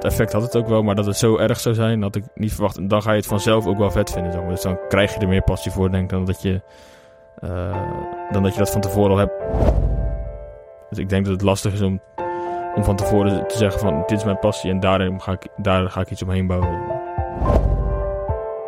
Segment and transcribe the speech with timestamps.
[0.00, 2.24] Dat effect had het ook wel, maar dat het zo erg zou zijn, had ik
[2.34, 2.76] niet verwacht.
[2.76, 4.48] En dan ga je het vanzelf ook wel vet vinden.
[4.48, 6.60] Dus dan krijg je er meer passie voor, denk ik, dan dat je,
[7.44, 7.76] uh,
[8.30, 9.32] dan dat, je dat van tevoren al hebt.
[10.88, 12.00] Dus ik denk dat het lastig is om,
[12.74, 15.90] om van tevoren te zeggen van dit is mijn passie en daarin ga ik, daar
[15.90, 16.96] ga ik iets omheen bouwen.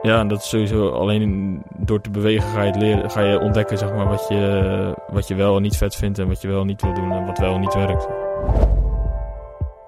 [0.02, 3.78] Ja, en dat is sowieso alleen door te bewegen ga je, leren, ga je ontdekken
[3.78, 6.64] zeg maar, wat, je, wat je wel en niet vet vindt en wat je wel
[6.64, 8.08] niet wil doen en wat wel en niet werkt.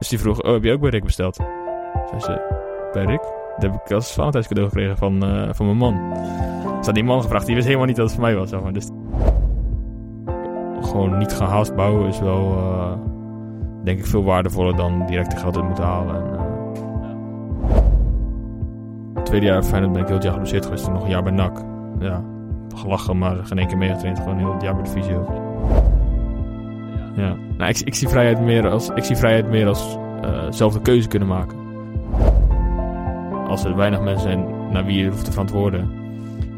[0.02, 1.36] Dus die vroeg, oh, heb je ook bij Rick besteld?
[2.08, 2.40] Zei ze,
[2.92, 3.20] bij Rick?
[3.58, 6.16] Dat heb ik als Valentijns cadeau gekregen van, uh, van mijn man.
[6.64, 8.50] Ze had die man gevraagd, die wist helemaal niet dat het voor mij was.
[8.72, 8.90] Dus
[10.80, 12.92] gewoon niet gaan haast bouwen is wel, uh,
[13.84, 16.14] denk ik, veel waardevoller dan direct de geld in moeten halen.
[16.14, 16.40] En,
[19.14, 20.84] het tweede jaar Feyenoord ben ik heel het jaar geblesseerd geweest.
[20.84, 21.64] Toen nog een jaar bij NAC.
[21.98, 22.24] Ja,
[22.74, 24.18] gelachen, maar geen één keer meegetraind.
[24.18, 25.41] Gewoon heel het jaar bij de.
[27.14, 27.36] Ja.
[27.56, 30.80] Nou, ik, ik, zie vrijheid meer als, ik zie vrijheid meer als uh, zelf de
[30.80, 31.60] keuze kunnen maken.
[33.48, 35.90] Als er weinig mensen zijn naar wie je hoeft te verantwoorden,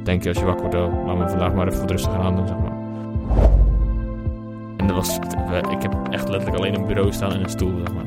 [0.03, 2.37] denk je als je wakker wordt, oh, laat me vandaag maar even wat rustig aan
[2.37, 2.73] doen, zeg maar.
[4.77, 5.17] En dat was,
[5.71, 8.05] ik heb echt letterlijk alleen een bureau staan en een stoel, zeg maar.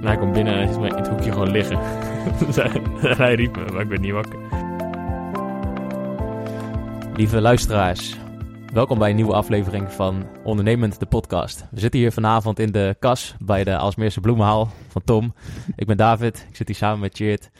[0.00, 1.78] En hij komt binnen en hij ziet mij in het hoekje gewoon liggen.
[3.02, 4.38] en hij riep me, maar ik ben niet wakker.
[7.14, 8.16] Lieve luisteraars,
[8.76, 11.66] Welkom bij een nieuwe aflevering van Ondernemend, de podcast.
[11.70, 15.34] We zitten hier vanavond in de kas bij de Alsmeerse Bloemenhaal van Tom.
[15.76, 17.50] Ik ben David, ik zit hier samen met Cheert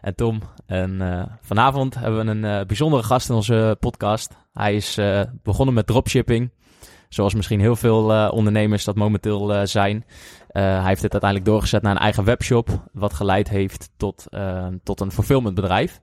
[0.00, 0.40] en Tom.
[0.66, 4.36] En uh, vanavond hebben we een uh, bijzondere gast in onze podcast.
[4.52, 6.50] Hij is uh, begonnen met dropshipping,
[7.08, 10.04] zoals misschien heel veel ondernemers dat momenteel zijn.
[10.48, 14.26] hij heeft het uiteindelijk doorgezet naar een eigen webshop, wat geleid heeft tot,
[14.82, 16.00] tot een fulfillmentbedrijf.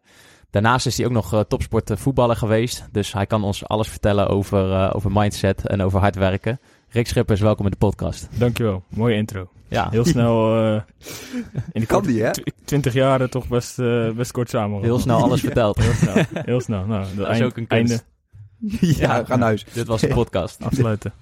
[0.51, 2.85] Daarnaast is hij ook nog uh, topsport voetballer geweest.
[2.91, 6.59] Dus hij kan ons alles vertellen over, uh, over mindset en over hard werken.
[6.89, 8.28] Rick Schippers, welkom in de podcast.
[8.38, 9.50] Dankjewel, mooie intro.
[9.67, 9.90] Ja.
[9.90, 10.81] Heel snel, uh,
[11.72, 12.31] in de kan die, hè?
[12.66, 13.75] 20 jaar toch best,
[14.16, 14.81] best kort samen.
[14.81, 15.78] Heel snel alles verteld.
[15.78, 16.85] Heel snel, heel snel.
[16.85, 18.00] Nou, dat, is ook een einde.
[18.79, 19.66] ja, ja, ga naar huis.
[19.73, 20.63] Dit was de podcast.
[20.63, 21.13] Afsluiten.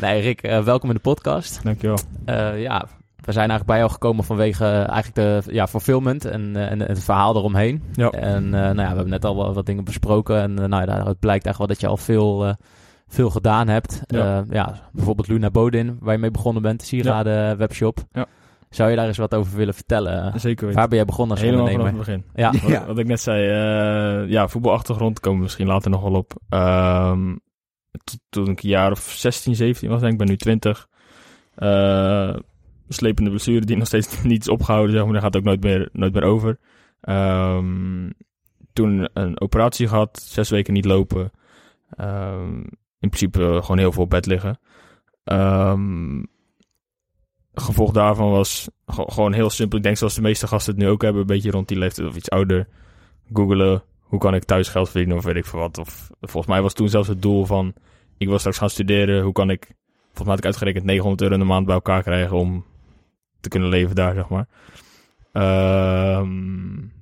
[0.00, 1.60] Nee, Rick, welkom in de podcast.
[1.62, 1.98] Dankjewel.
[2.56, 2.88] ja,
[3.26, 6.80] we zijn eigenlijk bij jou gekomen vanwege uh, eigenlijk de ja, fulfillment en, uh, en
[6.80, 7.82] het verhaal eromheen.
[7.92, 8.10] Ja.
[8.10, 10.40] En uh, nou ja, we hebben net al wat, dingen besproken.
[10.40, 12.56] En nou ja, het blijkt eigenlijk wel dat je al veel,
[13.06, 14.02] veel gedaan hebt.
[14.06, 14.44] Ja.
[14.50, 14.74] ja.
[14.92, 17.56] bijvoorbeeld Luna Bodin, waar je mee begonnen bent, de sieraden ja.
[17.56, 17.98] webshop.
[18.12, 18.26] Ja.
[18.70, 20.40] Zou je daar eens wat over willen vertellen?
[20.40, 21.92] Zeker Waar ben jij begonnen als Helemaal ondernemer?
[21.92, 22.60] vanaf het begin.
[22.70, 22.78] Ja.
[22.78, 23.42] Wat, wat, ik net zei,
[24.28, 26.32] ja, voetbalachtergrond komen we misschien later nog wel op.
[26.48, 27.40] Um,
[28.28, 30.88] toen ik een jaar of 16, 17 was, denk ik, ben nu 20
[32.88, 35.12] slepende blessure die nog steeds niet is opgehouden, zeg maar.
[35.12, 36.58] Daar gaat ook nooit meer, nooit meer over.
[37.08, 38.12] Um,
[38.72, 41.30] toen een operatie gehad, zes weken niet lopen.
[42.00, 42.58] Um,
[43.00, 44.58] in principe gewoon heel veel op bed liggen.
[45.24, 46.26] Um,
[47.54, 49.78] gevolg daarvan was gewoon heel simpel.
[49.78, 52.08] Ik denk zoals de meeste gasten het nu ook hebben, een beetje rond die leeftijd
[52.08, 52.68] of iets ouder.
[53.32, 55.78] Googelen, hoe kan ik thuis geld verdienen of weet ik veel wat.
[55.78, 57.74] Of volgens mij was toen zelfs het doel van,
[58.16, 59.64] ik wil straks gaan studeren, hoe kan ik,
[60.02, 62.64] volgens mij had ik uitgerekend 900 euro in de maand bij elkaar krijgen om
[63.48, 64.46] te kunnen leven daar, zeg maar.
[66.20, 66.92] Um,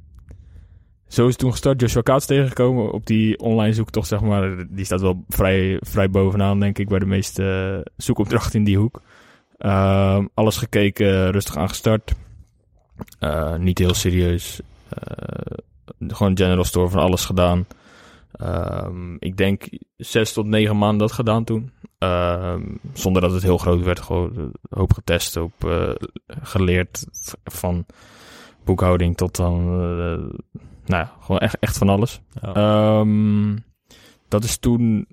[1.09, 1.81] zo is toen gestart.
[1.81, 4.67] Joshua Kaats tegengekomen op die online zoektocht, zeg maar.
[4.69, 9.01] Die staat wel vrij, vrij bovenaan, denk ik, bij de meeste zoekopdrachten in die hoek.
[9.59, 12.13] Um, alles gekeken, rustig aangestart.
[13.21, 14.61] Uh, niet heel serieus.
[16.09, 17.67] gewoon general store van alles gedaan.
[18.33, 21.73] Ehm, ik denk zes tot negen maanden dat gedaan toen.
[22.05, 22.63] Ehm,
[22.93, 24.01] zonder dat het heel groot werd.
[24.01, 25.91] Gewoon een hoop getest, hoop eh,
[26.27, 27.07] geleerd
[27.45, 27.87] van
[28.65, 29.59] boekhouding tot dan...
[29.61, 30.39] eh,
[30.87, 32.21] nou ja, gewoon echt, echt van alles.
[32.41, 33.57] Ehm,
[34.29, 35.07] dat is toen,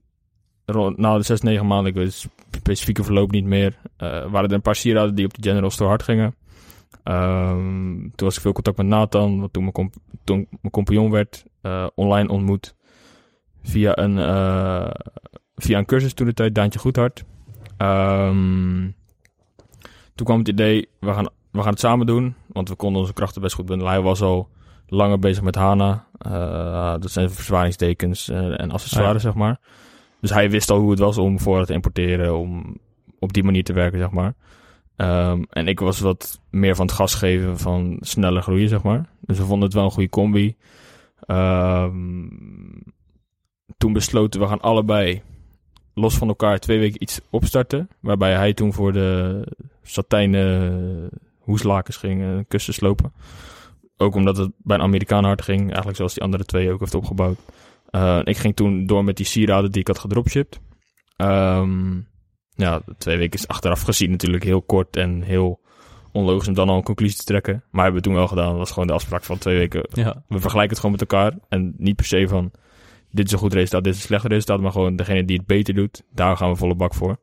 [0.66, 4.50] rond- na de zes, negen maanden, ik weet het specifieke verloop niet meer, eh, waren
[4.50, 6.36] er een paar sieraden die op de General Store hard gingen.
[7.04, 11.12] Ehm, toen was ik veel contact met Nathan, wat toen mijn, comp toen mijn compagnon
[11.12, 11.46] werd,
[11.96, 12.76] online ontmoet.
[13.64, 14.92] Via een, eh,
[15.56, 17.24] via een cursus toen de tijd, Daantje Goedhart.
[17.78, 18.90] Ehm,
[20.16, 23.14] toen kwam het idee, we gaan, we gaan het samen doen, want we konden onze
[23.14, 23.92] krachten best goed bundelen.
[23.92, 24.50] Hij was al
[24.88, 26.06] langer bezig met HANA.
[26.18, 29.30] Eh, dat zijn verzwaringstekens eh, en accessoires, Ah, ja.
[29.30, 29.60] zeg maar.
[30.22, 32.78] Dus hij wist al hoe het was om voor te importeren, om
[33.20, 34.34] op die manier te werken, zeg maar.
[34.96, 39.10] Ehm, en ik was wat meer van het gas geven van sneller groeien, zeg maar.
[39.22, 40.56] Dus we vonden het wel een goede combi.
[41.20, 42.28] Ehm,
[43.78, 45.22] toen besloten we gaan allebei
[45.94, 47.90] los van elkaar twee weken iets opstarten.
[48.00, 49.42] Waarbij hij toen voor de
[49.84, 51.10] satijnen
[51.40, 53.14] hoeslakens ging en kussen slopen.
[53.98, 55.62] Ook omdat het bij een Amerikaan hard ging.
[55.62, 57.38] Eigenlijk zoals die andere twee ook heeft opgebouwd.
[57.90, 60.60] Eh, ik ging toen door met die sieraden die ik had gedropshipped.
[61.16, 62.00] Ehm
[62.56, 65.60] ja, twee weken is achteraf gezien natuurlijk heel kort en heel
[66.12, 67.64] onlogisch om dan al een conclusie te trekken.
[67.72, 68.50] Maar hebben we toen wel gedaan.
[68.50, 69.88] Dat was gewoon de afspraak van twee weken.
[69.94, 70.24] ja.
[70.28, 71.34] We vergelijken het gewoon met elkaar.
[71.50, 72.52] En niet per se van
[73.12, 74.60] dit is een goed resultaat, dit is een slecht resultaat.
[74.60, 77.18] Maar gewoon degene die het beter doet, daar gaan we volle bak voor.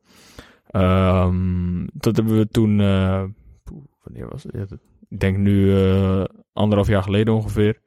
[0.67, 3.23] Ehm, dat hebben we toen, eh,
[4.03, 4.71] wanneer was het?
[5.09, 7.79] Ik denk nu eh, anderhalf jaar geleden ongeveer.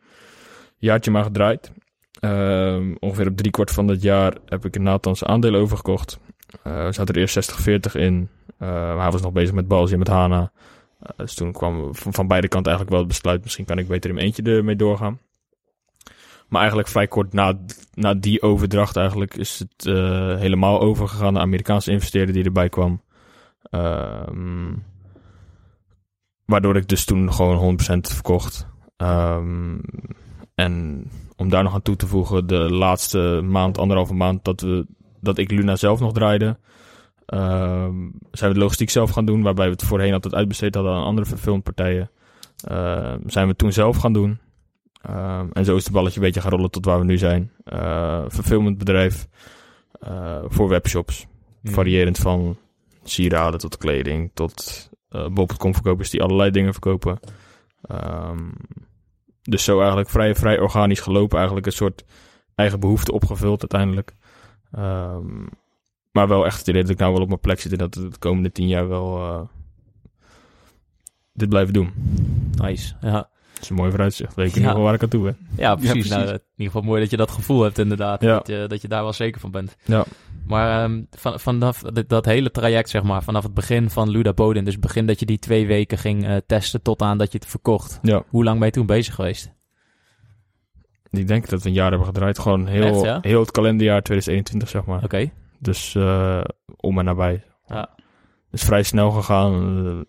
[0.76, 1.72] Jaartje maar gedraaid.
[2.20, 6.20] Ehm, ongeveer op driekwart van dat jaar heb ik Nathans aandelen overgekocht.
[6.62, 8.28] Eh we zaten er eerst 60-40 in.
[8.58, 10.52] Eh, hij was nog bezig met Balzi en met Hana.
[11.00, 13.42] Eh, dus toen kwam van, van beide kanten eigenlijk wel het besluit...
[13.42, 15.18] misschien kan ik beter in eentje ermee doorgaan.
[16.52, 17.58] Maar eigenlijk vrij kort na,
[17.94, 19.36] na die overdracht eigenlijk...
[19.36, 21.34] is het eh, helemaal overgegaan.
[21.34, 23.02] De Amerikaanse investeerder die erbij kwam.
[23.62, 24.72] Ehm,
[26.44, 28.66] waardoor ik dus toen gewoon 100% verkocht.
[28.96, 29.78] Ehm,
[30.54, 31.04] en
[31.36, 32.46] om daar nog aan toe te voegen...
[32.46, 34.44] de laatste maand, anderhalve maand...
[34.44, 34.86] dat, we,
[35.20, 36.58] dat ik Luna zelf nog draaide...
[37.26, 40.92] Ehm, zijn we de logistiek zelf gaan doen, waarbij we het voorheen altijd uitbesteed hadden
[40.92, 42.10] aan andere verfilmpartijen.
[42.64, 44.40] Ehm, zijn we toen zelf gaan doen.
[45.02, 47.52] Ehm, en zo is het balletje een beetje gaan rollen tot waar we nu zijn.
[47.72, 49.28] Uh, verfilmend bedrijf
[50.00, 51.26] eh, voor webshops.
[51.62, 52.56] Variërend van
[53.04, 57.18] sieraden tot kleding tot uh, bol.com verkopers die allerlei dingen verkopen.
[57.82, 58.50] Ehm,
[59.42, 61.36] dus zo eigenlijk vrij, vrij organisch gelopen.
[61.36, 62.04] Eigenlijk een soort
[62.54, 64.14] eigen behoefte opgevuld uiteindelijk.
[64.72, 65.46] Ehm,
[66.12, 67.94] maar wel echt het idee dat ik nou wel op mijn plek zit en dat
[67.94, 69.42] we de komende tien jaar wel eh,
[71.32, 71.92] dit blijven doen.
[72.56, 72.94] Nice.
[73.00, 73.30] Ja,
[73.62, 74.34] is een mooi vooruitzicht.
[74.34, 74.60] Weet ik Ja.
[74.60, 75.36] in ieder geval waar ik aan toe ben.
[75.56, 75.92] ja precies.
[75.92, 76.10] precies.
[76.10, 78.22] Nou, in ieder geval mooi dat je dat gevoel hebt inderdaad.
[78.22, 78.34] Ja.
[78.34, 79.76] Dat, je, dat je daar wel zeker van bent.
[79.84, 80.04] Ja.
[80.46, 84.32] Maar ehm, van, vanaf dat, dat hele traject, zeg maar, vanaf het begin van Luda
[84.32, 87.32] Bodin, dus het begin dat je die twee weken ging eh, testen tot aan dat
[87.32, 87.98] je het verkocht.
[88.02, 88.22] Ja.
[88.28, 89.52] Hoe lang ben je toen bezig geweest?
[91.10, 92.38] Ik denk dat we een jaar hebben gedraaid.
[92.38, 93.18] Gewoon heel, Echt, ja?
[93.22, 95.04] heel het kalenderjaar 2021, zeg maar.
[95.04, 95.30] Oké.
[95.58, 96.40] Dus eh,
[96.76, 97.44] om en nabij.
[97.66, 97.88] Ja.
[98.50, 99.54] is vrij snel gegaan.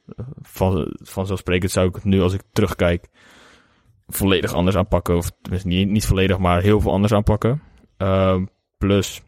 [0.07, 3.07] Eh, Van, vanzelfsprekend zou ik het nu, als ik terugkijk,
[4.07, 5.15] volledig anders aanpakken.
[5.15, 5.31] Of
[5.63, 7.61] niet, niet volledig, maar heel veel anders aanpakken.
[7.97, 8.45] Ehm,
[8.77, 9.21] plus,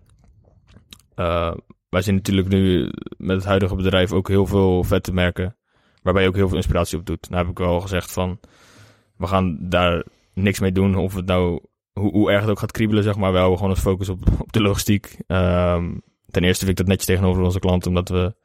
[1.16, 1.54] eh,
[1.90, 5.56] wij zien natuurlijk nu met het huidige bedrijf ook heel veel vette merken.
[6.02, 7.30] Waarbij je ook heel veel inspiratie op doet.
[7.30, 8.40] Nou heb ik wel gezegd van,
[9.18, 10.96] we gaan daar niks mee doen.
[10.96, 11.60] Of het nou,
[11.94, 13.32] hoe, hoe erg het ook gaat kriebelen, zeg maar.
[13.32, 15.18] We gewoon ons focus op, op de logistiek.
[15.28, 15.94] Ehm,
[16.30, 18.36] ten eerste vind ik dat netjes tegenover onze klanten, omdat we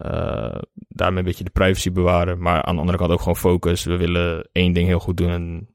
[0.00, 2.42] eh, daarmee een beetje de privacy bewaren.
[2.42, 3.84] Maar aan de andere kant ook gewoon focus.
[3.84, 5.30] We willen één ding heel goed doen.
[5.30, 5.68] En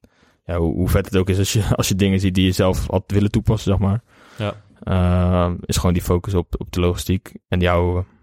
[0.45, 2.51] ja, hoe, hoe vet het ook is als je, als je dingen ziet die je
[2.51, 4.03] zelf had willen toepassen, zeg maar.
[4.37, 4.53] Ja.
[4.83, 7.33] Eh, is gewoon die focus op, op de logistiek.
[7.47, 8.14] En die houden we.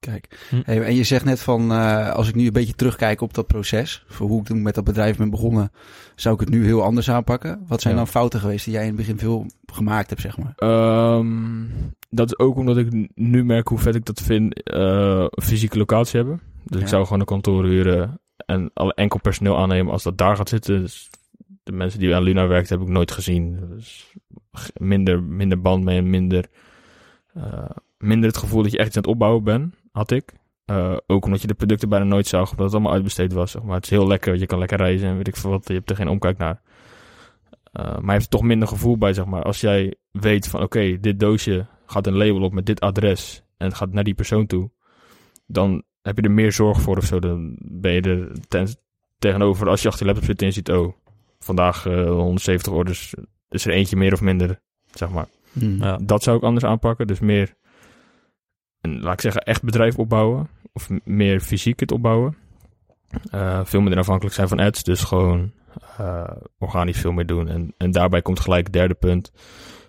[0.00, 0.60] Kijk, Hm.
[0.64, 3.46] hey, en je zegt net van, eh, als ik nu een beetje terugkijk op dat
[3.46, 5.72] proces, voor hoe ik toen met dat bedrijf ben begonnen,
[6.14, 7.64] zou ik het nu heel anders aanpakken.
[7.66, 8.00] Wat zijn Ja.
[8.00, 10.52] dan fouten geweest die jij in het begin veel gemaakt hebt, zeg maar?
[10.56, 11.64] Ehm,
[12.10, 16.20] dat is ook omdat ik nu merk hoe vet ik dat vind, eh, fysieke locatie
[16.20, 16.40] hebben.
[16.64, 20.36] Dus ik zou gewoon een kantoor huren en alle enkel personeel aannemen als dat daar
[20.36, 20.80] gaat zitten.
[20.80, 21.10] Dus
[21.62, 23.58] de mensen die aan Luna werkt heb ik nooit gezien.
[23.68, 24.12] Dus
[24.76, 26.44] minder, minder band mee en minder,
[27.34, 30.32] eh, minder het gevoel dat je echt iets aan het opbouwen bent, had ik.
[30.64, 33.50] Eh, ook omdat je de producten bijna nooit zag, omdat het allemaal uitbesteed was.
[33.50, 35.68] Zeg maar het is heel lekker, je kan lekker reizen en weet ik veel wat.
[35.68, 36.60] Je hebt er geen omkijk naar.
[37.72, 39.42] Eh, maar je hebt er toch minder gevoel bij, zeg maar.
[39.42, 43.66] Als jij weet van, oké, dit doosje gaat een label op met dit adres en
[43.66, 44.70] het gaat naar die persoon toe,
[45.46, 47.18] dan heb je er meer zorg voor of zo.
[47.18, 48.76] Dan ben je er ten-
[49.18, 50.92] tegenover als je achter je laptop zit en je ziet, oh,
[51.38, 53.14] vandaag eh, 170 orders,
[53.48, 54.60] is er eentje meer of minder,
[54.94, 55.26] zeg maar.
[55.52, 55.76] Hmm.
[55.82, 55.98] Ja.
[56.02, 57.06] Dat zou ik anders aanpakken.
[57.06, 57.54] Dus meer,
[58.88, 60.48] een, laat ik zeggen, echt bedrijf opbouwen.
[60.72, 62.36] Of meer fysiek het opbouwen.
[63.30, 64.82] Eh, veel minder afhankelijk zijn van ads.
[64.82, 65.52] Dus gewoon
[65.98, 67.48] eh, organisch veel meer doen.
[67.48, 69.32] En, en daarbij komt gelijk het derde punt.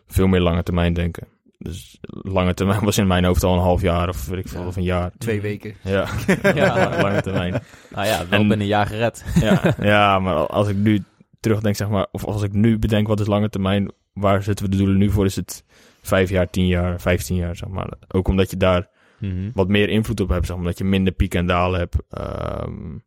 [0.08, 1.28] Veel meer lange termijn denken.
[1.58, 4.62] Dus lange termijn was in mijn hoofd al een half jaar of weet ik veel,
[4.62, 4.68] Ja.
[4.68, 5.12] of een jaar.
[5.18, 5.74] Twee weken.
[5.84, 6.08] Ja,
[6.56, 7.02] Ja.
[7.02, 7.62] lange termijn.
[7.90, 9.26] Nou ja, wel En- binnen een jaar gered.
[9.40, 11.04] Ja, ja, maar als ik nu
[11.40, 14.72] terugdenk, zeg maar, of als ik nu bedenk wat is lange termijn, waar zetten we
[14.72, 15.26] de doelen nu voor?
[15.26, 15.64] Is het
[16.10, 17.94] vijf jaar, tien jaar, vijftien jaar, zeg maar.
[18.08, 18.90] Ook omdat je daar
[19.20, 19.50] Mhm.
[19.54, 21.96] wat meer invloed op hebt, zeg maar, omdat je minder pieken en dalen hebt.
[22.10, 22.98] Ehm,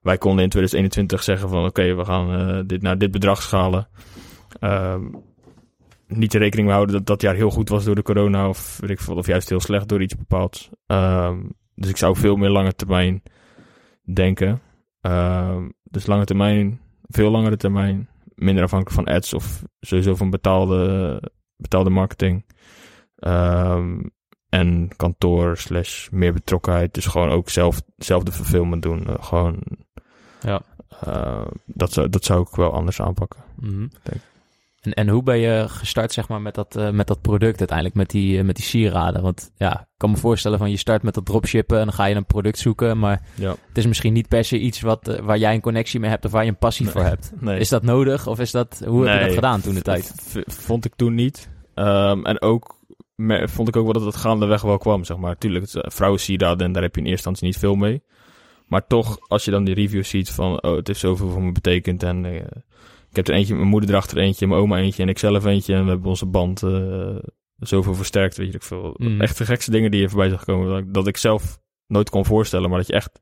[0.00, 3.88] wij konden in 2021 zeggen van, oké, we gaan eh, dit naar dit bedrag schalen.
[4.60, 5.02] Ehm,
[6.06, 8.90] niet rekening mee houden dat dat jaar heel goed was door de corona, of weet
[8.90, 10.70] ik veel, of juist heel slecht door iets bepaalds.
[10.86, 11.38] Ehm,
[11.74, 13.22] dus ik zou veel meer lange termijn
[14.14, 14.60] denken.
[15.82, 21.22] Dus lange termijn, veel langere termijn, minder afhankelijk van ads of sowieso van betaalde,
[21.56, 22.44] betaalde marketing.
[23.16, 24.00] Ehm,
[24.48, 26.94] en kantoor slash meer betrokkenheid.
[26.94, 29.06] Dus gewoon ook zelf, zelf de fulfillment doen.
[29.06, 29.62] Eh, gewoon,
[30.40, 30.60] Ja.
[31.00, 33.40] eh, dat, zou, dat zou ik wel anders aanpakken.
[33.56, 33.86] Mhm.
[34.02, 34.20] Denk.
[34.82, 37.96] En, en hoe ben je gestart zeg maar, met, dat, eh, met dat product uiteindelijk,
[37.96, 39.22] met die, eh, met die sieraden?
[39.22, 42.04] Want ja, ik kan me voorstellen van je start met dat dropshippen en dan ga
[42.04, 42.98] je een product zoeken.
[42.98, 43.50] Maar Ja.
[43.68, 46.24] het is misschien niet per se iets wat, eh, waar jij een connectie mee hebt
[46.24, 46.94] of waar je een passie Nee.
[46.94, 47.32] voor hebt.
[47.40, 47.58] Nee.
[47.58, 50.14] Is dat nodig of is dat, hoe heb je dat gedaan toen de tijd?
[50.46, 51.48] Vond ik toen niet.
[51.74, 52.80] Ehm, en ook
[53.44, 55.38] vond ik ook wel dat het gaandeweg wel kwam, zeg maar.
[55.38, 58.02] Tuurlijk, vrouwen sieraden en daar heb je in eerste instantie niet veel mee.
[58.66, 61.52] Maar toch, als je dan die reviews ziet van, oh, het heeft zoveel voor me
[61.52, 62.02] betekend.
[62.02, 62.24] En
[63.12, 65.74] ik heb er eentje, mijn moeder erachter eentje, mijn oma eentje en ik zelf eentje.
[65.74, 67.16] En we hebben onze band eh,
[67.58, 68.94] zoveel versterkt, weet je ik veel.
[68.96, 69.20] Mhm.
[69.20, 70.68] Echt de gekste dingen die je voorbij zag komen.
[70.68, 73.20] Dat, ik- dat ik zelf nooit kon voorstellen, maar dat je echt...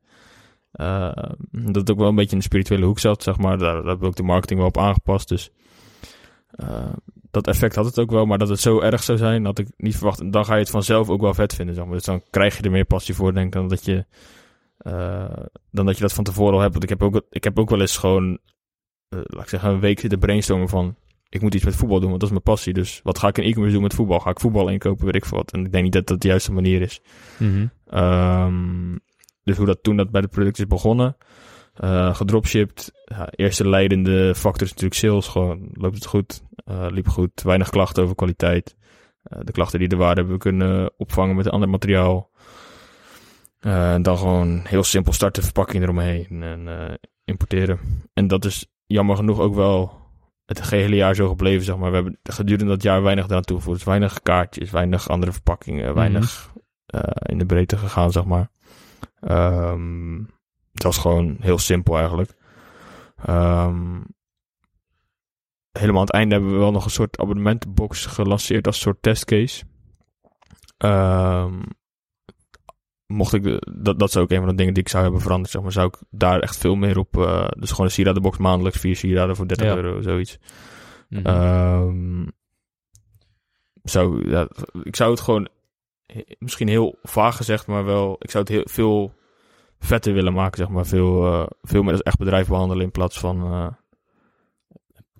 [0.71, 1.11] eh,
[1.51, 3.57] dat het ook wel een beetje in de spirituele hoek zat, zeg maar.
[3.57, 5.49] Daar, daar hebben we ook de marketing wel op aangepast, dus...
[6.51, 6.93] eh,
[7.31, 9.67] dat effect had het ook wel, maar dat het zo erg zou zijn, had ik
[9.77, 10.19] niet verwacht.
[10.19, 11.93] En dan ga je het vanzelf ook wel vet vinden, zeg maar.
[11.93, 14.05] Dus dan krijg je er meer passie voor, denk ik, dan dat je,
[15.71, 16.71] dan dat, je dat van tevoren al hebt.
[16.71, 18.39] Want ik heb ook, ik heb ook wel eens gewoon,
[19.19, 20.95] laat ik zeggen, een week zitten brainstormen van,
[21.29, 22.73] ik moet iets met voetbal doen, want dat is mijn passie.
[22.73, 24.19] Dus wat ga ik in e-commerce doen met voetbal?
[24.19, 25.51] Ga ik voetbal inkopen, weet ik veel wat.
[25.51, 27.01] En ik denk niet dat dat de juiste manier is.
[27.37, 27.65] Mhm.
[27.87, 28.97] Ehm,
[29.43, 31.17] dus hoe dat toen dat bij de product is begonnen.
[31.73, 32.91] eh gedropshipped.
[33.05, 35.27] Ja, eerste leidende factor is natuurlijk sales.
[35.27, 36.41] Gewoon loopt het goed.
[36.65, 37.41] eh, liep goed.
[37.41, 38.75] Weinig klachten over kwaliteit.
[39.23, 42.29] Eh, de klachten die er waren hebben we kunnen opvangen met ander materiaal.
[43.59, 46.93] Eh, en dan gewoon heel simpel starten, verpakking eromheen en eh,
[47.25, 47.79] importeren.
[48.13, 49.99] En dat is jammer genoeg ook wel
[50.45, 51.89] het gehele jaar zo gebleven, zeg maar.
[51.89, 53.77] We hebben gedurende dat jaar weinig eraan toegevoegd.
[53.77, 56.53] Dus weinig kaartjes, weinig andere verpakkingen, weinig
[56.85, 58.49] eh, in de breedte gegaan, zeg maar.
[59.19, 60.17] Ehm,
[60.71, 62.33] het was gewoon heel simpel eigenlijk.
[63.25, 64.01] Ehm,
[65.71, 69.63] helemaal aan het einde hebben we wel nog een soort abonnementenbox gelanceerd als soort testcase.
[70.77, 71.59] Ehm,
[73.11, 75.21] mocht ik, de- dat, dat zou ook een van de dingen die ik zou hebben
[75.21, 78.37] veranderd, zeg maar, zou ik daar echt veel meer op, eh, dus gewoon een sieradenbox
[78.37, 79.75] maandelijks, vier sieraden voor 30 Ja.
[79.75, 80.37] euro, zoiets.
[81.09, 81.25] Mhm.
[81.25, 82.27] Ehm,
[83.83, 84.47] zou, ja,
[84.83, 85.47] ik zou het gewoon,
[86.39, 89.13] misschien heel vaag gezegd, maar wel, ik zou het heel veel
[89.79, 90.85] vetter willen maken, zeg maar.
[90.85, 93.67] Veel, eh, veel meer als echt bedrijf behandelen in plaats van eh,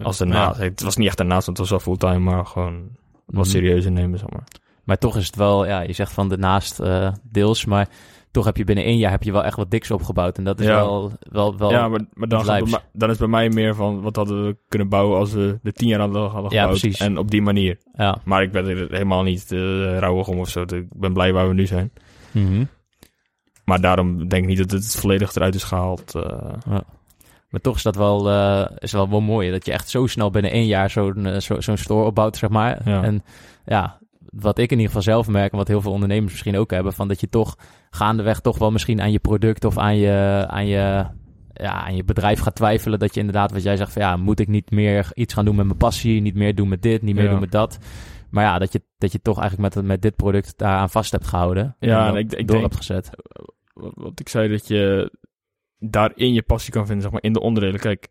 [0.05, 0.59] als daarnaast.
[0.59, 2.89] Het was niet echt daarnaast, want het was wel fulltime, maar gewoon
[3.25, 3.53] wat Mhm.
[3.53, 4.47] serieuzer nemen, zeg maar.
[4.83, 7.87] Maar toch is het wel, ja, je zegt van daarnaast eh deels, maar
[8.31, 10.37] toch heb je binnen één jaar heb je wel echt wat diks opgebouwd.
[10.37, 10.75] En dat is Ja.
[10.75, 14.01] wel, wel, wel ja, maar, maar dan, het mij- dan is bij mij meer van,
[14.01, 16.79] wat hadden we kunnen bouwen als we de tien jaar hadden, hadden Ja, gebouwd.
[16.79, 16.99] precies.
[16.99, 17.77] En op die manier.
[17.93, 18.17] ja.
[18.23, 19.59] Maar ik ben er helemaal niet eh
[19.99, 20.61] rouwig om of zo.
[20.61, 21.91] Ik ben blij waar we nu zijn.
[22.31, 22.63] Mhm.
[23.65, 26.15] Maar daarom denk ik niet dat het volledig eruit is gehaald.
[26.15, 26.53] eh.
[27.49, 28.29] Maar toch is dat wel,
[28.77, 29.51] is wel, wel mooi.
[29.51, 32.81] Dat je echt zo snel binnen één jaar zo'n zo, zo'n store opbouwt, zeg maar.
[32.85, 33.03] Ja.
[33.03, 33.23] En
[33.65, 33.99] ja,
[34.31, 35.51] wat ik in ieder geval zelf merk...
[35.51, 36.93] en wat heel veel ondernemers misschien ook hebben...
[36.93, 37.55] van dat je toch
[37.89, 39.65] gaandeweg toch wel misschien aan je product...
[39.65, 41.05] of aan je, aan je,
[41.53, 42.99] ja, aan je bedrijf gaat twijfelen.
[42.99, 43.93] Dat je inderdaad, wat jij zegt...
[43.93, 46.21] van ja, moet ik niet meer iets gaan doen met mijn passie...
[46.21, 47.29] niet meer doen met dit, niet meer Ja.
[47.29, 47.77] doen met dat...
[48.29, 51.27] Maar ja, dat je, dat je toch eigenlijk met, met dit product daaraan vast hebt
[51.27, 51.75] gehouden.
[51.79, 53.09] Ja, en en dat ik- ik door denk- hebt gezet.
[53.73, 55.11] wat ik zei, dat je
[55.79, 57.79] daarin je passie kan vinden, zeg maar, in de onderdelen.
[57.79, 58.09] Kijk,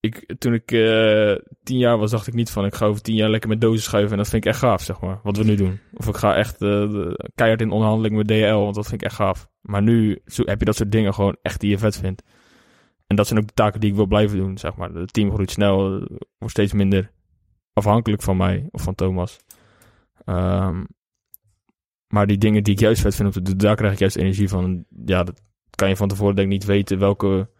[0.00, 3.14] ik, toen ik eh, tien jaar was, dacht ik niet van, ik ga over tien
[3.14, 4.12] jaar lekker met dozen schuiven.
[4.12, 5.80] En dat vind ik echt gaaf, zeg maar, wat we nu doen.
[5.94, 9.16] Of ik ga echt eh, keihard in onderhandeling met DHL, want dat vind ik echt
[9.16, 9.48] gaaf.
[9.60, 12.22] Maar nu zo, heb je dat soort dingen gewoon echt die je vet vindt.
[13.06, 14.90] En dat zijn ook de taken die ik wil blijven doen, zeg maar.
[14.90, 16.06] Het team groeit snel, eh,
[16.38, 17.10] wordt steeds minder
[17.72, 19.38] afhankelijk van mij of van Thomas.
[20.24, 20.84] Ehm,
[22.08, 24.84] maar die dingen die ik juist vet vind daar krijg ik juist energie van.
[25.04, 27.50] Ja, dat kan je van tevoren denk ik niet weten welke,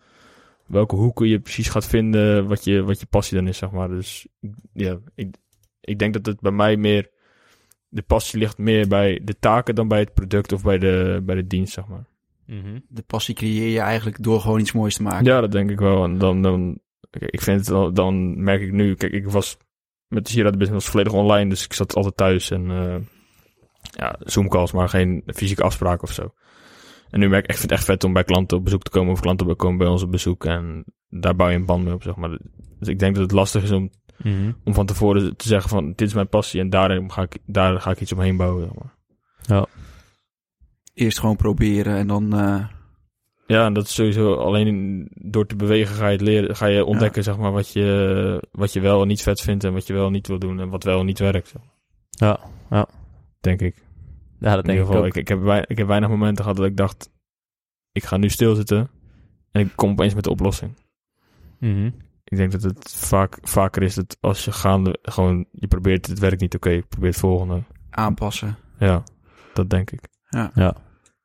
[0.69, 3.89] welke hoeken je precies gaat vinden, wat je, wat je passie dan is, zeg maar.
[3.89, 4.27] Dus
[4.73, 5.37] ja, ik,
[5.81, 7.11] ik denk dat het bij mij meer,
[7.89, 11.35] de passie ligt meer bij de taken dan bij het product of bij de, bij
[11.35, 12.07] de dienst, zeg maar.
[12.47, 12.79] Mhm.
[12.89, 15.25] De passie creëer je eigenlijk door gewoon iets moois te maken.
[15.25, 16.05] Ja, dat denk ik wel.
[16.05, 16.79] En dan, dan
[17.11, 19.57] ik vind het wel, dan merk ik nu, kijk, ik was
[20.09, 22.97] met de Sierra Business was volledig online, dus ik zat altijd thuis en eh
[23.81, 26.35] ja, Zoom calls, maar geen fysieke afspraken of zo.
[27.11, 28.91] En nu merk ik echt, vind het echt vet om bij klanten op bezoek te
[28.91, 31.95] komen of klanten komen bij ons op bezoek en daar bouw je een band mee
[31.95, 32.39] op, zeg maar.
[32.79, 33.91] Dus ik denk dat het lastig is om,
[34.23, 34.53] Mhm.
[34.65, 37.81] om van tevoren te zeggen van, dit is mijn passie en daarin ga ik, daar
[37.81, 38.95] ga ik iets omheen bouwen, zeg maar.
[40.95, 42.33] Eerst gewoon proberen en dan...
[42.39, 42.65] eh,
[43.47, 46.85] Ja, en dat is sowieso alleen door te bewegen ga je het leren, ga je
[46.85, 49.93] ontdekken zeg maar wat je, wat je wel en niet vet vindt en wat je
[49.93, 51.49] wel en niet wil doen en wat wel en niet werkt.
[51.49, 51.75] zeg maar.
[52.11, 52.89] Ja, ja.
[53.41, 53.83] Denk ik.
[54.39, 55.07] Ja, dat denk ik ook.
[55.07, 57.11] ik, ik, heb wei- ik heb weinig momenten gehad dat ik dacht,
[57.93, 58.91] ik ga nu stilzitten
[59.51, 60.75] en ik kom opeens met de oplossing.
[61.59, 61.91] Mhm.
[62.25, 66.19] Ik denk dat het vaak, vaker is dat als je gaande gewoon, je probeert het
[66.19, 67.63] werkt niet oké, probeer het volgende.
[67.91, 68.57] aanpassen.
[68.79, 69.03] Ja,
[69.55, 70.01] dat denk ik.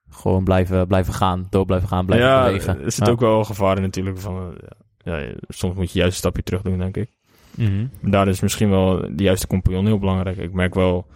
[0.10, 2.82] Gewoon blijven, blijven gaan, door blijven gaan, blijven ja, bewegen.
[2.84, 3.12] er zit Ja.
[3.12, 6.44] ook wel gevaar in natuurlijk van, eh, ja, ja, soms moet je juist een stapje
[6.44, 7.10] terug doen, denk ik.
[7.56, 7.88] Mhm.
[8.02, 10.38] Daar is misschien wel de juiste compagnon heel belangrijk.
[10.38, 11.08] Ik merk wel,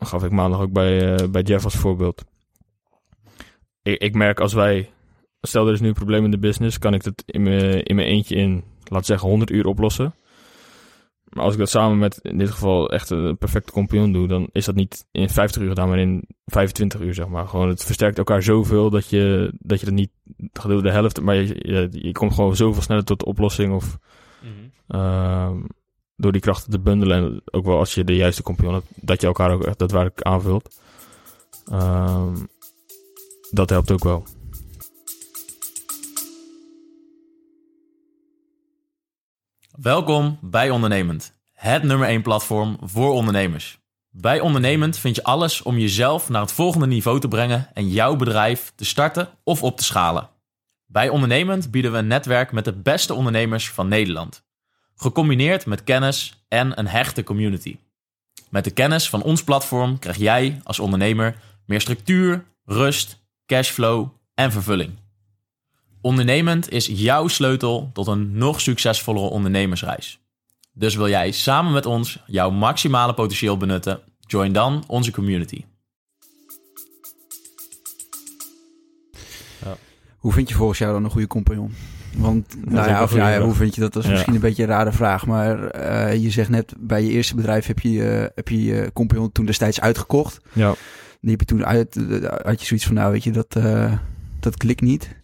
[0.00, 2.24] gaf ik maandag ook bij, eh, bij Jeff als voorbeeld.
[3.82, 4.90] Ik, ik merk als wij,
[5.40, 7.94] stel er is nu een probleem in de business, kan ik dat in mijn, in
[7.94, 10.14] mijn eentje in, laat zeggen, 100 uur oplossen.
[11.24, 14.48] Maar als ik dat samen met, in dit geval, echt een perfecte compagnon doe, dan
[14.52, 17.48] is dat niet in 50 uur gedaan, maar in 25 uur, zeg maar.
[17.48, 20.10] Gewoon, het versterkt elkaar zoveel dat je, dat je dat niet,
[20.82, 23.98] de helft, maar je, je, je komt gewoon zoveel sneller tot de oplossing of
[24.90, 25.60] Ehm,
[26.20, 27.16] door die krachten te bundelen.
[27.16, 30.22] En ook wel als je de juiste compagnon hebt, dat je elkaar ook echt daadwerkelijk
[30.22, 30.80] aanvult.
[31.70, 32.36] Ehm,
[33.50, 34.24] dat helpt ook wel.
[39.70, 43.78] Welkom bij Ondernemend, het nummer 1 platform voor ondernemers.
[44.12, 48.16] Bij Ondernemend vind je alles om jezelf naar het volgende niveau te brengen en jouw
[48.16, 50.30] bedrijf te starten of op te schalen.
[50.86, 54.44] Bij Ondernemend bieden we een netwerk met de beste ondernemers van Nederland.
[55.00, 57.76] Gecombineerd met kennis en een hechte community.
[58.48, 61.36] Met de kennis van ons platform krijg jij als ondernemer
[61.66, 64.92] meer structuur, rust, cashflow en vervulling.
[66.00, 70.20] Ondernemend is jouw sleutel tot een nog succesvollere ondernemersreis.
[70.72, 74.00] Dus wil jij samen met ons jouw maximale potentieel benutten?
[74.20, 75.64] Join dan onze community.
[80.16, 81.74] Hoe vind je volgens jou dan een goede compagnon?
[82.16, 83.92] Want, nou ja, of ja, hoe vind je dat?
[83.92, 84.14] Dat is Ja.
[84.14, 85.26] misschien een beetje een rare vraag.
[85.26, 89.32] Maar eh, je zegt net, bij je eerste bedrijf heb je, eh, heb je compagnon
[89.32, 90.40] toen destijds uitgekocht.
[90.52, 90.74] Ja.
[91.20, 93.56] Die heb je toen uit, eh, had je zoiets van, nou weet je, dat,
[94.40, 95.18] dat klikt niet.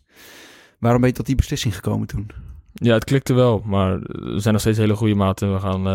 [0.79, 2.31] Waarom ben je tot die beslissing gekomen toen?
[2.73, 5.53] ja, het klikte wel, maar we zijn nog steeds hele goede maten.
[5.53, 5.89] We gaan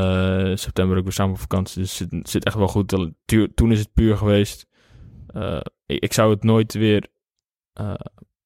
[0.47, 2.87] in september ook weer samen op vakantie, dus het zit, zit echt wel goed.
[3.55, 4.65] Toen is het puur geweest.
[5.85, 7.07] Ik, ik zou het nooit weer,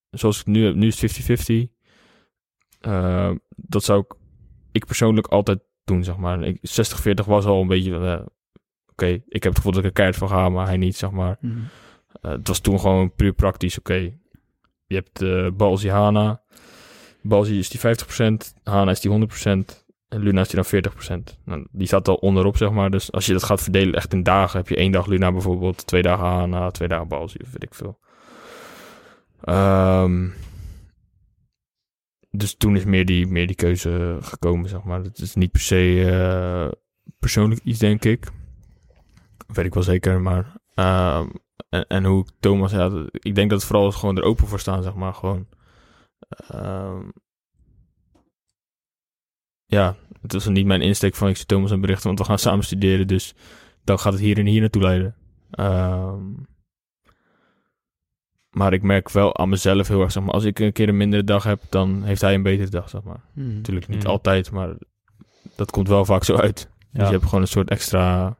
[0.09, 1.74] zoals ik nu heb, nu is het 50-50.
[2.85, 4.13] Eh, dat zou ik,
[4.71, 6.43] ik persoonlijk altijd doen, zeg maar.
[6.43, 8.25] Ik- 60-40 was al een beetje, eh,
[8.91, 11.11] oké, ik heb het gevoel dat ik er keihard van ga, maar hij niet, zeg
[11.11, 11.37] maar.
[12.21, 13.79] Eh, het was toen gewoon puur praktisch.
[13.79, 14.13] Oké,
[14.87, 16.41] je hebt uh, Balzi Hana.
[17.21, 21.37] Balzi is die 50%, Hana is die 100% en Luna is die dan 40%.
[21.45, 22.89] Nou, die staat al onderop, zeg maar.
[22.89, 25.87] Dus als je dat gaat verdelen echt in dagen, heb je één dag Luna bijvoorbeeld,
[25.87, 27.99] twee dagen Hana, twee dagen Balzi, of weet ik veel.
[29.43, 30.27] Ehm,
[32.37, 35.01] dus toen is meer die, meer die keuze gekomen, zeg maar.
[35.03, 36.71] Het is niet per se eh,
[37.19, 38.27] persoonlijk iets, denk ik.
[39.47, 40.57] Weet ik wel zeker, maar...
[40.73, 41.27] ehm,
[41.87, 44.59] en, hoe Thomas, ja, dat- ik denk dat het vooral is gewoon er open voor
[44.59, 45.13] staan, zeg maar.
[45.13, 45.47] Gewoon.
[46.47, 47.09] ehm,
[49.65, 52.39] ja, het was niet mijn insteek van ik zie Thomas een berichten, want we gaan
[52.39, 53.33] samen studeren, dus
[53.83, 55.15] dan gaat het hier en hier naartoe leiden.
[55.51, 56.23] Ehm,
[58.55, 60.97] maar ik merk wel aan mezelf heel erg, zeg maar, als ik een keer een
[60.97, 63.19] mindere dag heb, dan heeft hij een betere dag, zeg maar.
[63.33, 63.53] Hmm.
[63.55, 64.09] Natuurlijk niet Mm.
[64.09, 64.69] altijd, maar
[65.55, 66.69] dat komt wel vaak zo uit.
[66.91, 68.37] Dus je hebt gewoon een soort extra,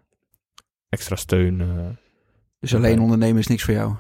[0.89, 1.61] extra steun.
[1.61, 1.67] eh.
[2.59, 3.93] Dus alleen ondernemen is niks voor jou?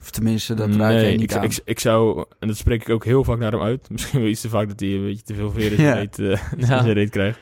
[0.00, 1.44] Of tenminste, dat raak nee, je niet ik, aan.
[1.44, 3.90] ik, ik zou, en dat spreek ik ook heel vaak naar hem uit.
[3.92, 5.92] Misschien wel iets te vaak dat hij een beetje te veel veren in Ja.
[5.94, 6.80] zijn reet, eh, Ja.
[6.80, 7.38] reet krijgt.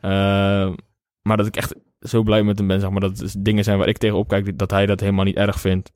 [0.00, 0.74] Ehm,
[1.22, 3.00] maar dat ik echt zo blij met hem ben, zeg maar.
[3.00, 5.92] Dat het dingen zijn waar ik tegenop kijk, dat hij dat helemaal niet erg vindt.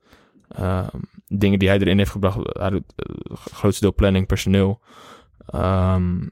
[0.48, 4.80] Ehm, dingen die hij erin heeft gebracht, hij doet uh, grootste deel planning, personeel.
[5.46, 6.26] Ehm,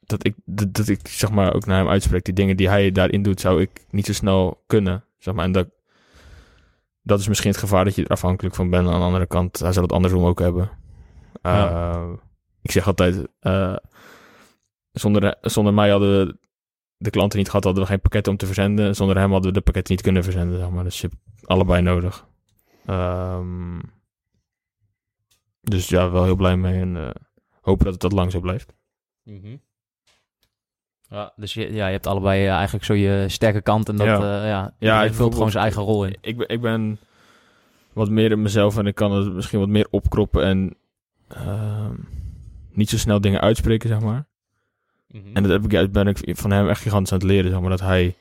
[0.00, 2.92] dat ik, dat, dat ik zeg maar ook naar hem uitspreek, die dingen die hij
[2.92, 5.04] daarin doet, zou ik niet zo snel kunnen.
[5.18, 5.44] Zeg maar.
[5.44, 5.68] En dat,
[7.02, 8.88] dat is misschien het gevaar dat je er afhankelijk van bent.
[8.88, 10.70] Aan de andere kant, hij zal het andersom ook hebben.
[11.42, 11.70] Ja.
[11.70, 12.12] Eh,
[12.62, 13.76] ik zeg altijd, eh,
[14.92, 16.38] zonder, zonder mij hadden
[16.96, 18.94] de klanten niet gehad, hadden we geen pakketten om te verzenden.
[18.94, 20.84] Zonder hem hadden we de pakketten niet kunnen verzenden, zeg maar.
[20.84, 22.25] Dus je hebt allebei nodig.
[22.86, 23.78] Ehm,
[25.60, 27.10] dus ja, wel heel blij mee en eh,
[27.60, 28.74] hopen dat het dat lang zo blijft.
[29.22, 29.56] Mhm.
[31.08, 34.06] Ja, dus je, ja, je hebt allebei eh, eigenlijk zo je sterke kant en dat
[34.06, 34.22] Ja.
[34.22, 34.46] ja.
[34.46, 36.16] ja, Ja, ik vult gewoon zijn eigen rol in.
[36.20, 36.98] Ik ben, ik ben
[37.92, 40.76] wat meer in mezelf en ik kan het misschien wat meer opkroppen en
[41.28, 41.94] ehm,
[42.72, 44.26] niet zo snel dingen uitspreken, zeg maar.
[45.32, 47.70] En dat heb ik, ben ik van hem echt gigantisch aan het leren, zeg maar.
[47.70, 48.16] Dat hij,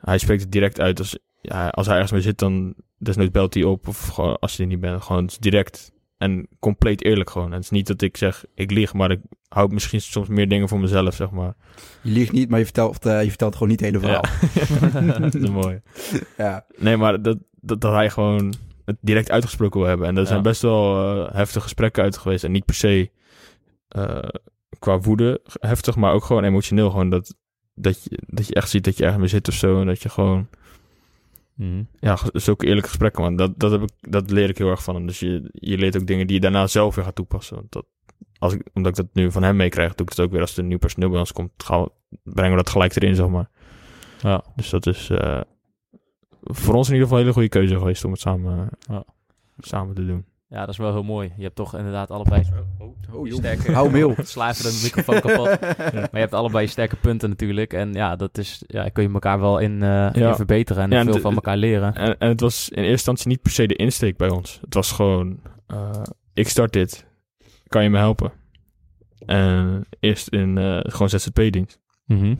[0.00, 0.98] hij spreekt het direct uit.
[0.98, 3.88] Als, ja, als hij ergens mee zit, dan desnoods belt hij op.
[3.88, 5.94] Of gewoon, als je er niet bent, gewoon direct.
[6.18, 7.46] En compleet eerlijk gewoon.
[7.46, 10.48] En het is niet dat ik zeg, ik lieg, maar ik houd misschien soms meer
[10.48, 11.54] dingen voor mezelf, zeg maar.
[12.02, 15.20] Je liegt niet, maar je vertelt, eh, je vertelt gewoon niet het hele verhaal.
[15.30, 15.80] dat is mooi.
[16.36, 16.66] Ja.
[16.76, 18.54] Nee, maar dat, dat, dat hij gewoon
[18.84, 20.06] het direct uitgesproken wil hebben.
[20.06, 20.28] En er Ja.
[20.28, 22.44] zijn best wel eh, heftige gesprekken uit geweest.
[22.44, 23.10] En niet per se
[23.88, 24.18] eh,
[24.78, 26.90] qua woede heftig, maar ook gewoon emotioneel.
[26.90, 27.34] Gewoon dat,
[27.74, 29.80] dat, je, dat je echt ziet dat je ergens mee zit of zo.
[29.80, 30.48] En dat je gewoon,
[31.56, 31.82] Mhm.
[32.00, 33.36] ja, zulke eerlijke gesprekken, man.
[33.36, 35.06] Dat, dat, heb ik, dat leer ik heel erg van hem.
[35.06, 37.56] Dus je, je leert ook dingen die je daarna zelf weer gaat toepassen.
[37.56, 37.86] Want dat,
[38.38, 40.52] als ik, omdat ik dat nu van hem meekrijg, doe ik het ook weer als
[40.52, 41.50] er een nieuw personeel bij ons komt.
[41.56, 41.88] Gaan
[42.22, 43.50] brengen we dat gelijk erin, zeg maar.
[44.20, 44.44] Ja.
[44.56, 45.40] Dus dat is eh,
[46.42, 49.04] voor ons in ieder geval een hele goede keuze geweest om het samen, Ja.
[49.58, 50.24] samen te doen.
[50.48, 51.32] Ja, dat is wel heel mooi.
[51.36, 52.42] Je hebt toch inderdaad allebei
[53.12, 53.36] Oh, joh.
[53.38, 53.72] sterke...
[53.72, 54.14] Hou hem heel.
[54.22, 55.60] Sla even de microfoon kapot.
[55.94, 57.72] Maar je hebt allebei sterke punten natuurlijk.
[57.72, 60.98] En ja, dat is, ja, kun je elkaar wel in, eh, in verbeteren en Ja,
[60.98, 61.94] en veel van elkaar leren.
[61.94, 64.58] En, en het was in eerste instantie niet per se de insteek bij ons.
[64.60, 66.02] Het was gewoon, eh,
[66.34, 67.06] ik start dit,
[67.68, 68.32] kan je me helpen?
[69.26, 71.80] En eerst in eh, gewoon ZZP-dienst.
[72.04, 72.34] Mhm.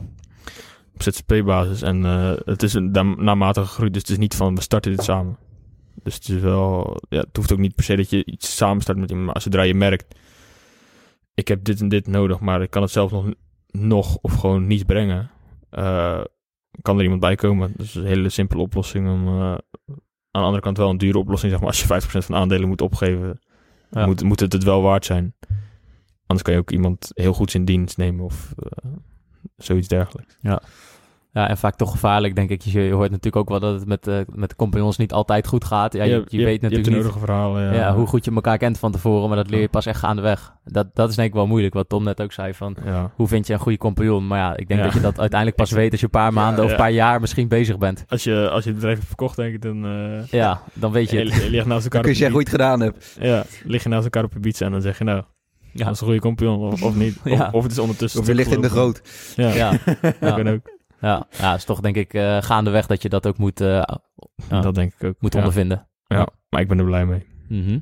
[0.93, 1.81] Op ZZP-basis.
[1.81, 4.91] En eh, het is een, na- naarmate gegroeid, dus het is niet van, we starten
[4.91, 5.37] dit samen.
[6.03, 8.81] Dus het is wel, ja, het hoeft ook niet per se dat je iets samen
[8.81, 9.27] start met iemand.
[9.33, 10.19] Maar zodra je merkt,
[11.33, 13.25] ik heb dit en dit nodig, maar ik kan het zelf nog,
[13.67, 15.29] nog of gewoon niet brengen.
[15.69, 16.21] eh,
[16.81, 17.73] kan er iemand bij komen.
[17.77, 19.09] Dus een hele simpele oplossing.
[19.09, 19.57] Om, eh, aan
[20.31, 21.51] de andere kant wel een dure oplossing.
[21.51, 23.39] Zeg maar, als je 50% van de aandelen moet opgeven,
[23.91, 24.05] Ja.
[24.05, 25.35] moet, moet het het wel waard zijn.
[26.25, 28.91] Anders kan je ook iemand heel goed in dienst nemen of eh,
[29.55, 30.37] zoiets dergelijks.
[30.41, 30.61] Ja,
[31.33, 32.61] en vaak toch gevaarlijk, denk ik.
[32.61, 35.47] Je, je hoort natuurlijk ook wel dat het met, eh, met de compagnons niet altijd
[35.47, 35.93] goed gaat.
[35.93, 37.63] Ja, je, je, weet hebt natuurlijk niet verhalen.
[37.63, 39.99] Ja, ja, hoe goed je elkaar kent van tevoren, maar dat leer je pas echt
[39.99, 40.53] gaandeweg.
[40.65, 42.75] Dat, dat is denk ik wel moeilijk, wat Tom net ook zei van...
[42.85, 43.11] Ja.
[43.15, 44.27] Hoe vind je een goede compagnon?
[44.27, 44.85] Maar ja, ik denk Ja.
[44.85, 46.75] dat je dat uiteindelijk pas weet als je een paar maanden of ja.
[46.75, 48.05] een paar jaar misschien bezig bent.
[48.07, 51.09] Als, je, als je het bedrijf hebt verkocht, denk ik, dan, eh Ja, dan weet
[51.09, 51.43] je je, het.
[51.43, 52.97] je ligt naast elkaar Kun je op zeggen je hoe je het gedaan hebt.
[53.19, 53.35] pizza.
[53.35, 55.21] Ja, lig je naast elkaar op je pizza en dan zeg je nou,
[55.71, 57.17] Ja, dat is een goede compagnon of, of niet.
[57.23, 57.49] Of, Ja.
[57.51, 58.19] of het is ondertussen...
[58.21, 59.01] Of je ligt in de groot.
[59.35, 60.75] Ja, ja, ik ja, ben ook.
[61.01, 61.27] Ja.
[61.31, 63.81] ja, het is toch denk ik eh, gaandeweg dat je dat ook moet, eh,
[64.49, 65.15] Dat denk ik ook.
[65.19, 65.39] moet ja.
[65.39, 65.87] ondervinden.
[66.07, 67.25] Ja, maar ik ben er blij mee.
[67.49, 67.79] Mhm.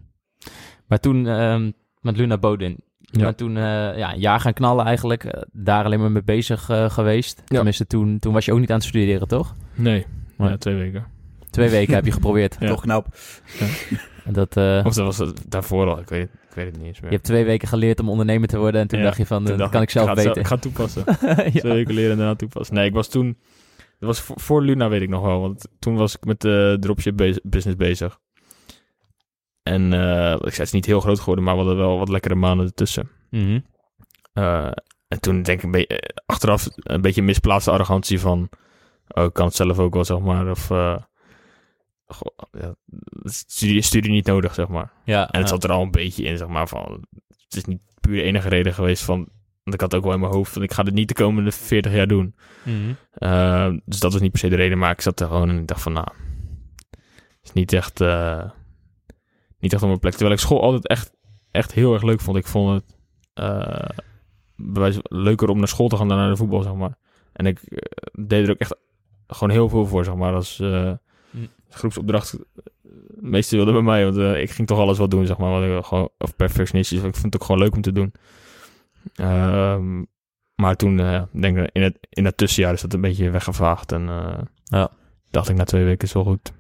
[0.88, 3.24] Maar toen ehm, met Luna Bodin, je Ja.
[3.26, 5.46] bent toen eh, ja, een jaar gaan knallen eigenlijk.
[5.52, 7.38] daar alleen maar mee bezig eh, geweest.
[7.46, 7.56] Ja.
[7.56, 9.56] Tenminste, toen, toen was je ook niet aan het studeren, toch?
[9.76, 10.06] Nee.
[10.38, 11.06] Ja, twee weken.
[11.50, 12.56] Twee weken heb je geprobeerd.
[12.60, 12.68] Ja.
[12.68, 13.08] Toch knap.
[14.32, 17.00] Dat, eh, Of dat was het daarvoor al, ik weet, ik weet het niet eens
[17.00, 17.10] meer.
[17.10, 18.82] je hebt twee weken geleerd om ondernemer te worden.
[18.82, 20.38] En toen Ja, dacht je van, eh, dat kan ik zelf beter.
[20.38, 21.04] Ik ga toepassen.
[21.54, 21.60] ja.
[21.60, 22.76] Twee weken leren en daarna toepassen.
[22.76, 23.38] Nee, ik was toen...
[24.00, 25.42] Dat was voor, voor Luna, weet ik nog wel.
[25.42, 28.20] Want toen was ik met de dropship business bezig.
[29.64, 32.10] En eh, ik zei, het is niet heel groot geworden, maar we hadden wel wat
[32.10, 33.10] lekkere maanden ertussen.
[33.30, 33.60] Mhm.
[35.08, 38.50] En toen denk ik een beetje, achteraf een beetje misplaatste arrogantie van...
[39.08, 40.50] Oh, ik kan het zelf ook wel, zeg maar.
[40.50, 40.72] Of...
[42.08, 42.76] eh, ja,
[43.24, 44.92] studie, studie niet nodig, zeg maar.
[45.06, 47.06] ja, En het zat er al een beetje in, zeg maar, van...
[47.28, 49.28] Het is niet puur de enige reden geweest van...
[49.64, 50.64] Want ik had ook wel in mijn hoofd van...
[50.64, 52.36] Ik ga dit niet de komende 40 jaar doen.
[52.64, 52.94] Mhm.
[53.18, 55.60] Uh, dus dat was niet per se de reden, maar ik zat er gewoon en
[55.60, 56.08] ik dacht van, nou,
[56.90, 58.44] het is niet echt, uh,
[59.60, 60.14] niet echt op mijn plek.
[60.14, 61.12] Terwijl ik school altijd echt,
[61.52, 62.38] echt heel erg leuk vond.
[62.38, 62.98] Ik vond het
[63.44, 63.90] uh,
[64.56, 66.98] bewijs, leuker om naar school te gaan dan naar de voetbal, zeg maar.
[67.34, 67.78] En ik uh,
[68.12, 68.76] deed er ook echt
[69.28, 70.94] gewoon heel veel voor, zeg maar, als uh.
[71.70, 72.38] Groepsopdracht.
[72.82, 75.52] De meeste wilden bij mij, want uh, ik ging toch alles wel doen, zeg maar.
[75.52, 78.14] Wat ik gewoon, of perfectionistisch, ik vond het ook gewoon leuk om te doen.
[79.16, 79.78] Uh,
[80.56, 83.92] maar toen, uh, denk ik, in het, in het tussenjaar is dat een beetje weggevaagd.
[83.92, 84.92] En uh, ja.
[85.30, 86.54] dacht ik na twee weken is wel goed.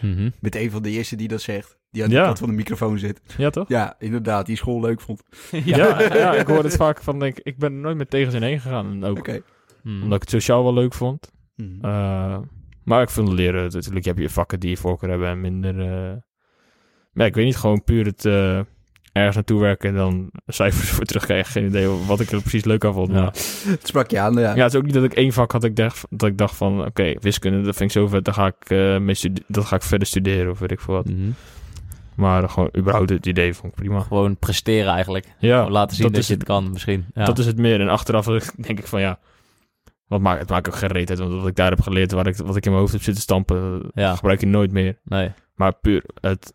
[0.00, 0.32] Mm -hmm.
[0.40, 1.78] Met een van de eerste die dat zegt.
[1.90, 2.24] Die aan de Ja.
[2.24, 3.20] kant van de microfoon zit.
[3.36, 3.68] Ja, toch?
[3.68, 4.46] Ja, inderdaad.
[4.46, 5.22] Die school leuk vond.
[5.64, 8.60] Ja, ja, ja, ik hoor het vaak van, denk, ik ben nooit met tegenzin heen
[8.60, 8.90] gegaan.
[8.90, 9.42] En ook Oké.
[9.82, 10.02] Mhm.
[10.02, 11.32] omdat ik het sociaal wel leuk vond.
[11.56, 11.86] Mhm.
[11.86, 12.38] Uh,
[12.90, 15.74] maar ik vind het leren, natuurlijk heb je vakken die je voorkeur hebben en minder...
[15.74, 16.12] Uh...
[17.12, 18.60] Maar ik weet niet, gewoon puur het uh,
[19.12, 21.52] ergens naartoe werken en dan cijfers voor terugkrijgen.
[21.52, 23.12] Geen idee wat ik er precies leuk aan vond.
[23.12, 23.24] Ja.
[23.74, 24.54] Het sprak je aan, ja.
[24.54, 26.56] ja, het is ook niet dat ik één vak had ik dacht, dat ik dacht
[26.56, 29.64] van, oké, wiskunde, dat vind ik zo vet, dan ga ik, uh, mee stude- dat
[29.64, 31.08] ga ik verder studeren of weet ik veel wat.
[31.08, 31.30] Mhm.
[32.14, 34.00] Maar gewoon überhaupt het idee vond ik prima.
[34.00, 35.26] Gewoon presteren eigenlijk.
[35.38, 37.06] Ja, Gewoon laten zien dat, je het kan misschien.
[37.14, 37.24] Ja.
[37.24, 37.80] Dat is het meer.
[37.80, 38.24] En achteraf
[38.66, 39.18] denk ik van ja,
[40.10, 41.18] wat maakt, het maakt ook geen reet uit.
[41.18, 43.22] Want wat ik daar heb geleerd, waar ik, wat ik in mijn hoofd heb zitten
[43.22, 44.14] stampen, Ja.
[44.14, 44.98] gebruik je nooit meer.
[45.04, 45.32] Nee.
[45.54, 46.54] Maar puur het,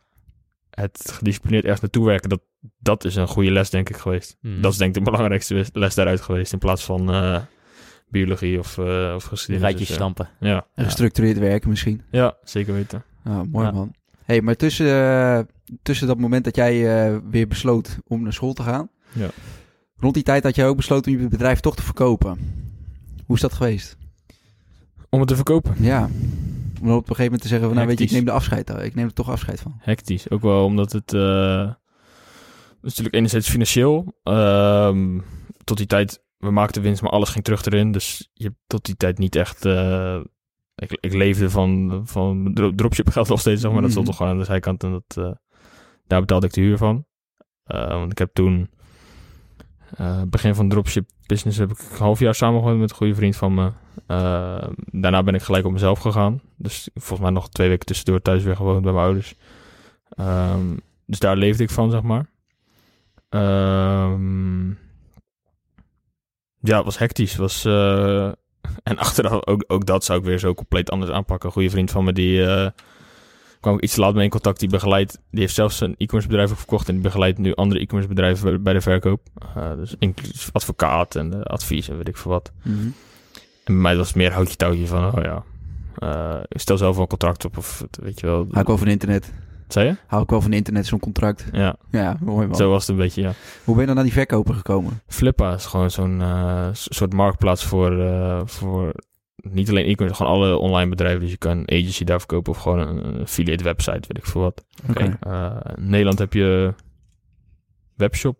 [0.70, 2.42] het gedisciplineerd ergens naartoe werken, dat,
[2.80, 4.38] dat is een goede les denk ik geweest.
[4.42, 4.62] Mhm.
[4.62, 6.54] Dat is denk ik de belangrijkste les daaruit geweest.
[6.54, 7.42] In plaats van eh,
[8.10, 9.62] biologie of, eh of geschiedenis.
[9.70, 10.04] rijtjes Dus, ja.
[10.04, 10.30] stampen.
[10.40, 10.66] Ja.
[10.76, 12.02] En gestructureerd werken misschien.
[12.12, 13.04] ja, zeker weten.
[13.24, 13.72] Ah, mooi Ja.
[13.72, 13.94] man.
[14.24, 15.40] hey, maar tussen, eh,
[15.82, 18.90] tussen dat moment dat jij eh, weer besloot om naar school te gaan...
[19.12, 19.28] Ja.
[19.98, 22.40] Rond die tijd had jij ook besloten om je bedrijf toch te verkopen.
[23.26, 23.98] Hoe is dat geweest?
[25.10, 25.76] Om het te verkopen.
[25.80, 26.10] Ja.
[26.82, 27.76] Om op een gegeven moment te zeggen van...
[27.76, 28.70] Nou weet je, ik neem de afscheid.
[28.70, 29.76] eh, Ik neem er toch afscheid van.
[29.80, 30.30] Hectisch.
[30.30, 31.14] Ook wel omdat het...
[31.14, 31.70] eh,
[32.82, 34.20] is natuurlijk enerzijds financieel.
[34.24, 35.20] ehm,
[35.64, 37.92] tot die tijd, we maakten winst, maar alles ging terug erin.
[37.92, 39.66] Dus je hebt tot die tijd niet echt...
[39.66, 40.20] eh,
[40.76, 43.82] ik, ik leefde van, van dro- dropship geld nog steeds, zeg maar.
[43.82, 44.16] Dat stond Mhm.
[44.16, 44.84] toch gewoon aan de zijkant.
[44.84, 45.36] En dat,
[46.08, 47.06] daar betaalde ik de huur van.
[47.64, 48.70] Want ik heb toen...
[49.96, 53.36] eh, begin van dropship business heb ik een half jaar samengewoond met een goede vriend
[53.36, 53.72] van me.
[54.08, 56.42] Eh, daarna ben ik gelijk op mezelf gegaan.
[56.56, 59.36] Dus volgens mij nog twee weken tussendoor thuis weer gewoond bij mijn ouders.
[60.10, 62.26] Ehm, dus daar leefde ik van, zeg maar.
[63.30, 64.70] Ehm,
[66.60, 67.36] ja, het was hectisch.
[67.36, 68.26] Was, eh,
[68.84, 71.48] en achteraf ook, ook dat zou ik weer zo compleet anders aanpakken.
[71.48, 72.70] Een goede vriend van me, die eh,
[73.66, 74.60] kwam ik iets te laat mee in contact.
[74.60, 76.88] Die begeleidt, die heeft zelfs een e-commerce bedrijf ook verkocht.
[76.88, 79.22] En die begeleidt nu andere e-commerce bedrijven bij- de verkoop.
[79.56, 82.52] Eh, dus inclusief advocaat en eh, advies en weet ik veel wat.
[82.62, 82.78] Mhm.
[83.64, 85.44] En bij mij was het meer houtje touwtje van, oh ja,
[86.48, 88.36] ik stel zelf wel een contract op of weet je wel.
[88.50, 89.34] Hou ik wel van internet.
[89.68, 89.96] Zei je?
[90.08, 91.46] Hou ik wel van internet, zo'n contract.
[91.52, 92.56] Ja, Ja, mooi man.
[92.56, 93.34] zo was het een beetje, ja.
[93.64, 95.02] Hoe ben je dan naar die verkoper gekomen?
[95.08, 96.22] Flippa is gewoon zo'n
[96.74, 98.04] soort marktplaats voor,
[98.46, 98.94] voor
[99.36, 101.20] niet alleen e-commerce, gewoon alle online bedrijven.
[101.22, 104.42] Dus je kan een agency daar verkopen of gewoon een, affiliate website, weet ik veel
[104.42, 104.66] wat.
[104.90, 105.18] Oké.
[105.20, 106.74] Eh, in Nederland heb je
[107.96, 108.38] webshop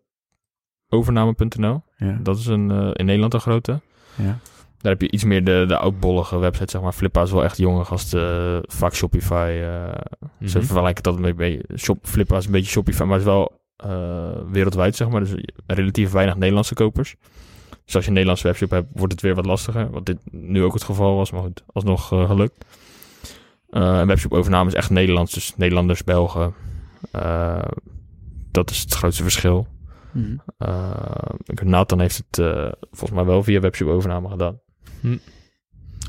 [0.90, 1.84] overname.nl.
[1.98, 2.20] Ja.
[2.24, 3.82] Dat is een, eh, in Nederland een grote.
[4.16, 4.40] ja.
[4.78, 6.94] Daar heb je iets meer de, de oudbollige website, zeg maar.
[6.94, 8.22] Flippa is wel echt jonge gasten,
[8.56, 9.60] eh, vaak Shopify.
[9.62, 9.94] eh
[10.40, 10.50] Mhm.
[10.50, 11.78] Ze vergelijken dat een beetje.
[11.78, 15.20] Shop, Flippa is een beetje Shopify, maar is wel eh, wereldwijd, zeg maar.
[15.20, 15.34] Dus
[15.68, 17.16] relatief weinig Nederlandse kopers.
[17.86, 19.90] Dus als je een Nederlandse webshop hebt, wordt het weer wat lastiger.
[19.92, 22.66] Wat dit nu ook het geval was, maar goed, alsnog eh, gelukt.
[23.70, 26.54] Eh een webshop overname is echt Nederlands, dus Nederlanders, Belgen.
[27.12, 27.62] Eh,
[28.52, 29.68] dat is het grootste verschil.
[30.12, 30.36] Mhm.
[30.58, 30.92] Eh,
[31.46, 34.60] ik- Nathan heeft het eh, volgens mij wel via webshop overname gedaan.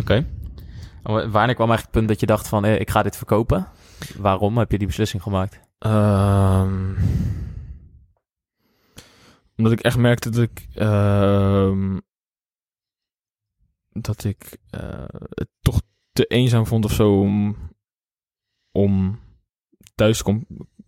[0.01, 0.15] Oké.
[1.03, 3.17] En wa- Wanneer kwam eigenlijk het punt dat je dacht van, eh, ik ga dit
[3.17, 3.67] verkopen?
[4.19, 5.61] Waarom heb je die beslissing gemaakt?
[5.79, 6.93] Ehm,
[9.57, 10.66] omdat ik echt merkte dat ik...
[10.75, 11.99] ehm,
[14.03, 15.81] dat ik eh, het toch
[16.12, 17.57] te eenzaam vond of zo om,
[18.73, 19.19] om
[19.95, 20.23] thuis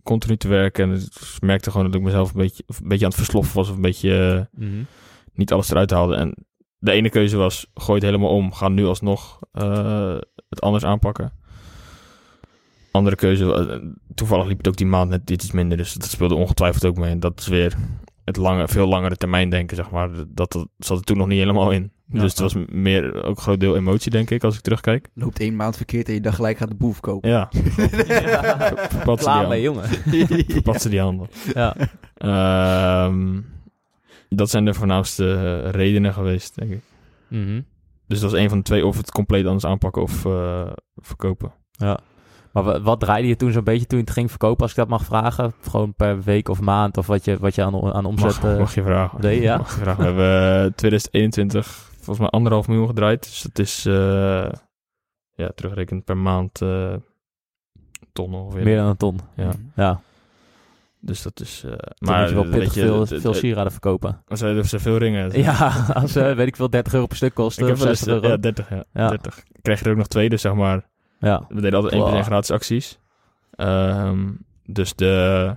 [0.03, 0.89] continu te werken.
[0.89, 3.69] En ik merkte gewoon dat ik mezelf een beetje, een beetje aan het versloffen was.
[3.69, 4.67] Of een beetje eh,
[5.33, 6.15] niet alles eruit haalde.
[6.15, 6.33] En
[6.77, 8.53] de ene keuze was, gooi het helemaal om.
[8.53, 10.17] Ga nu alsnog eh,
[10.49, 11.33] het anders aanpakken.
[12.91, 15.77] Andere keuze, toevallig liep het ook die maand net iets minder.
[15.77, 17.11] Dus dat speelde ongetwijfeld ook mee.
[17.11, 17.75] En dat is weer
[18.29, 20.09] het lange, veel langere termijn denken, zeg maar.
[20.13, 21.91] Dat, dat zat er toen nog niet helemaal in.
[22.11, 22.19] Ja.
[22.19, 25.07] dus het was meer ook een groot deel emotie, denk ik, als ik terugkijk.
[25.13, 27.29] Loopt één maand verkeerd en je dacht gelijk gaat de boel verkopen.
[27.29, 27.49] Ja,
[28.07, 28.57] Ja.
[28.89, 29.87] verpatste Klaar die, mee, jongen.
[30.53, 31.27] verpatste die handel.
[31.53, 31.75] Ja.
[32.17, 33.41] Ehm,
[34.29, 36.81] dat zijn de voornaamste eh, redenen geweest, denk ik.
[37.27, 37.61] Mhm.
[38.07, 41.53] Dus dat was een van de twee, of het compleet anders aanpakken of eh, verkopen.
[41.71, 41.99] Ja.
[42.51, 44.77] Maar wa- wat draaide je toen zo'n beetje toen je het ging verkopen, als ik
[44.77, 45.53] dat mag vragen?
[45.61, 48.41] Gewoon per week of maand of wat je, wat je aan, aan omzet...
[48.41, 49.21] Mag, eh, mag je vragen?
[49.21, 49.57] deed, ja?
[49.57, 49.97] Mag je vragen.
[50.15, 53.23] We hebben eh, 2021 volgens mij anderhalf miljoen gedraaid.
[53.23, 54.49] Dus dat is, eh,
[55.35, 56.93] ja, terugrekend per maand eh
[58.13, 58.63] ton ongeveer.
[58.63, 59.19] meer dan een ton.
[59.35, 60.01] Ja, Ja,
[60.99, 61.63] dus dat is...
[61.65, 64.23] eh, maar je wel pittig je, veel, veel sieraden verkopen.
[64.27, 65.41] Er er zijn veel ringen.
[65.41, 67.89] Ja, als eh, weet ik veel 30 euro per stuk kost, Ik heb of wel
[67.89, 68.27] eens, 60 euro.
[68.35, 68.83] ja, 30, ja.
[68.93, 69.09] Ja.
[69.09, 69.43] 30.
[69.61, 70.88] Krijg je er ook nog twee, dus zeg maar...
[71.19, 72.23] Ja, We deden altijd één Wow.
[72.23, 72.99] gratis acties.
[73.51, 74.27] Ehm,
[74.65, 75.55] dus de...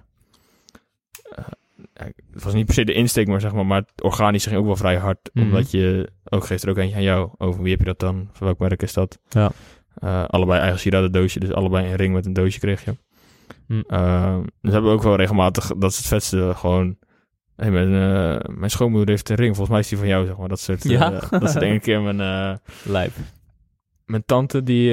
[1.92, 4.60] eh, het was niet per se de insteek, maar zeg maar, maar het organische ging
[4.60, 5.30] ook wel vrij hard.
[5.32, 5.44] Mhm.
[5.46, 7.30] Omdat je, ook geeft er ook eentje aan jou.
[7.38, 8.28] Over wie heb je dat dan?
[8.32, 9.18] Van welk merk is dat?
[9.28, 9.50] Ja.
[9.94, 12.96] Eh, allebei eigen sieraden doosje, dus allebei een ring met een doosje kreeg je.
[13.66, 13.82] Hm.
[13.86, 16.96] Ehm, dus hebben we ook wel regelmatig, dat is het vetste, gewoon...
[17.56, 20.36] Hey, mijn, eh, mijn schoonmoeder heeft een ring, volgens mij is die van jou, zeg
[20.36, 20.48] maar.
[20.48, 21.10] Dat soort, Ja?
[21.10, 21.74] dat soort dingen.
[21.74, 22.16] Een keer mijn...
[22.84, 23.12] lijp.
[24.04, 24.90] mijn tante, die,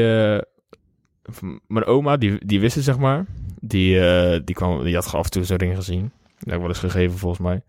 [1.67, 3.25] mijn oma, die, die wist het, zeg maar.
[3.61, 6.11] Die, eh, die, kwam, die had af en toe zo'n ring gezien.
[6.39, 7.61] Die heb wel eens gegeven, volgens mij.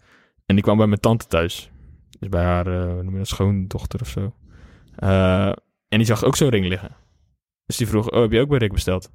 [0.46, 1.70] En die kwam bij mijn tante thuis.
[2.18, 4.34] Dus bij haar, eh, noem je dat, schoondochter of zo.
[4.96, 5.46] Eh,
[5.88, 6.96] en die zag ook zo'n ring liggen.
[7.66, 9.10] Dus die vroeg, oh, heb je ook bij Rick besteld?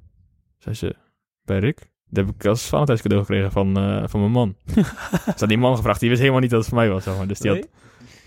[0.58, 0.96] Zei ze,
[1.44, 1.90] bij Rick?
[2.08, 3.74] Dat heb ik als Valentijns cadeau gekregen van,
[4.08, 4.56] van mijn man.
[4.74, 7.04] dus had die man gevraagd, die wist helemaal niet dat het voor mij was.
[7.04, 7.26] Zeg maar.
[7.26, 7.68] Dus die had,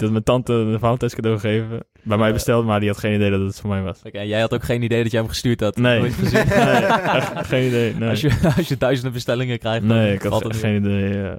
[0.02, 1.84] had mijn tante een Valentijns cadeau gegeven.
[2.04, 4.02] Bij mij besteld, maar die had geen idee dat het voor mij was.
[4.04, 5.78] Oké, en jij had ook geen idee dat jij hem gestuurd had?
[5.78, 6.12] Nee,
[7.52, 7.94] geen idee.
[7.96, 11.24] Nee, Als, je, als je duizenden bestellingen krijgt, dan nee ik had het geen idee.
[11.24, 11.38] eh,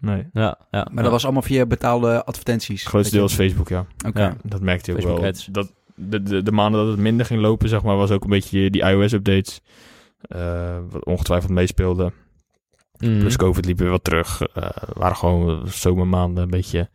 [0.00, 0.26] nee.
[0.32, 0.88] Ja, ja.
[0.92, 2.86] Maar dat was allemaal via betaalde advertenties.
[2.86, 3.86] Grootste deel was Facebook, ja.
[4.06, 4.20] Oké.
[4.20, 4.36] Ja.
[4.42, 5.30] Dat merkte je ook Facebook wel.
[5.30, 5.46] ads.
[5.50, 8.30] Dat, de, de, de maanden dat het minder ging lopen, zeg maar, was ook een
[8.30, 9.60] beetje die iOS-updates.
[10.20, 12.12] eh, wat ongetwijfeld meespeelde.
[12.98, 13.18] Mhm.
[13.18, 14.42] Plus COVID liep weer wat terug.
[14.42, 16.88] eh waren gewoon zomermaanden een beetje.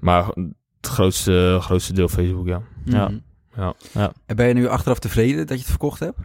[0.00, 2.62] Maar het grootste, grootste deel Facebook, ja.
[2.84, 3.08] Ja.
[3.08, 3.18] Mhm.
[3.56, 3.74] Ja.
[3.92, 4.12] Ja.
[4.26, 6.18] En ben je nu achteraf tevreden dat je het verkocht hebt?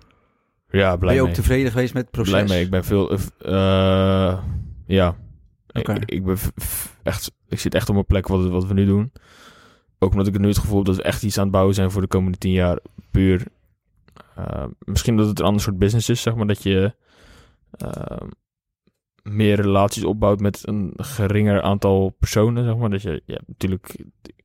[0.70, 1.36] Ja, Ben blij je ook mee.
[1.36, 2.32] tevreden geweest met het proces?
[2.32, 2.64] Blij mee.
[2.64, 3.12] Ik ben veel...
[3.12, 4.38] eh, eh,
[4.86, 5.16] ja.
[5.74, 5.94] Oké.
[5.94, 6.38] Ik, ik ben
[7.04, 7.32] echt...
[7.48, 9.12] Ik zit echt op mijn plek wat, wat we nu doen.
[10.00, 11.92] Ook omdat ik nu het gevoel heb dat we echt iets aan het bouwen zijn
[11.92, 12.80] voor de komende tien jaar.
[13.12, 13.46] Puur...
[14.36, 16.48] eh, misschien dat het een ander soort business is, zeg maar.
[16.48, 16.96] Dat je...
[19.30, 22.90] meer relaties opbouwt met een geringer aantal personen, zeg maar.
[22.90, 23.96] Dat je, ja, natuurlijk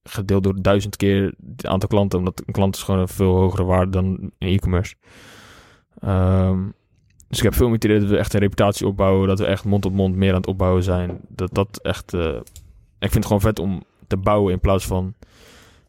[0.02, 3.64] gedeeld door duizend keer het aantal klanten, omdat een klant is gewoon een veel hogere
[3.64, 4.94] waarde dan in e-commerce.
[6.00, 6.58] Ehm,
[7.28, 9.46] dus ik heb veel meer het idee dat we echt een reputatie opbouwen, dat we
[9.46, 11.20] echt mond op mond meer aan het opbouwen zijn.
[11.28, 12.36] Dat dat echt, eh,
[12.98, 15.14] ik vind het gewoon vet om te bouwen in plaats van,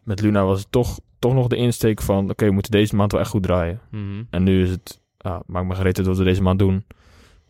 [0.03, 3.11] met Luna was het toch, toch nog de insteek van, oké, we moeten deze maand
[3.11, 3.79] wel echt goed draaien.
[3.91, 4.23] Mhm.
[4.29, 6.83] En nu is het, ah, maak me gereed uit wat we deze maand doen.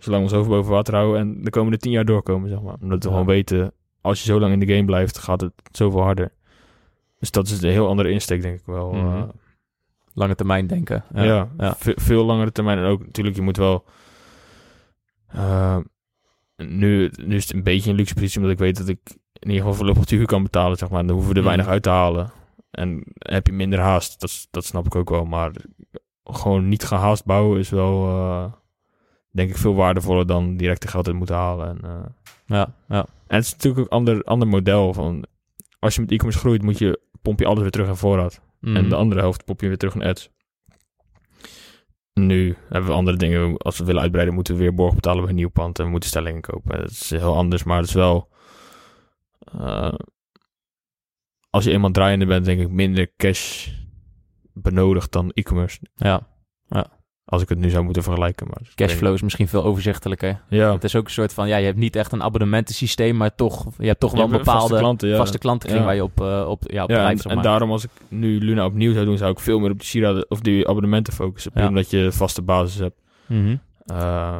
[0.03, 2.75] Zolang we ons hoofd boven water houden en de komende tien jaar doorkomen, zeg maar.
[2.81, 3.15] Omdat we Ja.
[3.15, 6.31] gewoon weten, als je zo lang in de game blijft, gaat het zoveel harder.
[7.19, 8.93] Dus dat is een heel andere insteek, denk ik wel.
[8.93, 9.23] Eh.
[10.13, 11.03] Lange termijn denken.
[11.13, 11.49] ja, Ja.
[11.57, 11.75] ja.
[11.77, 12.77] ve- veel langere termijn.
[12.77, 13.85] En ook natuurlijk, je moet wel...
[15.27, 15.77] eh,
[16.57, 18.99] nu, nu is het een beetje een luxe positie, omdat ik weet dat ik
[19.33, 21.05] in ieder geval voorlopig de huur kan betalen, zeg maar.
[21.05, 21.47] Dan hoeven we er Mhm.
[21.53, 22.31] weinig uit te halen.
[22.71, 25.25] En heb je minder haast, dat, dat snap ik ook wel.
[25.25, 25.51] Maar
[26.23, 28.51] gewoon niet gehaast bouwen is wel, eh,
[29.32, 31.67] denk ik, veel waardevoller dan direct de geld uit moeten halen.
[31.67, 32.06] En, eh,
[32.46, 33.06] Ja, ja.
[33.28, 35.26] en het is natuurlijk ook een ander, ander model van...
[35.80, 38.41] Als je met e-commerce groeit, moet je, pomp je alles weer terug in voorraad.
[38.60, 38.76] Mhm.
[38.76, 40.30] En de andere helft pop je weer terug in ads.
[42.13, 43.58] Nu hebben we andere dingen.
[43.58, 45.80] Als we willen uitbreiden, moeten we weer borg betalen bij een nieuw pand.
[45.80, 46.80] En moeten stellingen kopen.
[46.80, 48.30] Dat is heel anders, maar het is wel...
[49.60, 49.94] eh,
[51.50, 53.70] als je eenmaal draaiende bent, denk ik minder cash
[54.54, 55.80] benodigd dan e-commerce.
[56.67, 57.00] ja.
[57.32, 58.48] Als ik het nu zou moeten vergelijken.
[58.48, 60.41] Maar Cashflow is misschien veel overzichtelijker.
[60.48, 63.36] Ja, Het is ook een soort van, ja, je hebt niet echt een abonnementensysteem, maar
[63.36, 65.38] toch, je hebt toch wel een vaste bepaalde vaste, klanten, ja.
[65.39, 65.86] klantenkring Ja.
[65.86, 68.65] waar je op, eh, op, ja, op ja en, en daarom als ik nu Luna
[68.65, 71.52] opnieuw zou doen, zou ik veel meer op die sieraden of die abonnementen focussen.
[71.56, 71.67] Ja.
[71.67, 73.02] Omdat je vaste basis hebt.
[73.28, 73.56] Mhm.
[73.86, 74.38] Eh,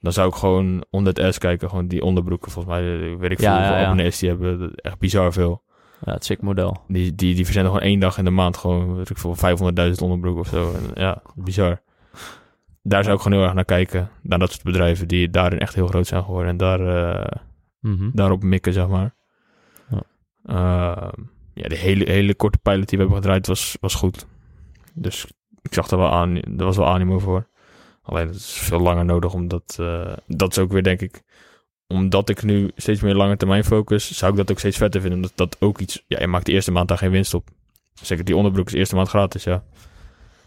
[0.00, 1.68] dan zou ik gewoon onder het S kijken.
[1.68, 2.50] Gewoon die onderbroeken.
[2.50, 4.74] Volgens mij eh, weet ik veel hoeveel abonnees die hebben.
[4.74, 5.62] Echt bizar veel.
[6.04, 6.76] Ja, het sick model.
[6.88, 8.56] Die, die, die verzenden gewoon één dag in de maand.
[8.56, 10.72] Gewoon, weet ik veel, 500.000 onderbroeken of zo.
[10.74, 11.84] En, ja, bizar.
[12.88, 14.10] Daar zou ik gewoon heel erg naar kijken.
[14.22, 16.50] Naar dat soort bedrijven die daarin echt heel groot zijn geworden.
[16.50, 17.40] En daar, eh,
[17.80, 18.10] Mhm.
[18.12, 19.14] daarop mikken, zeg maar.
[19.90, 20.02] Ja.
[20.44, 21.20] Ehm,
[21.54, 24.26] ja, de hele, hele korte pilot die we hebben gedraaid was, was goed.
[24.94, 25.26] Dus
[25.62, 27.46] ik zag er wel aan, er was wel animo voor.
[28.02, 31.22] Alleen het is veel langer nodig, omdat eh, dat is ook weer, denk ik,
[31.86, 35.18] omdat ik nu steeds meer lange termijn focus, zou ik dat ook steeds vetter vinden.
[35.18, 37.48] Omdat dat ook iets, ja, je maakt de eerste maand daar geen winst op.
[37.94, 39.64] Zeker die onderbroek is de eerste maand gratis, ja.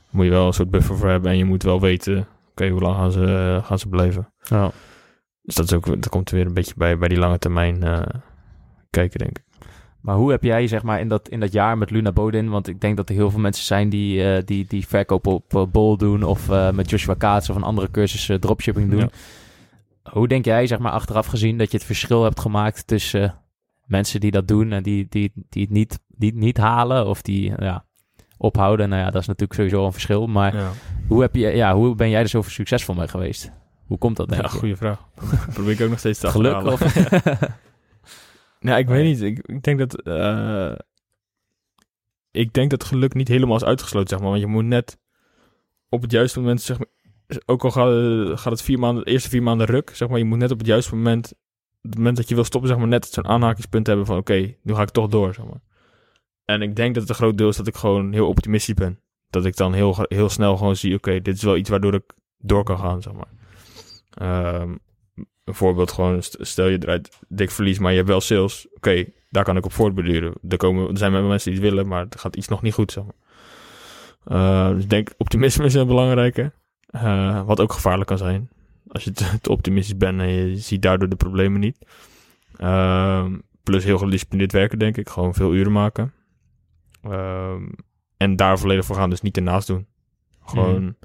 [0.10, 2.82] Moet je wel een soort buffer voor hebben en je moet wel weten, oké, hoe
[2.82, 4.34] lang gaan ze, eh, gaan ze blijven.
[4.42, 4.72] Ja.
[5.42, 7.84] Dus dat, is ook, dat komt er weer een beetje bij, bij die lange termijn
[7.84, 8.02] eh,
[8.90, 9.44] kijken, denk ik.
[10.02, 12.68] Maar hoe heb jij, zeg maar, in dat, in dat jaar met Luna Bodin, want
[12.68, 15.98] ik denk dat er heel veel mensen zijn die, eh, die, die verkoop op Bol
[15.98, 19.00] doen of met Joshua Kaats of een andere cursus dropshipping doen.
[19.00, 19.10] Ja.
[20.12, 23.36] Hoe denk jij, zeg maar, achteraf gezien dat je het verschil hebt gemaakt tussen
[23.86, 27.22] mensen die dat doen en die, die, die het niet, die het niet halen of
[27.22, 27.86] die ja,
[28.40, 28.90] ophouden?
[28.90, 30.28] Nou ja, dat is natuurlijk sowieso een verschil.
[30.28, 30.72] Maar Ja,
[31.08, 33.52] hoe, heb je, ja, hoe ben jij er zo succesvol mee geweest?
[33.86, 34.58] Hoe komt dat, denk ja je?
[34.58, 35.00] goede vraag.
[35.54, 36.82] Probeer ik ook nog steeds te Geluk of...
[38.60, 39.22] Nee, ik weet niet.
[39.22, 40.02] Ik, ik denk dat...
[40.02, 40.72] eh,
[42.32, 44.30] ik denk dat geluk niet helemaal is uitgesloten, zeg maar.
[44.30, 44.98] Want je moet net
[45.90, 46.88] op het juiste moment, zeg maar...
[47.46, 50.18] Ook al gaat, gaat het vier maanden, de eerste vier maanden ruk, zeg maar.
[50.18, 51.34] Je moet net op het juiste moment...
[51.82, 54.18] Het moment dat je wil stoppen, zeg maar, net zo'n aanhakingspunt hebben van...
[54.18, 55.62] Oké, nu ga ik toch door, zeg maar.
[56.50, 59.00] En ik denk dat het een groot deel is dat ik gewoon heel optimistisch ben.
[59.30, 60.96] Dat ik dan heel, heel snel gewoon zie...
[60.96, 62.04] Oké, dit is wel iets waardoor ik
[62.38, 63.28] door kan gaan, zeg maar.
[64.14, 64.76] Ehm,
[65.44, 68.68] een voorbeeld gewoon, st- stel je draait dik verlies, maar je hebt wel sales.
[68.74, 70.34] Oké, daar kan ik op voortbeduren.
[70.50, 72.92] Er, komen, er zijn mensen die willen, maar het gaat iets nog niet goed.
[72.92, 73.16] Zeg maar.
[74.24, 76.52] Eh, dus ik denk, optimisme is een belangrijke.
[76.86, 78.50] Eh, wat ook gevaarlijk kan zijn.
[78.88, 81.78] Als je te, te optimistisch bent en je ziet daardoor de problemen niet.
[82.56, 85.10] Ehm, plus heel gedisciplineerd werken, denk ik.
[85.10, 86.14] Gewoon veel uren maken.
[87.02, 87.70] Ehm,
[88.18, 89.88] en daar volledig voor gaan, dus niet ernaast doen.
[90.46, 90.96] Gewoon...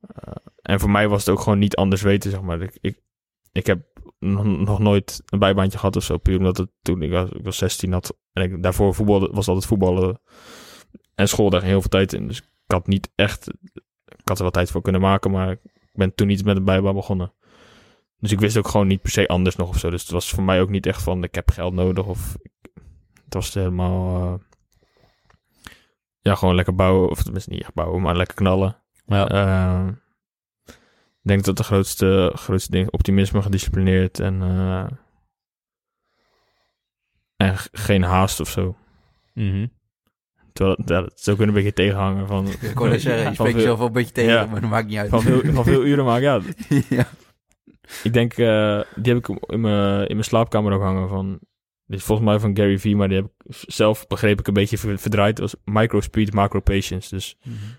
[0.00, 2.60] eh, en voor mij was het ook gewoon niet anders weten, zeg maar.
[2.62, 3.00] Ik, ik,
[3.52, 3.86] ik heb
[4.18, 6.18] nog, nooit een bijbaantje gehad of zo.
[6.18, 8.16] Puur omdat het toen ik was, ik was 16 had.
[8.32, 10.20] En ik, daarvoor voetbalde, was altijd voetballen.
[11.14, 12.26] En school, daar heel veel tijd in.
[12.26, 13.48] Dus ik had niet echt...
[14.04, 15.60] Ik had er wel tijd voor kunnen maken, maar ik
[15.92, 17.32] ben toen niet met een bijbaan begonnen.
[18.18, 19.90] Dus ik wist ook gewoon niet per se anders nog of zo.
[19.90, 22.36] Dus het was voor mij ook niet echt van, ik heb geld nodig of...
[23.24, 24.24] Het was helemaal...
[24.24, 24.34] eh,
[26.26, 27.10] ja, gewoon lekker bouwen.
[27.10, 28.76] Of tenminste niet echt bouwen, maar lekker knallen.
[29.06, 29.28] Ja.
[29.28, 29.86] Eh,
[31.22, 34.86] ik denk dat de grootste, grootste ding optimisme, gedisciplineerd en, eh,
[37.36, 38.76] en geen haast of zo.
[39.34, 39.66] Mhm.
[40.52, 43.56] Terwijl ja, dat is ook een beetje tegenhangen van, Ik kon net zeggen, je spreekt
[43.56, 44.46] jezelf wel een beetje tegen, Ja.
[44.46, 45.10] maar dat maakt niet uit.
[45.10, 46.22] van, veel, van veel uren maken.
[46.22, 46.40] Ja,
[46.88, 47.06] ja.
[48.02, 51.38] ik denk, eh, die heb ik in mijn, in mijn slaapkamer ook hangen van,
[51.86, 54.54] dit is volgens mij van Gary Vee, maar die heb ik zelf begreep ik een
[54.54, 57.14] beetje ver- verdraaid als micro speed, macro patience.
[57.14, 57.36] Dus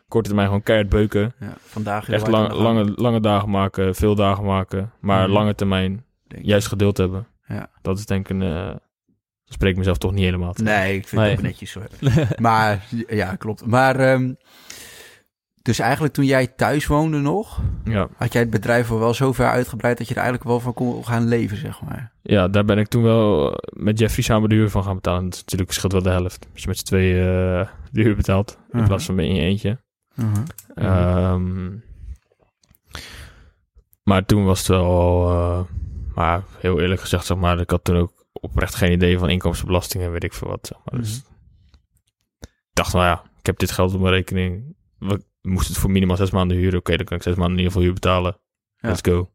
[0.08, 1.34] korte termijn gewoon keihard beuken.
[1.40, 4.92] Ja, vandaag Echt lang, lange, lange dagen maken, veel dagen maken.
[5.00, 5.32] Maar Mhm.
[5.32, 6.48] lange termijn denk ik.
[6.48, 7.28] juist geduld hebben.
[7.48, 7.70] Ja.
[7.82, 8.40] Dat is denk ik een...
[8.40, 8.82] dat
[9.46, 10.64] spreekt mezelf toch niet helemaal te.
[10.64, 11.30] Nee, ik vind Nee.
[11.30, 11.88] het ook netjes hoor.
[12.38, 13.66] Maar, ja, klopt.
[13.66, 14.34] Maar, ehm,
[15.68, 18.08] dus eigenlijk toen jij thuis woonde nog, Ja.
[18.16, 20.74] had jij het bedrijf al wel zo ver uitgebreid dat je er eigenlijk wel van
[20.74, 22.12] kon gaan leven, zeg maar.
[22.22, 25.24] ja, daar ben ik toen wel met Jeffrey samen de huur van gaan betalen.
[25.30, 26.48] Dat natuurlijk scheelt wel de helft.
[26.54, 28.58] Als je met z'n tweeën eh, de huur betaalt.
[28.72, 28.88] In Mhm.
[28.88, 29.78] plaats van in je eentje.
[30.76, 31.70] Ehm,
[34.04, 35.30] maar toen was het wel...
[35.30, 35.60] eh,
[36.16, 37.60] maar heel eerlijk gezegd, zeg maar...
[37.60, 40.68] Ik had toen ook oprecht geen idee van inkomstenbelasting en weet ik veel wat.
[40.68, 41.02] Zeg maar.
[41.02, 41.18] Dus
[42.40, 44.76] ik dacht, nou ja, ik heb dit geld op mijn rekening.
[45.00, 46.80] We moesten het voor minimaal zes maanden huren.
[46.80, 48.38] Oké, dan kan ik zes maanden in ieder geval huur betalen.
[48.78, 48.88] Ja.
[48.90, 49.30] Let's go.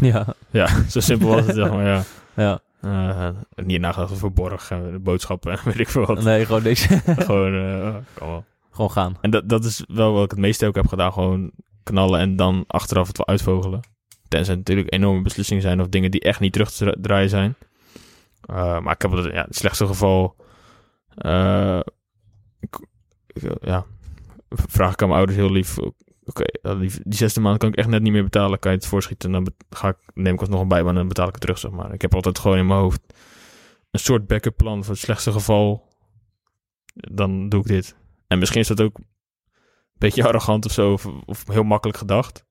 [0.00, 0.34] Ja.
[0.50, 2.02] Ja, zo simpel was het, zeg maar, ja.
[2.36, 2.60] Ja.
[2.80, 3.28] Eh,
[3.64, 6.22] niet nagedacht over borg en boodschappen en weet ik veel wat.
[6.22, 6.86] Nee, gewoon niks.
[7.26, 8.44] Gewoon, eh, wel.
[8.70, 9.16] gewoon gaan.
[9.20, 11.12] En dat, dat is wel wat ik het meeste ook heb gedaan.
[11.12, 11.50] Gewoon
[11.82, 13.80] knallen en dan achteraf het wel uitvogelen.
[14.28, 17.56] Tenzij het natuurlijk enorme beslissingen zijn of dingen die echt niet terug te draaien zijn.
[18.40, 20.36] Eh, maar ik heb het, ja, het slechtste geval.
[21.14, 21.80] eh,
[22.60, 22.78] ik,
[23.26, 23.84] ik, ja,
[24.48, 25.78] vraag ik aan mijn ouders heel lief.
[26.24, 26.44] Oké,
[26.78, 28.58] die, die zesde maand kan ik echt net niet meer betalen.
[28.58, 29.32] Kan je het voorschieten?
[29.32, 31.58] Dan ga ik, neem ik alsnog een bijbaan en dan betaal ik het terug.
[31.58, 31.92] Zeg maar.
[31.92, 33.00] Ik heb altijd gewoon in mijn hoofd
[33.90, 35.88] een soort backup plan voor het slechtste geval.
[36.94, 37.96] Dan doe ik dit.
[38.26, 39.06] En misschien is dat ook een
[39.98, 42.46] beetje arrogant of zo, of, of heel makkelijk gedacht.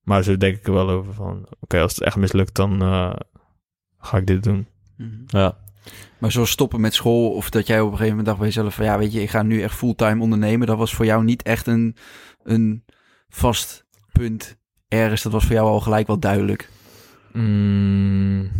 [0.00, 3.14] Maar zo denk ik er wel over van, oké, als het echt mislukt, dan eh,
[3.98, 4.68] ga ik dit doen.
[5.26, 5.58] Ja.
[6.18, 8.74] Maar zoals stoppen met school of dat jij op een gegeven moment dacht bij jezelf
[8.74, 10.66] van ja, weet je, ik ga nu echt fulltime ondernemen.
[10.66, 11.96] Dat was voor jou niet echt een,
[12.42, 12.84] een
[13.28, 14.56] vast punt
[14.88, 15.22] ergens.
[15.22, 16.68] Dat was voor jou al gelijk wel duidelijk.
[17.32, 18.50] Mm,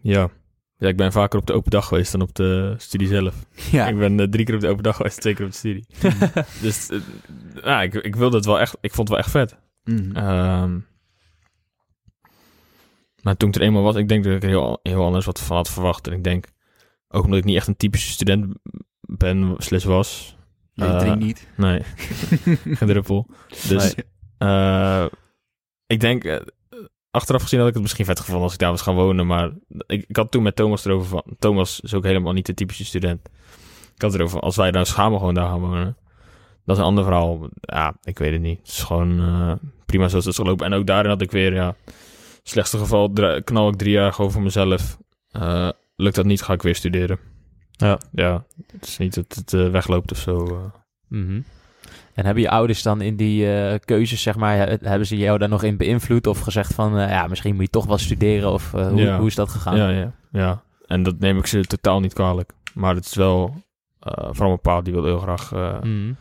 [0.00, 0.28] ja.
[0.76, 3.34] ja, ik ben vaker op de open dag geweest dan op de studie zelf.
[3.70, 5.56] Ja, Ik ben eh, drie keer op de open dag geweest, twee keer op de
[5.56, 5.86] studie.
[6.62, 6.88] dus
[7.62, 9.56] nou, ik, ik wilde het wel echt, ik vond het wel echt vet.
[9.84, 10.16] Mhm.
[10.16, 10.78] Ehm,
[13.22, 15.40] maar toen ik er eenmaal was, ik denk dat ik er heel, heel anders wat
[15.40, 16.06] van had verwacht.
[16.06, 16.46] En ik denk,
[17.08, 18.54] ook omdat ik niet echt een typische student
[19.00, 20.36] ben, slechts was.
[20.74, 21.48] nee, drink niet.
[21.56, 21.82] Nee,
[22.76, 23.26] geen druppel.
[23.68, 24.04] Dus Nee.
[24.38, 25.04] eh,
[25.86, 26.40] ik denk, eh,
[27.10, 29.26] achteraf gezien had ik het misschien vet gevonden als ik daar was gaan wonen.
[29.26, 29.50] Maar
[29.86, 32.84] ik, ik had toen met Thomas erover van, Thomas is ook helemaal niet de typische
[32.84, 33.28] student.
[33.94, 35.96] Ik had erover, als wij nou samen gewoon daar gaan wonen.
[36.64, 37.48] Dat is een ander verhaal.
[37.60, 38.58] Ja, ik weet het niet.
[38.58, 40.66] Het is gewoon prima zoals het is gelopen.
[40.66, 41.74] En ook daarin had ik weer, ja,
[42.42, 43.12] slechtste geval
[43.44, 44.98] knal ik drie jaar gewoon voor mezelf.
[45.30, 47.18] Eh, lukt dat niet, ga ik weer studeren.
[47.70, 47.98] Ja.
[48.12, 50.46] Ja, het is niet dat het eh, wegloopt of zo.
[50.46, 50.54] eh.
[51.08, 51.40] Mhm.
[52.14, 55.48] En hebben je ouders dan in die keuzes, zeg maar, he- hebben ze jou daar
[55.48, 58.94] nog in beïnvloed of gezegd van, ja, misschien moet je toch wel studeren of hoe,
[58.94, 59.18] Ja.
[59.18, 59.76] hoe is dat gegaan?
[59.76, 60.62] Ja, ja, ja.
[60.86, 62.52] En dat neem ik ze totaal niet kwalijk.
[62.74, 63.54] Maar het is wel,
[64.00, 65.50] vooral mijn pa, die wil heel graag,
[65.82, 66.12] Mhm.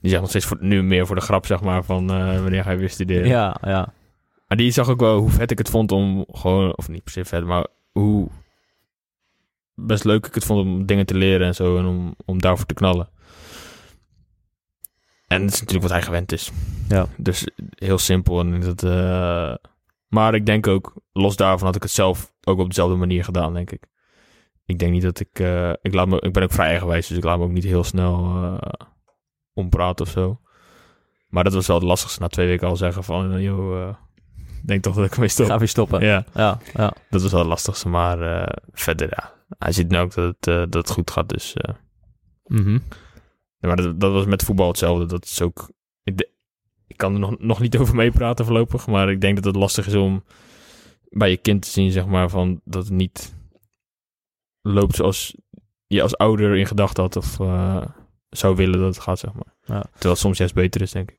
[0.00, 2.06] die zegt nog steeds voor, nu meer voor de grap, zeg maar, van
[2.42, 3.28] wanneer ga je weer studeren.
[3.28, 3.92] ja, ja.
[4.52, 7.12] Maar die zag ook wel hoe vet ik het vond om gewoon, of niet per
[7.12, 8.28] se vet, maar hoe
[9.74, 12.66] best leuk ik het vond om dingen te leren en zo en om, om daarvoor
[12.66, 13.08] te knallen.
[15.26, 16.50] En het is natuurlijk wat hij gewend is.
[16.88, 17.06] Ja.
[17.16, 18.40] Dus heel simpel.
[18.40, 19.54] En dat, eh,
[20.08, 23.54] maar ik denk ook, los daarvan had ik het zelf ook op dezelfde manier gedaan,
[23.54, 23.86] denk ik.
[24.64, 27.16] Ik denk niet dat ik, eh, ik, laat me, ik ben ook vrij eigenwijs, dus
[27.16, 28.86] ik laat me ook niet heel snel eh,
[29.52, 30.40] ompraten of zo.
[31.28, 33.94] Maar dat was wel het lastigste na twee weken al zeggen van, joh,
[34.66, 35.46] denk toch dat ik ermee stop.
[35.46, 36.00] Ga weer stoppen.
[36.04, 36.92] Ja, Ja, ja.
[37.10, 39.32] dat was wel het lastigste, maar eh, verder, ja.
[39.58, 41.54] Hij ziet nu ook dat het, eh, dat het goed gaat, dus...
[43.58, 45.06] ja, maar dat, dat was met voetbal hetzelfde.
[45.06, 45.70] Dat is ook.
[46.02, 46.30] Ik, de-
[46.86, 48.86] ik kan er nog, nog niet over meepraten voorlopig.
[48.86, 50.24] Maar ik denk dat het lastig is om
[51.08, 53.34] bij je kind te zien, zeg maar, van dat het niet
[54.62, 55.36] loopt zoals
[55.86, 57.36] je als ouder in gedachten had of
[58.28, 59.54] zou willen dat het gaat, zeg maar.
[59.64, 59.80] Ja.
[59.82, 61.18] Terwijl het soms juist beter is, denk ik.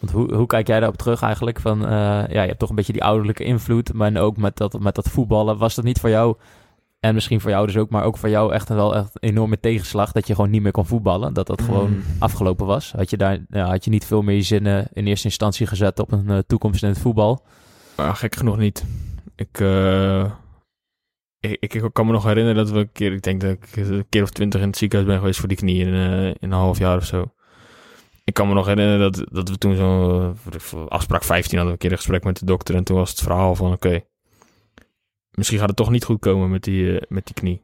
[0.00, 1.60] Want hoe, hoe kijk jij daarop terug eigenlijk?
[1.60, 1.90] Van, eh,
[2.28, 5.08] ja, je hebt toch een beetje die ouderlijke invloed, maar ook met dat, met dat
[5.08, 5.58] voetballen.
[5.58, 6.36] Was dat niet voor jou,
[7.00, 9.60] en misschien voor jou dus ook, maar ook voor jou echt wel echt een enorme
[9.60, 11.34] tegenslag dat je gewoon niet meer kon voetballen?
[11.34, 12.02] Dat dat gewoon Mm.
[12.18, 12.92] afgelopen was?
[12.92, 15.98] Had je daar ja, had je niet veel meer je zinnen in eerste instantie gezet
[15.98, 17.44] op een eh, toekomst in het voetbal?
[18.14, 18.84] Gek genoeg niet.
[19.36, 20.24] Ik, eh,
[21.40, 23.76] ik, ik, ik kan me nog herinneren dat we een keer, ik denk dat ik
[23.76, 26.34] een keer of twintig in het ziekenhuis ben geweest voor die knie in, eh, in
[26.40, 27.30] een half jaar of zo.
[28.28, 31.66] Ik kan me nog herinneren dat, dat we toen zo, voor- voor afspraak 15 hadden
[31.66, 32.74] we een keer een gesprek met de dokter.
[32.74, 34.00] En toen was het verhaal van, oké,
[35.30, 37.62] misschien gaat het toch niet goed komen met die, eh, met die knie.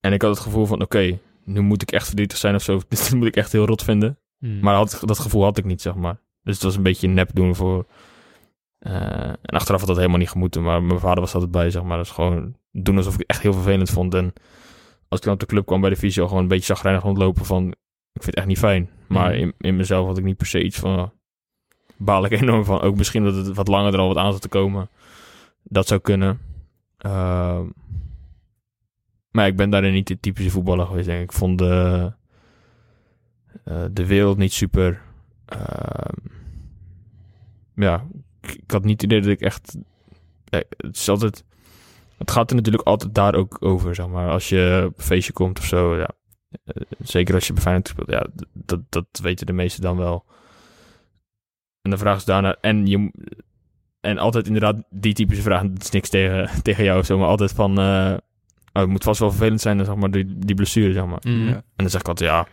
[0.00, 2.80] En ik had het gevoel van, oké, nu moet ik echt verdrietig zijn of zo.
[2.88, 4.18] Dit moet ik echt heel rot vinden.
[4.38, 4.60] Hmm.
[4.60, 6.20] Maar had, dat gevoel had ik niet, zeg maar.
[6.42, 7.86] Dus het was een beetje nep doen voor...
[8.78, 8.92] eh,
[9.28, 11.98] en achteraf had dat helemaal niet gemoeten, maar mijn vader was altijd bij, zeg maar.
[11.98, 14.14] Dus gewoon doen alsof ik het echt heel vervelend vond.
[14.14, 14.32] En
[15.08, 17.44] als ik dan op de club kwam bij de visio, gewoon een beetje zagrijnig rondlopen
[17.44, 17.66] van...
[18.12, 18.90] Ik vind het echt niet fijn.
[19.12, 19.38] Maar Mhm.
[19.40, 21.12] in, in mezelf had ik niet per se iets van...
[21.96, 22.80] Baal ik enorm van.
[22.80, 24.88] Ook misschien dat het wat langer er al wat aan zat te komen.
[25.62, 26.40] Dat zou kunnen.
[26.98, 27.66] Ehm,
[29.30, 31.30] maar ik ben daarin niet de typische voetballer geweest, denk ik.
[31.30, 32.12] Ik vond de,
[33.64, 35.02] eh, de wereld niet super.
[35.46, 36.16] Ehm,
[37.74, 38.06] ja,
[38.40, 39.76] ik, ik had niet het idee dat ik echt.
[40.48, 41.44] eh, het is altijd.
[42.18, 44.30] Het gaat er natuurlijk altijd daar ook over, zeg maar.
[44.30, 46.08] Als je op een feestje komt of zo, ja.
[46.64, 50.24] Eh, zeker als je bij Feyenoord speelt, ja, dat, dat weten de meesten dan wel.
[51.82, 53.10] En de vraag is daarna, en je,
[54.00, 57.28] en altijd inderdaad die typische vraag, het is niks tegen, tegen jou of zo, maar
[57.28, 58.12] altijd van, eh,
[58.72, 61.20] oh, het moet vast wel vervelend zijn, zeg maar, die, die blessure, zeg maar.
[61.22, 61.48] Hmm.
[61.48, 61.54] Ja.
[61.54, 62.46] En dan zeg ik altijd, ja,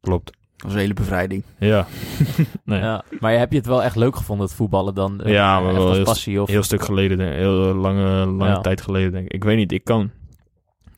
[0.00, 0.26] klopt.
[0.26, 1.42] Dat was een hele bevrijding.
[1.58, 1.86] Ja.
[2.64, 2.80] nee.
[2.80, 5.20] Ja, maar heb je het wel echt leuk gevonden, het voetballen dan?
[5.20, 6.42] Eh, Ja, maar echt wel als heel- passie?
[6.42, 6.48] Of...
[6.48, 7.36] Heel stuk geleden, denk ik.
[7.36, 8.60] heel lange, lange Ja.
[8.60, 9.32] tijd geleden, denk ik.
[9.32, 10.10] Ik weet niet, ik kan...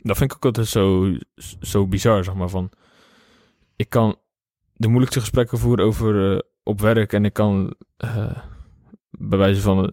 [0.03, 1.15] Dat vind ik ook altijd zo,
[1.61, 2.71] zo bizar, zeg maar, van...
[3.77, 4.17] Ik kan
[4.73, 8.39] de moeilijkste gesprekken voeren over eh, op werk en ik kan eh,
[9.11, 9.93] bij wijze van...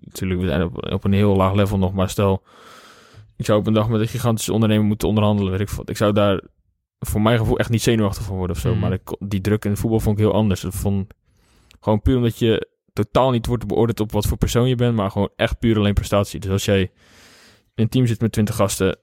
[0.00, 2.42] Natuurlijk, we zijn op, op een heel laag level nog, maar stel...
[3.36, 5.88] Ik zou op een dag met een gigantische ondernemer moeten onderhandelen, weet ik wat.
[5.88, 6.42] Ik zou daar
[6.98, 8.70] voor mijn gevoel echt niet zenuwachtig van worden of zo.
[8.70, 8.80] Mhm.
[8.80, 10.60] Maar ik, die druk in het voetbal vond ik heel anders.
[10.60, 11.14] Dat vond,
[11.80, 15.10] gewoon puur omdat je totaal niet wordt beoordeeld op wat voor persoon je bent, maar
[15.10, 16.40] gewoon echt puur alleen prestatie.
[16.40, 16.90] Dus als jij in
[17.74, 18.98] een team zit met 20 gasten,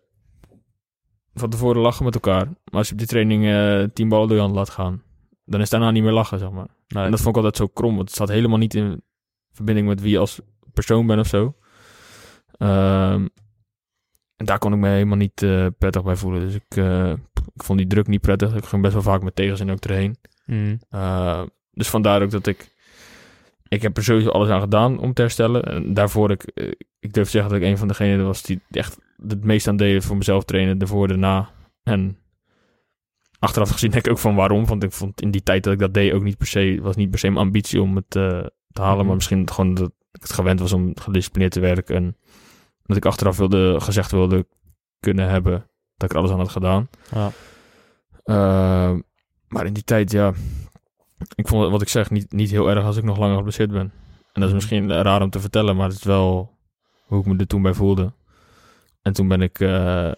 [1.34, 2.46] van tevoren lachen met elkaar.
[2.46, 5.02] Maar als je op die training eh tien ballen door je hand laat gaan,
[5.46, 6.68] dan is daarna niet meer lachen, zeg maar.
[6.88, 7.04] Nee.
[7.04, 9.04] En dat vond ik altijd zo krom, want het staat helemaal niet in
[9.52, 10.42] verbinding met wie je als
[10.74, 11.56] persoon bent of zo.
[12.58, 13.28] Ehm,
[14.36, 16.42] en daar kon ik me helemaal niet eh, prettig bij voelen.
[16.42, 17.12] Dus ik, eh,
[17.54, 18.56] ik vond die druk niet prettig.
[18.56, 20.18] Ik ging best wel vaak met tegenzin ook erheen.
[20.90, 22.73] Uh, dus vandaar ook dat ik...
[23.74, 25.64] Ik heb er sowieso alles aan gedaan om te herstellen.
[25.64, 28.62] En daarvoor, ik, eh, ik durf te zeggen dat ik een van degenen was die
[28.72, 28.98] echt
[29.28, 30.78] het meest aan deed voor mezelf trainen.
[30.78, 31.50] Daarvoor, daarna.
[31.84, 32.18] En
[33.40, 34.66] achteraf gezien denk ik ook van waarom.
[34.66, 36.80] Want ik vond in die tijd dat ik dat deed ook niet per se...
[36.82, 38.98] was niet per se mijn ambitie om het eh, te halen.
[38.98, 39.06] Mhm.
[39.06, 41.96] Maar misschien gewoon dat ik het gewend was om gedisciplineerd te werken.
[41.96, 42.18] En
[42.84, 44.48] dat ik achteraf wilde, gezegd wilde
[45.00, 45.66] kunnen hebben
[45.96, 46.90] dat ik er alles aan had gedaan.
[47.12, 47.32] Ja.
[48.26, 49.00] Uh,
[49.48, 50.34] maar in die tijd, ja,
[51.36, 53.72] ik vond het, wat ik zeg, niet, niet heel erg als ik nog langer geblesseerd
[53.72, 53.92] ben.
[54.34, 56.58] En dat is misschien raar om te vertellen, maar het is wel
[57.06, 58.14] hoe ik me er toen bij voelde.
[59.02, 60.12] En toen ben ik, uh,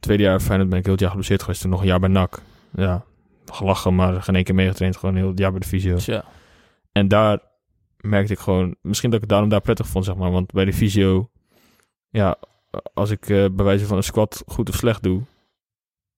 [0.00, 1.60] tweede jaar Feyenoord ben ik heel het jaar geblesseerd geweest.
[1.60, 2.42] Toen nog een jaar bij NAC.
[2.74, 3.04] Ja,
[3.46, 4.96] gelachen, maar geen één keer meegetraind.
[4.96, 6.22] Gewoon heel het jaar bij de fysio.
[6.92, 7.40] En daar
[7.96, 10.30] merkte ik gewoon, misschien dat ik het daarom daar prettig vond, zeg maar.
[10.30, 11.30] Want bij de fysio,
[12.08, 12.36] ja,
[12.94, 15.22] als ik uh, bij wijze van een squat goed of slecht doe,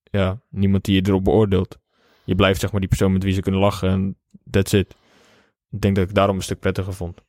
[0.03, 1.79] ja, niemand die je erop beoordeelt.
[2.25, 4.17] Je blijft zeg maar die persoon met wie ze kunnen lachen en
[4.51, 4.95] that's it.
[5.71, 7.23] Ik denk dat ik daarom een stuk prettiger vond.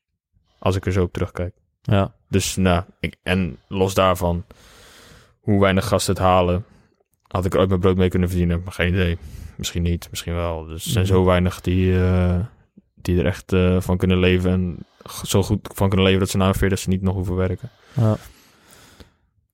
[0.59, 1.55] Als ik er zo op terugkijk.
[1.81, 2.15] Ja.
[2.29, 4.45] Dus nou, ik, en los daarvan,
[5.39, 6.65] hoe weinig gasten het halen,
[7.27, 8.61] had ik er ooit mijn brood mee kunnen verdienen.
[8.63, 9.17] Maar geen idee.
[9.55, 10.65] Misschien niet, misschien wel.
[10.65, 12.39] Dus er zijn zo weinig die, uh,
[12.95, 14.77] die er echt uh, van kunnen leven en
[15.23, 17.69] zo goed van kunnen leven dat ze na een 40 niet nog hoeven werken.
[17.93, 18.17] Ja.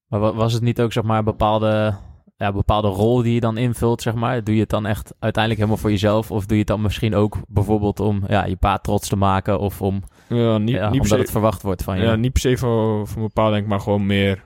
[0.07, 1.95] Maar was het niet ook zeg maar een bepaalde
[2.41, 4.43] ja, bepaalde rol die je dan invult, zeg maar?
[4.43, 6.31] Doe je het dan echt uiteindelijk helemaal voor jezelf?
[6.31, 9.59] Of doe je het dan misschien ook bijvoorbeeld om ja, je pa trots te maken?
[9.59, 12.03] Of om, ja, niet, ja, niet omdat se, het verwacht wordt van je?
[12.03, 14.43] Ja, niet per se voor, voor mijn pa, denk ik, maar gewoon meer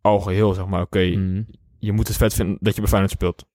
[0.00, 0.82] algeheel, zeg maar.
[0.82, 1.46] Oké, okay, mm.
[1.78, 3.46] je moet het vet vinden dat je bij Feyenoord speelt.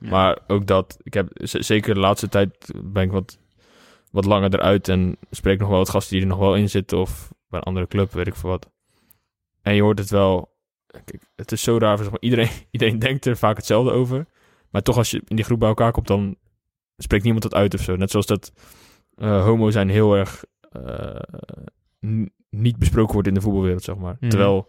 [0.00, 0.10] Ja.
[0.10, 3.38] Maar ook dat, ik heb zeker de laatste tijd ben ik wat,
[4.10, 6.98] wat langer eruit en spreek nog wel wat gasten die er nog wel in zitten
[6.98, 8.70] of bij een andere club, weet ik veel wat.
[9.62, 10.55] En je hoort het wel,
[11.04, 11.98] Kijk, het is zo raar.
[11.98, 14.26] Zeg maar, iedereen, iedereen denkt er vaak hetzelfde over.
[14.70, 16.36] Maar toch, als je in die groep bij elkaar komt, dan
[16.96, 17.96] spreekt niemand dat uit of zo.
[17.96, 18.52] Net zoals dat
[19.16, 20.44] uh, homo zijn heel erg
[20.76, 21.20] uh,
[22.50, 24.16] niet besproken wordt in de voetbalwereld, zeg maar.
[24.20, 24.28] Mm.
[24.28, 24.68] Terwijl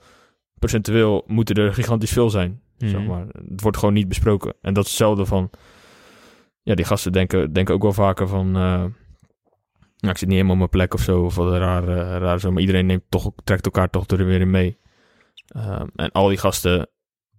[0.59, 2.89] procentueel moeten er gigantisch veel zijn, mm.
[2.89, 3.25] zeg maar.
[3.49, 4.53] Het wordt gewoon niet besproken.
[4.61, 5.49] En dat is hetzelfde van...
[6.63, 8.47] Ja, die gasten denken, denken ook wel vaker van...
[8.57, 8.84] Uh,
[9.97, 12.39] Nou, ik zit niet helemaal op mijn plek of zo, of wat raar, eh, raar
[12.39, 12.51] zo.
[12.51, 14.78] Maar iedereen neemt toch, trekt elkaar toch er weer in mee.
[15.48, 16.89] Ehm, en al die gasten,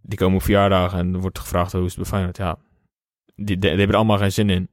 [0.03, 2.37] die komen op verjaardagen en er wordt gevraagd hoe is het bij Feyenoord.
[2.37, 2.59] Ja,
[3.35, 4.71] die, die, die hebben er allemaal geen zin in.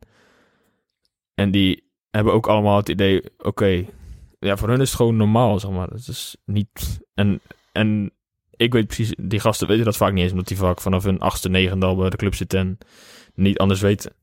[1.33, 3.85] En die hebben ook allemaal het idee, oké,
[4.39, 5.87] ja, voor hun is het gewoon normaal, zeg maar.
[5.87, 6.99] Het is niet...
[7.13, 8.11] En, en
[8.55, 11.19] ik weet precies, die gasten weten dat vaak niet eens, omdat die vaak vanaf hun
[11.19, 12.77] achtste, negende al bij de club zitten en
[13.33, 14.13] niet anders weten.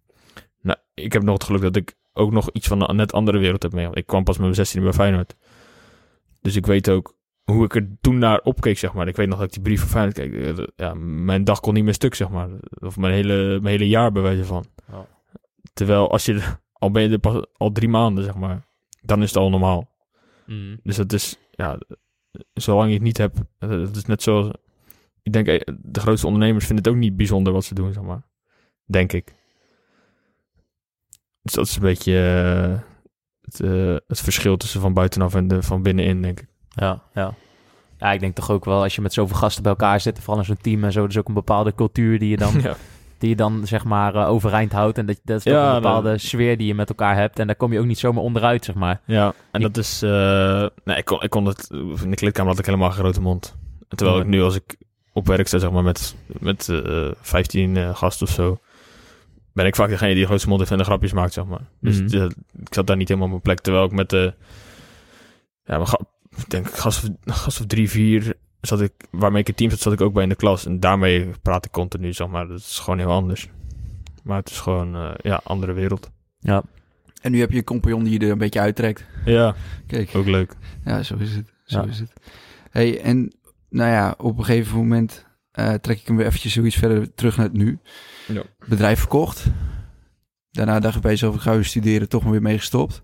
[0.60, 3.38] Nou, ik heb nog het geluk dat ik ook nog iets van een net andere
[3.38, 4.00] wereld heb meegemaakt.
[4.00, 5.34] Ik kwam pas met mijn 16 bij Feyenoord.
[6.40, 9.08] Dus ik weet ook hoe ik er toen naar opkeek, zeg maar.
[9.08, 10.58] Ik weet nog dat ik die brief van Feyenoord keek.
[10.58, 12.48] Eh, Ja, mijn dag kon niet meer stuk, zeg maar.
[12.80, 14.64] Of mijn hele, mijn hele jaar bij wijze van.
[14.90, 15.06] Ja.
[15.72, 18.66] Terwijl als je, al ben je er pas al drie maanden, zeg maar,
[19.02, 19.90] dan is het al normaal.
[20.46, 20.80] Mm.
[20.82, 21.78] Dus dat is, ja,
[22.54, 24.50] zolang je het niet hebt, eh, het is net zoals,
[25.22, 28.02] ik denk, eh, de grootste ondernemers vinden het ook niet bijzonder wat ze doen, zeg
[28.02, 28.22] maar.
[28.84, 29.34] Denk ik.
[31.42, 32.80] Dus dat is een beetje eh,
[33.40, 36.46] het, eh, het verschil tussen van buitenaf en de, van binnenin, denk ik.
[36.74, 37.34] Ja, ja.
[37.98, 40.38] Ja, ik denk toch ook wel als je met zoveel gasten bij elkaar zit, vooral
[40.38, 42.76] in zo'n team en zo, dus ook een bepaalde cultuur die je dan, Ja,
[43.18, 44.98] die je dan zeg maar eh, overeind houdt.
[44.98, 47.38] En dat, dat is toch Ja, een bepaalde sfeer die je met elkaar hebt.
[47.38, 49.00] En daar kom je ook niet zomaar onderuit, zeg maar.
[49.04, 51.68] ja en Ik- dat is, eh, nee, ik kon, ik kon het,
[52.02, 53.56] in de kleedkamer had ik helemaal geen grote mond.
[53.88, 54.76] En terwijl ik nu, als ik
[55.12, 58.58] op werk sta, zeg maar, met, met eh 15 eh, gasten of zo,
[59.52, 61.60] ben ik vaak degene die de grootste mond heeft en de grapjes maakt, zeg maar.
[61.80, 62.30] Dus Mhm.
[62.64, 63.60] ik zat daar niet helemaal op mijn plek.
[63.60, 64.34] Terwijl ik met de,
[65.64, 65.88] ja, mijn
[66.36, 69.80] ik denk gast of, gast of drie, vier, zat ik, waarmee ik het team zat,
[69.80, 70.66] zat ik ook bij in de klas.
[70.66, 72.46] En daarmee praat ik continu, zeg maar.
[72.48, 73.48] Dat is gewoon heel anders.
[74.22, 76.10] Maar het is gewoon, eh, ja, andere wereld.
[76.40, 76.62] Ja.
[77.20, 79.04] En nu heb je een compagnon die je er een beetje uittrekt.
[79.24, 79.54] Ja,
[79.86, 80.54] Kijk, ook leuk.
[80.84, 81.52] ja, zo is het.
[81.64, 81.86] Zo Ja.
[81.86, 82.12] is het.
[82.70, 83.32] Hey, en
[83.68, 87.36] nou ja, op een gegeven moment eh, trek ik hem weer eventjes zoiets verder terug
[87.36, 87.78] naar het nu.
[88.28, 88.42] Ja.
[88.68, 89.44] Bedrijf verkocht.
[90.50, 93.02] Daarna dacht ik bij jezelf, ik ga weer studeren, toch maar weer mee gestopt.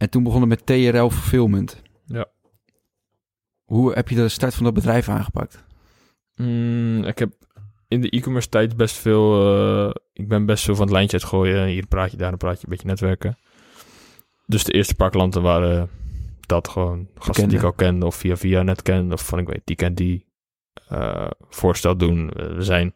[0.00, 1.82] En toen begonnen met TRL Fulfillment.
[2.06, 2.26] Ja.
[3.64, 5.64] Hoe heb je de start van dat bedrijf aangepakt?
[6.34, 7.32] Mm, ik heb
[7.88, 9.54] in de e-commerce tijd best veel...
[9.88, 11.66] eh, ik ben best veel van het lijntje uitgooien.
[11.66, 13.38] Hier een praatje, daar een praatje, een beetje netwerken.
[14.46, 15.88] Dus de eerste paar klanten waren
[16.40, 19.14] dat gewoon gasten die ik al kende of via via net kende.
[19.14, 20.26] Of van ik weet, die kent die.
[20.88, 22.30] eh, voorstel doen.
[22.30, 22.94] Eh, we zijn...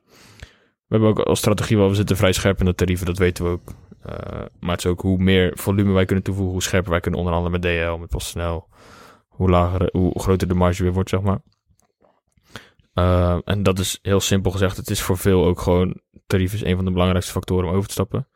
[0.86, 3.44] We hebben ook als strategie wel, we zitten vrij scherp in de tarieven, dat weten
[3.44, 3.72] we ook.
[4.05, 7.20] Eh, maar het is ook hoe meer volume wij kunnen toevoegen, hoe scherper wij kunnen
[7.20, 8.68] onderhandelen met DL, met PostNL.
[9.28, 11.40] Hoe lager, hoe groter de marge weer wordt, zeg maar.
[12.94, 14.76] Uh, en dat is heel simpel gezegd.
[14.76, 16.00] Het is voor veel ook gewoon...
[16.26, 18.28] Tarief is een van de belangrijkste factoren om over te stappen.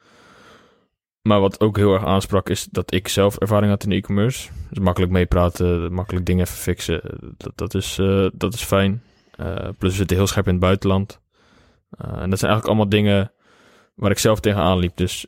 [1.23, 4.51] Maar wat ook heel erg aansprak is dat ik zelf ervaring had in e-commerce.
[4.71, 7.01] Dus makkelijk meepraten, makkelijk dingen even fixen.
[7.37, 9.03] Dat, dat, is, uh, dat is fijn.
[9.37, 11.21] Plus we zitten heel scherp in het buitenland.
[11.91, 13.33] En dat zijn eigenlijk allemaal dingen
[13.95, 14.97] waar ik zelf tegenaan liep.
[14.97, 15.27] Dus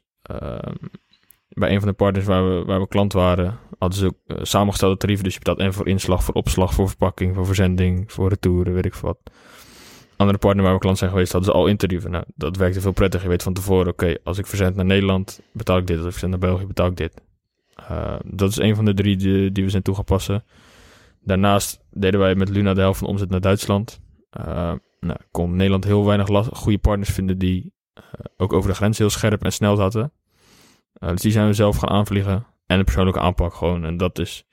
[1.49, 4.37] bij een van de partners waar we, waar we klant waren, hadden ze ook uh,
[4.43, 5.25] samengestelde tarieven.
[5.25, 8.87] Dus je betaalt en voor inslag, voor opslag, voor verpakking, voor verzending, voor retouren, weet
[8.87, 9.19] ik wat.
[10.17, 12.11] Andere partner waar we klant zijn geweest, hadden ze al in tarieven.
[12.11, 13.25] Nou, dat werkte veel prettiger.
[13.25, 15.97] Je weet van tevoren, oké, als ik verzend naar Nederland, betaal ik dit.
[15.97, 17.23] Als ik verzend naar België, betaal ik dit.
[17.91, 20.05] Uh, dat is een van de drie die, we zijn toe.
[21.23, 24.01] Daarnaast deden wij met Luna de helft van de omzet naar Duitsland.
[24.39, 28.05] Uh, nou, kon Nederland heel weinig goede partners vinden die uh,
[28.37, 30.13] ook over de grens heel scherp en snel zaten.
[31.01, 32.47] Uh, dus die zijn we zelf gaan aanvliegen.
[32.67, 33.85] En een persoonlijke aanpak gewoon.
[33.85, 34.45] En dat is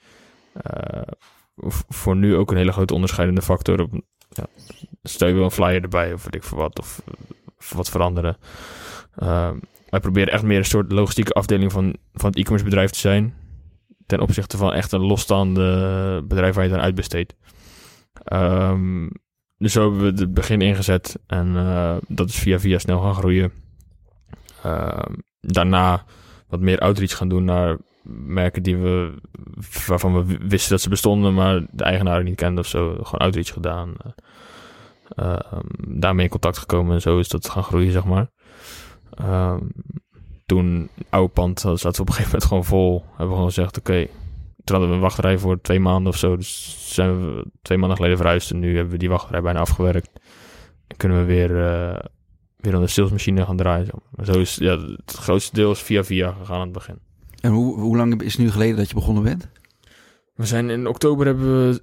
[0.72, 1.02] uh,
[1.89, 3.82] voor nu ook een hele grote onderscheidende factor.
[3.82, 3.93] Op,
[4.30, 4.45] ja,
[5.04, 6.80] stel je wel een flyer erbij of weet ik voor wat.
[6.80, 7.02] Of,
[7.74, 8.38] wat veranderen.
[9.18, 9.52] Uh,
[9.89, 13.36] wij proberen echt meer een soort logistieke afdeling van, van het e-commerce bedrijf te zijn.
[14.06, 17.36] Ten opzichte van echt een losstaande bedrijf waar je dan uitbesteedt.
[18.34, 19.10] Um,
[19.58, 21.20] dus zo hebben we het begin ingezet.
[21.28, 23.52] En uh, dat is via via snel gaan groeien.
[24.66, 25.00] Uh,
[25.39, 26.06] daarna
[26.48, 27.78] wat meer outreach gaan doen naar
[28.10, 29.14] merken die we,
[29.88, 32.89] waarvan we wisten dat ze bestonden, maar de eigenaren niet kenden of zo.
[32.89, 33.93] Gewoon outreach gedaan.
[35.16, 35.36] Uh,
[35.88, 38.30] daarmee in contact gekomen en zo is dat gaan groeien, zeg maar.
[40.45, 43.04] toen, oude pand, zaten we op een gegeven moment gewoon vol.
[43.08, 44.10] Hebben we gewoon gezegd, oké, okay,
[44.64, 46.36] toen hadden we een wachtrij voor twee maanden of zo.
[46.36, 48.52] Dus zijn we twee maanden geleden verhuisd.
[48.52, 50.10] En nu hebben we die wachtrij bijna afgewerkt.
[50.88, 51.50] En kunnen we weer,
[52.68, 53.86] weer aan de salesmachine gaan draaien.
[53.86, 53.99] Zo.
[54.15, 56.99] Maar zo is ja, het grootste deel is via via gegaan aan het begin.
[57.41, 59.49] En hoe, hoe lang is het nu geleden dat je begonnen bent?
[60.36, 61.82] We zijn in oktober hebben we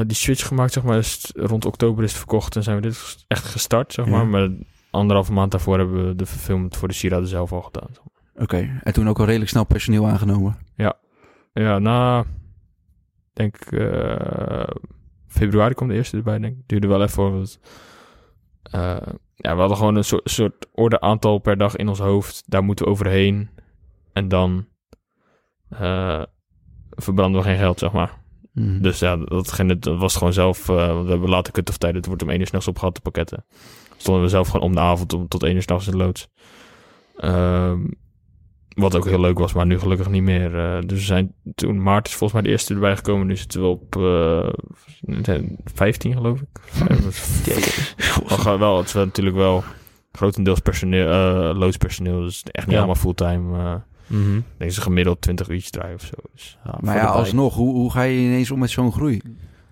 [0.00, 0.96] uh, die switch gemaakt, zeg maar.
[0.96, 4.20] Dus rond oktober is het verkocht en zijn we dit echt gestart, zeg maar.
[4.20, 4.26] Ja.
[4.26, 4.50] Maar
[4.90, 7.88] anderhalve maand daarvoor hebben we de verfilmd voor de sieraden zelf al gedaan.
[7.92, 8.44] Zeg maar.
[8.44, 8.80] Oké, okay.
[8.82, 10.56] en toen ook al redelijk snel personeel aangenomen?
[10.74, 10.98] Ja,
[11.52, 12.24] ja, na,
[13.32, 14.66] denk uh,
[15.28, 16.62] februari kwam de eerste erbij, denk ik.
[16.66, 17.58] Duurde wel even, want,
[18.74, 18.96] uh,
[19.36, 22.42] ja, we hadden gewoon een soort, soort orde aantal per dag in ons hoofd.
[22.46, 23.50] Daar moeten we overheen.
[24.12, 24.66] En dan
[25.68, 26.22] eh,
[26.90, 28.18] verbranden we geen geld, zeg maar.
[28.52, 28.80] Mhm.
[28.82, 30.68] Dus ja, dat, dat was gewoon zelf.
[30.68, 31.98] eh, we hebben later cut-off tijden.
[31.98, 33.44] Het wordt om één uur s'nachts opgehaald, de pakketten.
[33.96, 36.28] Stonden we zelf gewoon om de avond om, tot één uur s'nachts in de loods.
[37.16, 37.86] Ehm,
[38.76, 40.58] wat ook heel leuk was, maar nu gelukkig niet meer.
[40.58, 43.26] Eh, dus we zijn toen maart is volgens mij de eerste erbij gekomen.
[43.26, 44.48] Nu zitten we op eh
[45.74, 46.60] 15, geloof ik.
[48.28, 49.64] Wel, gewoon wel, het is natuurlijk wel
[50.12, 52.20] grotendeels personeel, eh loodspersoneel.
[52.20, 52.78] Dus echt niet Ja.
[52.82, 53.58] allemaal fulltime.
[53.58, 53.74] eh
[54.36, 56.14] ik denk ze gemiddeld 20 uurtjes draaien of zo.
[56.34, 59.20] Dus, Ja, Maar ja, alsnog, hoe, hoe ga je ineens om met zo'n groei?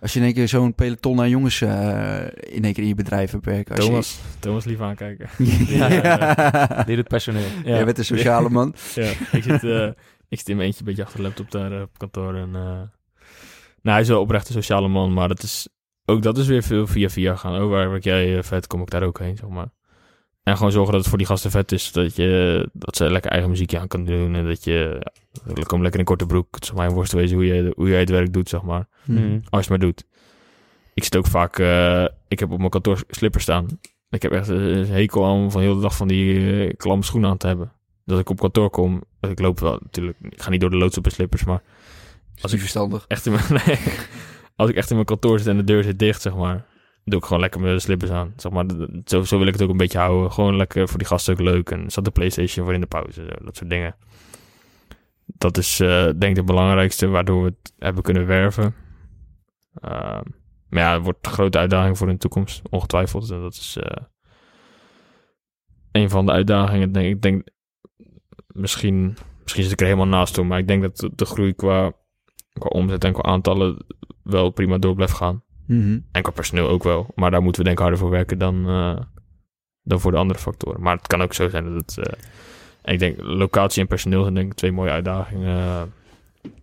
[0.05, 2.94] Als je in één keer zo'n peloton aan jongens eh, in één keer in je
[2.94, 3.76] bedrijf hebt werken.
[3.76, 5.28] Als Thomas, Thomas lief aankijken.
[5.78, 7.48] Ja, ja, het personeel.
[7.64, 7.70] Ja.
[7.74, 8.74] Jij bent een sociale man.
[8.94, 9.90] Ja, ik zit, eh,
[10.28, 12.34] ik zit in mijn eentje een beetje achter de laptop daar eh, op kantoor.
[12.34, 12.62] En, eh,
[13.82, 15.68] nou, hij is wel oprecht een sociale man, maar dat is,
[16.05, 17.62] ook dat is weer veel via via gaan.
[17.62, 19.68] Oh, waar word jij eh, vet, kom ik daar ook heen, zeg maar.
[20.45, 21.92] En gewoon zorgen dat het voor die gasten vet is.
[21.92, 24.34] Dat, je, dat ze lekker eigen muziekje aan kan doen.
[24.34, 25.07] En dat je,
[25.55, 26.55] ja, kom lekker in korte broek.
[26.55, 28.86] Het is mij een worst wezen hoe, je, hoe jij het werk doet, zeg maar.
[29.05, 29.18] Mhm.
[29.26, 29.32] Mhm.
[29.34, 30.05] Als je het maar doet.
[30.95, 33.66] Ik zit ook vaak, eh, ik heb op mijn kantoor slippers staan.
[34.11, 37.05] Ik heb echt een hekel aan om van de hele dag van die eh, klamme
[37.05, 37.72] schoenen aan te hebben.
[38.05, 40.97] Dat ik op kantoor kom, ik loop wel natuurlijk, ik ga niet door de loods
[40.97, 41.62] op mijn slippers, maar
[42.40, 43.05] Als ik verstandig.
[43.09, 43.78] echt in mijn, nee,
[44.57, 46.64] als ik echt in mijn kantoor zit en de deur zit dicht, zeg maar,
[47.05, 48.32] doe ik gewoon lekker mijn slippers aan.
[48.36, 48.64] Zeg maar,
[49.05, 50.32] zo, wil ik het ook een beetje houden.
[50.32, 51.70] Gewoon lekker voor die gasten ook leuk.
[51.70, 53.96] En zat de Playstation voor in de pauze, zo, dat soort dingen.
[55.24, 58.74] Dat is eh, denk ik het belangrijkste waardoor we het hebben kunnen werven.
[59.74, 60.22] Ehm,
[60.68, 63.30] maar ja, het wordt een grote uitdaging voor in de toekomst, ongetwijfeld.
[63.30, 64.02] En dat is eh,
[65.92, 66.92] een van de uitdagingen.
[66.92, 67.48] Denk, ik denk,
[68.46, 71.55] misschien, misschien zit ik er helemaal naast toe, maar ik denk dat de, de groei
[71.55, 71.92] qua,
[72.52, 73.86] qua omzet en qua aantallen
[74.22, 75.42] wel prima door blijft gaan.
[75.66, 75.98] Mhm.
[76.12, 77.06] En qua personeel ook wel.
[77.14, 78.96] Maar daar moeten we denk ik harder voor werken dan, eh,
[79.82, 80.80] dan voor de andere factoren.
[80.80, 81.98] Maar het kan ook zo zijn dat het...
[82.08, 82.12] eh,
[82.82, 85.56] en ik denk, locatie en personeel zijn denk ik twee mooie uitdagingen.
[85.58, 85.82] eh,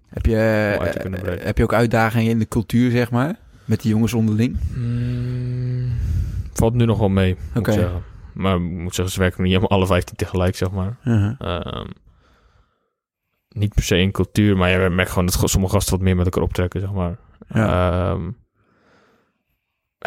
[0.08, 0.36] Heb, je,
[1.42, 3.36] heb je ook uitdagingen in de cultuur, zeg maar?
[3.66, 4.58] Met die jongens onderling?
[4.76, 5.92] Mm,
[6.54, 8.02] valt nu nog wel mee, Oké.
[8.34, 10.98] Maar ik moet zeggen, ze werken niet helemaal alle 15 tegelijk, zeg maar.
[11.04, 11.34] Mhm.
[11.38, 11.88] Ehm,
[13.50, 16.26] niet per se in cultuur, maar je merkt gewoon dat sommige gasten wat meer met
[16.26, 17.18] elkaar optrekken, zeg maar.
[17.54, 18.12] Ja.
[18.12, 18.30] Ehm,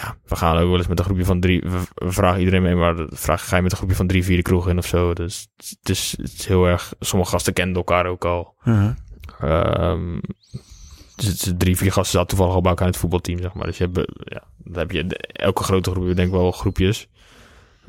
[0.03, 1.61] ja, we gaan ook wel eens met een groepje van drie.
[1.95, 4.37] We, vragen iedereen mee, maar de vraag ga je met een groepje van drie, vier
[4.37, 5.13] de kroeg in of zo.
[5.15, 6.95] Dus het is, het is heel erg.
[7.01, 8.55] Sommige gasten kenden elkaar ook al.
[8.65, 8.93] Mhm.
[9.41, 10.19] Ehm,
[11.17, 13.67] dus drie, vier gasten zaten toevallig al bij elkaar in het voetbalteam, zeg maar.
[13.67, 17.09] Dus je hebt, ja, dan heb je de- elke grote groep, denk ik wel groepjes.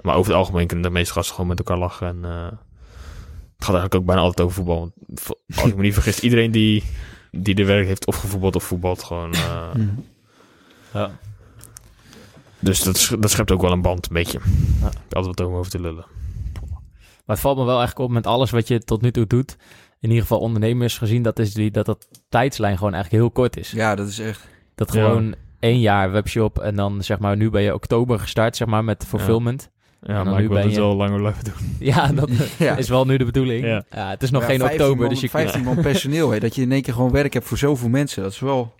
[0.01, 2.07] Maar over het algemeen kunnen de meeste gasten gewoon met elkaar lachen.
[2.07, 2.43] En eh,
[3.55, 4.91] het gaat eigenlijk ook bijna altijd over voetbal.
[5.55, 6.83] Als ik me niet vergis, iedereen die,
[7.31, 9.33] die de werk heeft of gevoetbald of voetbalt gewoon.
[9.33, 9.69] eh.
[10.93, 11.11] Ja.
[12.65, 14.39] Dus dat, sch- dat schept ook wel een band, een beetje.
[14.81, 14.89] Ja.
[15.09, 16.05] Altijd wat om over te lullen.
[17.25, 19.55] Maar het valt me wel eigenlijk op met alles wat je tot nu toe doet.
[19.99, 23.57] In ieder geval ondernemers gezien, dat is die, dat dat tijdslijn gewoon eigenlijk heel kort
[23.57, 23.71] is.
[23.71, 24.47] Ja, dat is echt...
[24.75, 25.01] Dat Ja.
[25.05, 28.83] gewoon één jaar webshop en dan zeg maar, nu ben je oktober gestart zeg maar
[28.83, 29.69] met fulfillment.
[30.01, 31.75] Ja, maar nu ik wil ben het je- wel langer blijven doen.
[31.93, 32.75] Ja, dat Ja.
[32.77, 33.65] is wel nu de bedoeling.
[33.65, 33.83] Ja.
[33.89, 34.09] Ja.
[34.09, 36.39] het is nog Ja, geen 15 oktober, man, dus je 15 man personeel, hè.
[36.39, 38.23] Dat je in één keer gewoon werk hebt voor zoveel mensen.
[38.23, 38.73] Dat is wel...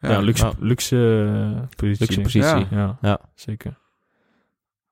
[0.00, 0.96] Ja, luxe, luxe
[1.56, 2.06] eh, positie.
[2.06, 2.76] luxe positie.
[2.76, 2.98] Ja.
[3.00, 3.78] Ja, zeker.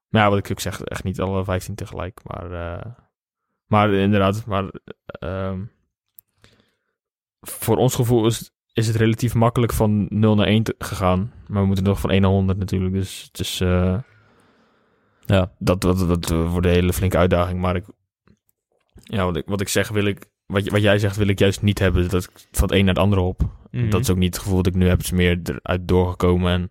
[0.08, 2.20] Maar ja, wat ik ook zeg, echt niet alle 15 tegelijk.
[2.24, 2.92] Maar, eh,
[3.66, 4.64] maar inderdaad, maar
[5.04, 5.60] ehm,
[7.40, 11.32] voor ons gevoel is, is het relatief makkelijk van 0 naar 1 te- gegaan.
[11.46, 12.94] Maar we moeten nog van 1 naar 100 natuurlijk.
[12.94, 13.98] Dus het is, eh,
[15.26, 15.52] Ja.
[15.58, 17.60] dat, dat, dat wordt een hele flinke uitdaging.
[17.60, 17.84] Maar ik,
[19.02, 21.62] ja, wat, ik, wat ik zeg, wil ik, wat, wat jij zegt, wil ik juist
[21.62, 22.08] niet hebben.
[22.08, 23.42] Dat ik van het een naar het andere op.
[23.70, 23.90] Mhm.
[23.90, 24.96] Dat is ook niet het gevoel dat ik nu heb.
[24.96, 26.70] Het is meer eruit doorgekomen en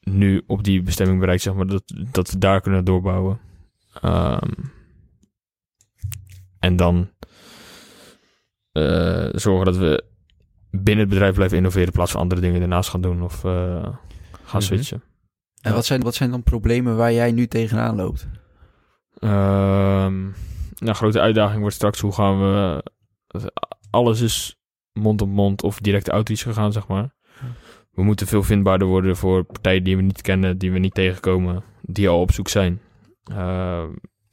[0.00, 3.40] nu op die bestemming bereikt, zeg maar, dat, dat we daar kunnen doorbouwen.
[4.00, 4.50] Ehm,
[6.58, 7.10] en dan
[8.72, 10.04] eh, zorgen dat we
[10.70, 13.82] binnen het bedrijf blijven innoveren in plaats van andere dingen ernaast gaan doen of eh,
[13.82, 13.94] gaan
[14.52, 14.60] Mhm.
[14.60, 15.02] switchen.
[15.60, 18.28] En wat zijn, wat zijn dan problemen waar jij nu tegenaan loopt?
[19.18, 20.22] Ehm
[20.74, 22.84] nou, grote uitdaging wordt straks hoe gaan we.
[23.90, 24.58] Alles is
[24.94, 27.14] mond op mond of directe outreach gegaan, zeg maar.
[27.90, 31.62] We moeten veel vindbaarder worden voor partijen die we niet kennen, die we niet tegenkomen,
[31.82, 32.80] die al op zoek zijn.
[33.24, 33.88] Ehm,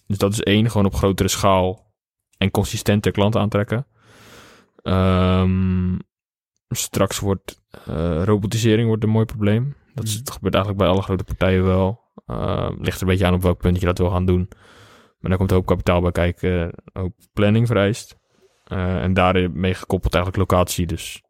[0.07, 1.93] dus dat is één, gewoon op grotere schaal
[2.38, 3.88] en consistenter klanten aantrekken.
[4.82, 5.97] Ehm,
[6.70, 9.76] straks wordt eh, robotisering wordt een mooi probleem.
[9.93, 10.24] Dat, is, Mhm.
[10.24, 11.99] dat gebeurt eigenlijk bij alle grote partijen wel.
[12.26, 14.47] Ehm, ligt er een beetje aan op welk punt je dat wil gaan doen.
[15.20, 18.20] Maar daar komt een hoop kapitaal bij kijken, een hoop planning vereist.
[18.72, 20.86] Eh, en daarmee gekoppeld eigenlijk locatie.
[20.86, 21.24] Dus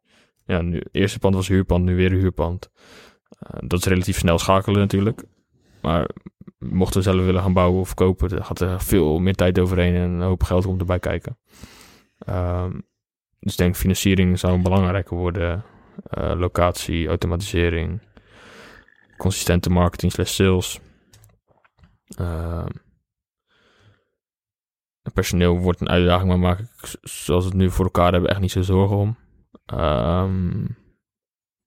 [0.46, 2.70] ja, nu, eerste pand was huurpand, nu weer een huurpand.
[3.38, 5.24] Eh, dat is relatief snel schakelen natuurlijk.
[5.80, 6.08] Maar
[6.58, 9.94] mochten we zelf willen gaan bouwen of kopen, dan gaat er veel meer tijd overheen
[9.94, 11.38] en een hoop geld komt erbij kijken.
[12.18, 12.70] Ehm,
[13.38, 15.64] dus ik denk financiering zou belangrijker worden.
[16.04, 18.00] Eh, locatie, automatisering,
[19.16, 20.80] consistente marketing slash sales.
[25.14, 26.68] Personeel wordt een uitdaging, maar maak ik
[27.02, 29.16] zoals we het nu voor elkaar hebben echt niet zo zorgen om.
[29.66, 30.64] Ehm,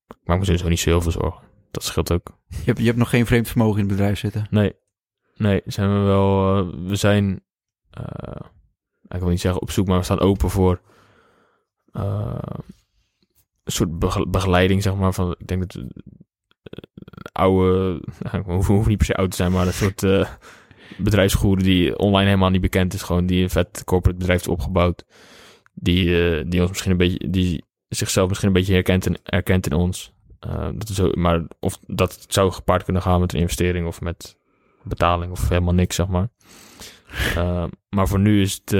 [0.07, 1.43] ik maak me sowieso niet zo heel veel zorgen.
[1.71, 2.37] Dat scheelt ook.
[2.47, 4.47] Je hebt, je hebt nog geen vreemd vermogen in het bedrijf zitten.
[4.49, 4.73] Nee,
[5.37, 6.57] nee, zijn we wel.
[6.57, 7.43] eh, we zijn,
[7.89, 8.41] eh,
[9.07, 10.81] ik wil niet zeggen op zoek, maar we staan open voor
[11.91, 12.37] eh,
[13.63, 15.13] een soort bege- begeleiding, zeg maar.
[15.13, 16.03] Van, ik denk dat we,
[17.31, 17.99] oude,
[18.31, 20.03] we hoeven, hoeven niet per se oud te zijn, maar een soort
[20.97, 25.05] bedrijfsgoeren die online helemaal niet bekend is, gewoon die een vet corporate bedrijf heeft opgebouwd,
[25.73, 29.65] die, eh, die ons misschien een beetje, die zichzelf misschien een beetje herkent in, herkent
[29.65, 30.13] in ons.
[30.39, 34.37] Eh, dat is maar of dat zou gepaard kunnen gaan met een investering of met
[34.83, 36.27] betaling of helemaal niks, zeg maar.
[37.35, 38.77] Eh, maar voor nu is het,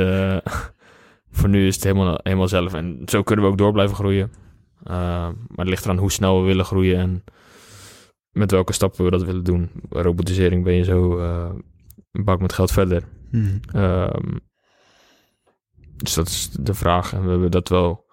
[1.37, 2.73] voor nu is het helemaal, helemaal zelf.
[2.73, 4.31] En zo kunnen we ook door blijven groeien.
[4.83, 7.23] Maar het ligt eraan hoe snel we willen groeien en
[8.31, 9.69] met welke stappen we dat willen doen.
[9.89, 11.19] Robotisering ben je zo
[12.15, 13.03] een bak met geld verder.
[13.31, 13.57] Mhm.
[13.71, 14.37] Ehm,
[15.95, 17.13] dus dat is de vraag.
[17.13, 18.05] En we hebben dat wel,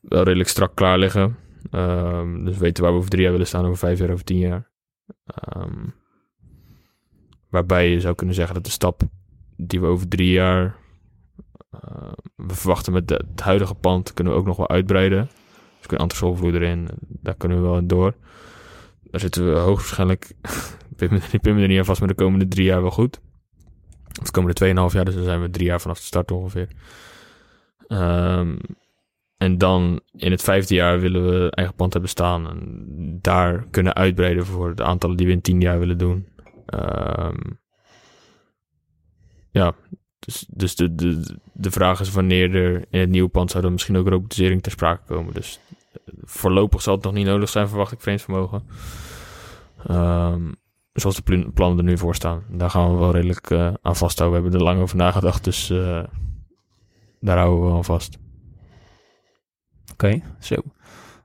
[0.00, 1.36] wel redelijk strak klaar liggen.
[1.70, 4.24] Ehm, dus we weten waar we over drie jaar willen staan, over vijf jaar, over
[4.24, 4.70] tien jaar.
[5.24, 5.86] Ehm,
[7.48, 9.02] waarbij je zou kunnen zeggen dat de stap
[9.56, 10.76] die we over drie jaar...
[12.36, 15.28] we verwachten met de- het huidige pand kunnen we ook nog wel uitbreiden.
[15.78, 18.14] Dus kunnen antrosolvloer erin, daar kunnen we wel in door.
[19.02, 20.32] Daar zitten we hoogstwaarschijnlijk,
[21.02, 23.20] ik me er niet aan vast, maar de komende drie jaar wel goed.
[24.20, 26.68] Of de komende 2,5 jaar, dus dan zijn we drie jaar vanaf de start ongeveer.
[27.86, 28.56] Ehm,
[29.36, 32.48] en dan in het vijfde jaar willen we eigen pand hebben staan.
[32.48, 36.28] En daar kunnen uitbreiden voor de aantallen die we in tien jaar willen doen.
[36.66, 37.38] Ehm,
[39.50, 39.74] ja,
[40.18, 43.72] dus, dus de, de, de vraag is wanneer er in het nieuwe pand zou dan
[43.72, 45.34] misschien ook robotisering ter sprake komen.
[45.34, 45.60] Dus
[45.92, 48.62] eh, voorlopig zal het nog niet nodig zijn, verwacht ik, vermogen.
[49.86, 50.52] Ehm,
[50.92, 52.42] zoals de pl- plannen er nu voor staan.
[52.50, 54.38] Daar gaan we wel redelijk eh, aan vasthouden.
[54.42, 56.02] We hebben er lang over nagedacht, dus eh,
[57.20, 58.18] daar houden we wel aan vast.
[59.92, 60.54] Oké, zo.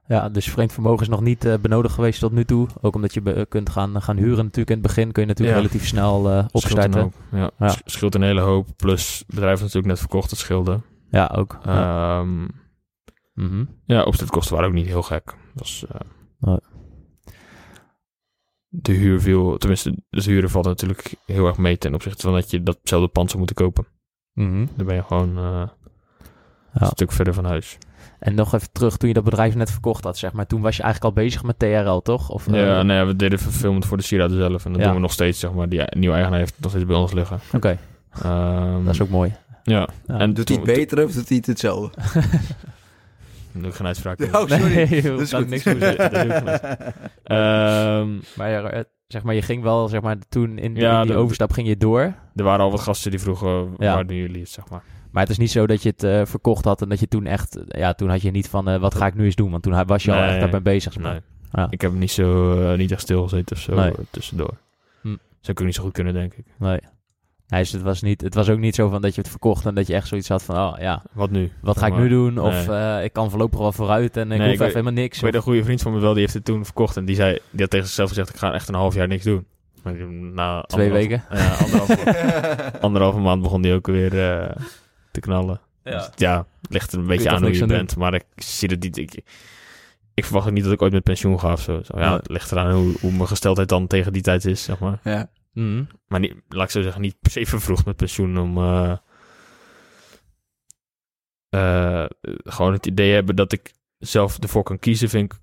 [0.08, 2.68] Ja, dus vreemd vermogen is nog niet eh, benodigd geweest tot nu toe.
[2.82, 5.12] Ook omdat je kunt gaan, gaan huren natuurlijk in het begin.
[5.12, 5.64] Kun je natuurlijk Ja.
[5.64, 7.02] relatief snel een opstarten.
[7.02, 7.68] hoop, Ja, Ja.
[7.68, 8.68] sch- scheelt een hele hoop.
[8.76, 10.80] Plus, het bedrijf natuurlijk net verkocht, dat scheelde.
[11.10, 11.58] Ja, ook.
[11.64, 12.20] Ja.
[12.20, 12.42] Ehm,
[13.34, 13.66] Mhm.
[13.86, 15.26] ja, opstartkosten waren ook niet heel gek.
[15.26, 15.86] Dat was.
[18.82, 22.52] De huur viel, tenminste, de huren valt natuurlijk heel erg mee ten opzichte van dat
[22.52, 23.86] je datzelfde pand zou moeten kopen.
[24.34, 24.66] Mhm.
[24.76, 26.82] Dan ben je gewoon eh, Ja.
[26.82, 27.78] een stuk verder van huis.
[28.20, 30.48] En nog even terug, toen je dat bedrijf net verkocht had, zeg maar.
[30.48, 32.30] Toen was je eigenlijk al bezig met TRL, toch?
[32.30, 34.66] Of, eh, Ja, nee, we deden verfilmd voor de sieraden zelf.
[34.66, 34.86] En dat Ja.
[34.88, 35.70] doen we nog steeds, zeg maar.
[35.70, 37.40] Die nieuwe eigenaar heeft het nog steeds bij ons liggen.
[37.54, 37.78] Oké,
[38.22, 39.34] Ehm, dat is ook mooi.
[39.64, 39.90] Ja.
[40.08, 40.20] Ja.
[40.20, 41.92] En Doet hij het beter of doet hij het hetzelfde?
[43.56, 44.20] toen doe ik geen uitspraak.
[44.22, 44.74] Oh, sorry.
[44.74, 45.66] Nee, joh, Dat is niks
[47.24, 51.06] Ehm, Maar ja, eh, zeg maar, je ging wel, zeg maar, toen in, Ja, in
[51.08, 52.14] die de- overstap ging je door.
[52.36, 53.94] er waren al wat gasten die vroegen, Ja.
[53.94, 54.84] waar doen jullie het, zeg maar.
[55.12, 57.26] Maar het is niet zo dat je het eh, verkocht had en dat je toen
[57.26, 59.52] echt, ja, toen had je niet van, eh, wat ga ik nu eens doen?
[59.52, 60.94] Want toen was je al echt daarmee bezig.
[60.94, 61.12] zeg maar.
[61.12, 61.22] Nee.
[61.52, 61.68] Ja.
[61.70, 63.90] Ik heb niet zo, eh, niet echt stilgezeten of zo Nee.
[63.92, 64.54] eh, tussendoor.
[65.02, 65.08] Hm.
[65.08, 66.46] Zou ik ook niet zo goed kunnen, denk ik.
[66.60, 66.80] Nee.
[67.48, 69.66] Nee, dus het was, niet, het was ook niet zo van dat je het verkocht
[69.66, 71.52] en dat je echt zoiets had van, oh ja, Wat nu?
[71.62, 72.40] wat ga ik Maar- nu doen?
[72.40, 72.78] Of Nee.
[72.78, 75.18] eh, ik kan voorlopig wel vooruit en ik Nee, hoef ik even weet- helemaal niks.
[75.18, 76.98] Ik weet Of- een goede vriend van me wel, die heeft het toen verkocht.
[76.98, 79.24] En die, zei, die had tegen zichzelf gezegd, ik ga echt een half jaar niks
[79.24, 79.46] doen.
[79.84, 81.24] Maar na Twee anderhalf- weken.
[81.32, 84.56] Ja, anderhalve, anderhalve maand begon die ook weer eh,
[85.12, 85.60] te knallen.
[85.84, 85.92] Ja.
[85.98, 87.78] Dus ja, het ligt er een beetje aan hoe je aan doen.
[87.78, 87.96] bent.
[87.98, 88.98] Maar ik zie het niet.
[88.98, 89.22] Ik,
[90.14, 91.82] ik verwacht ook niet dat ik ooit met pensioen ga of zo.
[91.84, 94.80] Zo, ja, het ligt eraan hoe, hoe mijn gesteldheid dan tegen die tijd is, zeg
[94.80, 95.00] maar.
[95.04, 95.30] ja.
[95.56, 95.84] Mhm.
[96.08, 98.58] Maar niet, laat ik zo zeggen, niet per se vervroegd met pensioen om...
[98.58, 98.96] eh,
[101.50, 102.06] eh,
[102.44, 105.40] gewoon het idee hebben dat ik zelf ervoor kan kiezen, vind ik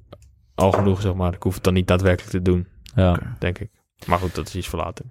[0.54, 1.34] al genoeg, zeg maar.
[1.34, 3.36] Ik hoef het dan niet daadwerkelijk te doen, Ja.
[3.38, 3.70] denk ik.
[4.06, 5.04] Maar goed, dat is iets voor later.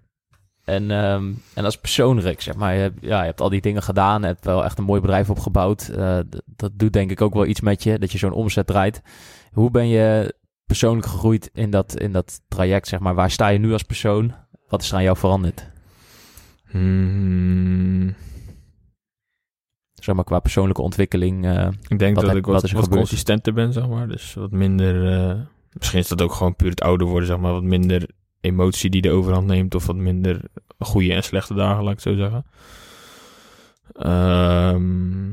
[0.63, 3.61] En, ehm, en als persoon, Rick, zeg maar, je hebt, ja, je hebt al die
[3.61, 5.87] dingen gedaan, je hebt wel echt een mooi bedrijf opgebouwd.
[5.87, 9.01] Eh, dat doet denk ik ook wel iets met je, dat je zo'n omzet draait.
[9.51, 10.35] Hoe ben je
[10.65, 13.15] persoonlijk gegroeid in dat, in dat traject, zeg maar?
[13.15, 14.33] Waar sta je nu als persoon?
[14.71, 15.69] Wat is er aan jou veranderd?
[16.69, 18.15] Hmm,
[19.93, 21.45] Zeg maar qua persoonlijke ontwikkeling.
[21.45, 24.07] eh, ik denk dat heb- ik wat, wat wat consistenter ben, zeg maar.
[24.07, 25.13] Dus wat minder...
[25.29, 25.39] eh,
[25.71, 27.51] misschien is dat ook gewoon puur het ouder worden, zeg maar.
[27.51, 28.09] Wat minder
[28.41, 29.75] emotie die de overhand neemt.
[29.75, 30.41] Of wat minder
[30.79, 32.45] goede en slechte dagen, laat ik het zo zeggen.
[33.93, 35.31] Ehm,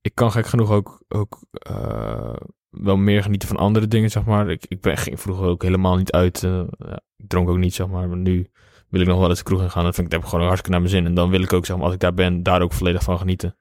[0.00, 2.34] ik kan gek genoeg ook, ook eh,
[2.70, 4.50] wel meer genieten van andere dingen, zeg maar.
[4.50, 6.42] Ik, ik ben, ging vroeger ook helemaal niet uit.
[6.42, 8.08] eh, ja, ik dronk ook niet, zeg maar.
[8.08, 8.50] Maar nu
[8.88, 9.82] wil ik nog wel eens de kroeg in gaan.
[9.82, 11.06] Dan vind ik het heb ik gewoon hartstikke naar mijn zin.
[11.06, 13.18] En dan wil ik ook, zeg maar, als ik daar ben, daar ook volledig van
[13.18, 13.56] genieten.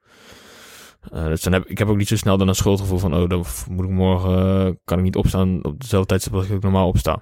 [1.11, 3.29] Eh, dus dan heb ik heb ook niet zo snel dan een schuldgevoel van, oh,
[3.29, 6.87] dan moet ik morgen, eh, kan ik niet opstaan op dezelfde tijdstip als ik normaal
[6.87, 7.21] opsta.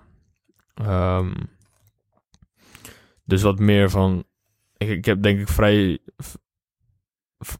[0.73, 1.33] Ehm,
[3.23, 4.23] dus wat meer van,
[4.77, 5.99] ik, ik heb denk ik vrij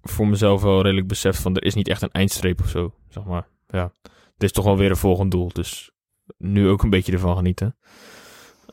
[0.01, 3.23] voor mezelf wel redelijk beseft van, er is niet echt een eindstreep of zo, zeg
[3.23, 3.47] maar.
[3.67, 3.91] Ja,
[4.38, 5.92] het is toch wel weer een volgend doel, dus
[6.38, 7.78] nu ook een beetje ervan genieten.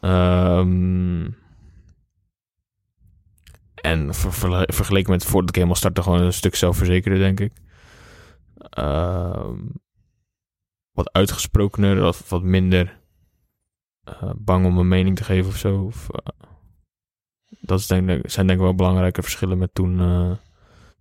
[0.01, 1.31] Ehm,
[3.75, 7.53] en vergeleken met voordat ik helemaal startte, gewoon een stuk zelfverzekerder, denk ik.
[8.71, 9.61] Ehm,
[10.91, 13.03] wat uitgesprokener, wat, wat minder
[14.05, 15.83] eh, bang om een mening te geven of zo.
[15.83, 16.49] Of, eh,
[17.61, 20.01] dat denk, zijn denk ik wel belangrijke verschillen met toen.
[20.01, 20.37] eh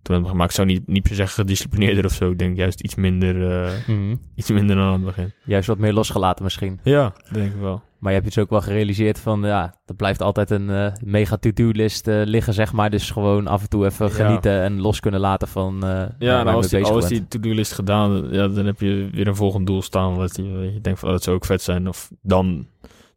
[0.04, 0.50] toen het gemaakt.
[0.50, 2.30] Ik zou niet, niet per se zeggen gedisciplineerder of zo.
[2.30, 4.16] Ik denk juist iets minder, eh, Mhm.
[4.34, 5.32] iets minder dan aan het begin.
[5.44, 6.80] Juist wat meer losgelaten misschien.
[6.82, 7.82] Ja, denk ik wel.
[7.98, 10.92] Maar je hebt je dus ook wel gerealiseerd van, ja, er blijft altijd een eh,
[11.04, 12.90] mega to-do-list eh, liggen, zeg maar.
[12.90, 14.12] Dus gewoon af en toe even Ja.
[14.12, 17.72] genieten en los kunnen laten van eh Ja, je nou, als die, als die to-do-list
[17.72, 20.14] gedaan, ja, dan heb je weer een volgend doel staan.
[20.16, 20.42] Wat je,
[20.74, 21.88] je denkt van, oh, dat zou ook vet zijn.
[21.88, 22.66] Of dan,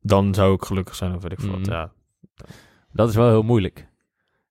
[0.02, 1.60] dan zou ik gelukkig zijn, of weet ik wat.
[1.60, 1.72] Mhm.
[1.72, 1.92] Ja,
[2.92, 3.87] Dat is wel heel moeilijk.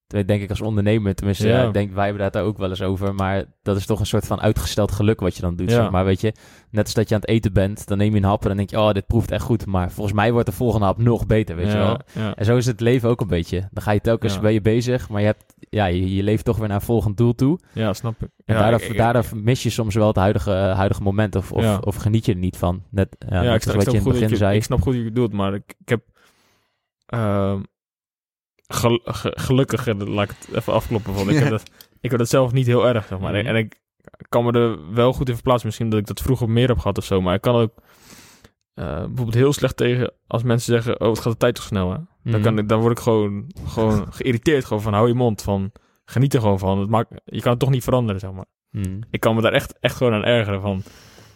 [0.06, 1.66] Terwijl denk ik als ondernemer, tenminste, Ja.
[1.66, 3.14] ik denk, wij hebben daar ook wel eens over.
[3.14, 5.70] Maar dat is toch een soort van uitgesteld geluk wat je dan doet.
[5.70, 5.76] Ja.
[5.76, 6.32] Zeg maar weet je,
[6.70, 8.56] net als dat je aan het eten bent, dan neem je een hap en dan
[8.56, 9.66] denk je, oh, dit proeft echt goed.
[9.66, 11.98] Maar volgens mij wordt de volgende hap nog beter, weet je wel.
[12.34, 13.68] En zo is het leven ook een beetje.
[13.72, 16.56] Dan ga je telkens, ben je bezig, maar je, hebt, ja, je, je leeft toch
[16.56, 17.58] weer naar een volgend doel toe.
[17.72, 18.28] ja, snap ik.
[18.44, 21.34] En daardoor, ik- ik- daardoor mis je soms wel het huidige, huidige moment.
[21.36, 22.82] Of, of, of geniet je er niet van.
[22.90, 24.56] Net, ja, net ik als wat je in het begin je, zei.
[24.56, 26.02] ik snap goed wat je bedoelt, maar ik, ik heb
[27.06, 27.60] ehm,
[28.68, 32.28] gel- ge- gelukkig, laat ik het even afkloppen van, ik, heb dat, ik heb dat
[32.28, 33.32] zelf niet heel erg, zeg maar.
[33.34, 33.46] Mhm.
[33.46, 33.80] En ik
[34.28, 36.98] kan me er wel goed in verplaatsen, misschien dat ik dat vroeger meer heb gehad
[36.98, 37.72] of zo, maar ik kan ook
[38.74, 41.90] eh, bijvoorbeeld heel slecht tegen als mensen zeggen, oh, het gaat de tijd toch snel,
[41.90, 41.96] hè?
[41.96, 42.06] Dan,
[42.40, 42.42] Mhm.
[42.42, 45.72] kan ik, dan word ik gewoon, gewoon geïrriteerd, gewoon van, hou je mond, van,
[46.04, 46.78] geniet er gewoon van.
[46.78, 49.00] Het maakt, je kan het toch niet veranderen, zeg maar Mhm.
[49.10, 50.82] ik kan me daar echt, echt gewoon aan ergeren van,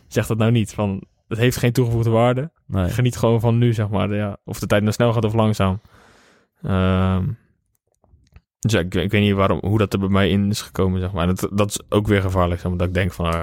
[0.09, 2.51] zeg dat nou niet, van, het heeft geen toegevoegde waarde.
[2.67, 2.89] Nee.
[2.89, 5.81] Geniet gewoon van nu, zeg maar, ja, of de tijd nou snel gaat of langzaam.
[6.63, 7.27] Ehm,
[8.59, 11.01] dus ja, ik, ik weet niet waarom, hoe dat er bij mij in is gekomen,
[11.01, 11.27] zeg maar.
[11.27, 13.43] Dat, dat is ook weer gevaarlijk, zeg maar, dat ik denk van, ah,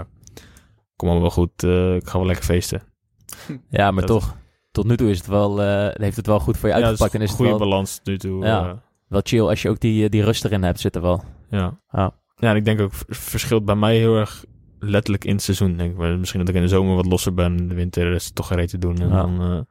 [0.95, 2.81] kom allemaal wel goed, eh, ik ga wel lekker feesten.
[3.69, 4.35] Ja, maar Dat- toch,
[4.71, 7.13] tot nu toe is het wel, eh, heeft het wel goed voor je Ja, uitgepakt.
[7.13, 8.45] is en is het goede wel, balans nu toe.
[8.45, 8.67] Ja.
[8.69, 8.73] eh,
[9.07, 11.23] wel chill als je ook die, die rust erin hebt zitten wel.
[11.49, 11.79] ja.
[11.91, 12.15] Ja.
[12.39, 14.45] Ja, en ik denk ook, verschilt bij mij heel erg
[14.79, 15.97] letterlijk in het seizoen, denk ik.
[15.97, 18.35] Maar Misschien dat ik in de zomer wat losser ben, in de winter is het
[18.35, 18.97] toch geen reet te doen.
[19.01, 19.21] En Ja.
[19.21, 19.67] dan ben ik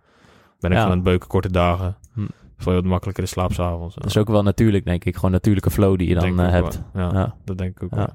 [0.61, 0.69] Ja.
[0.69, 1.97] gewoon aan het beuken, korte dagen.
[2.59, 3.95] Je wat makkelijker in slaap s'avonds.
[3.95, 5.15] Dat is ook wel natuurlijk, denk ik.
[5.15, 6.83] Gewoon natuurlijke flow die je dan eh, hebt.
[6.95, 7.35] Ja, Ja.
[7.45, 8.09] dat denk ik ook wel.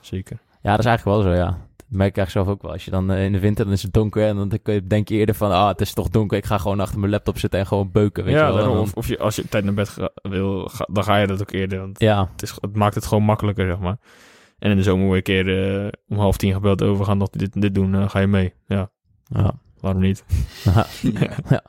[0.00, 0.38] Zeker.
[0.62, 1.46] ja, dat is eigenlijk wel zo, ja.
[1.76, 2.72] Dat merk ik eigenlijk zelf ook wel.
[2.72, 4.58] Als je dan eh, in de winter, dan is het donker en dan
[4.88, 6.36] denk je eerder van, ah, het is toch donker.
[6.38, 8.86] Ik ga gewoon achter mijn laptop zitten en gewoon beuken, weet ja, je wel.
[8.94, 11.50] Of, je, als je tijd naar bed ga- wil, ga- dan ga je dat ook
[11.52, 11.78] eerder.
[11.80, 13.96] Want ja, het, is, het maakt het gewoon makkelijker, zeg maar.
[14.58, 17.04] En in de zomer word je een keer eh, om half tien gebeld over, we
[17.04, 18.54] gaan nog dit, dit doen, ga je mee?
[18.66, 18.90] Ja,
[19.24, 19.52] ja.
[19.80, 20.24] waarom niet?
[20.64, 20.86] ja.
[21.48, 21.62] Ja.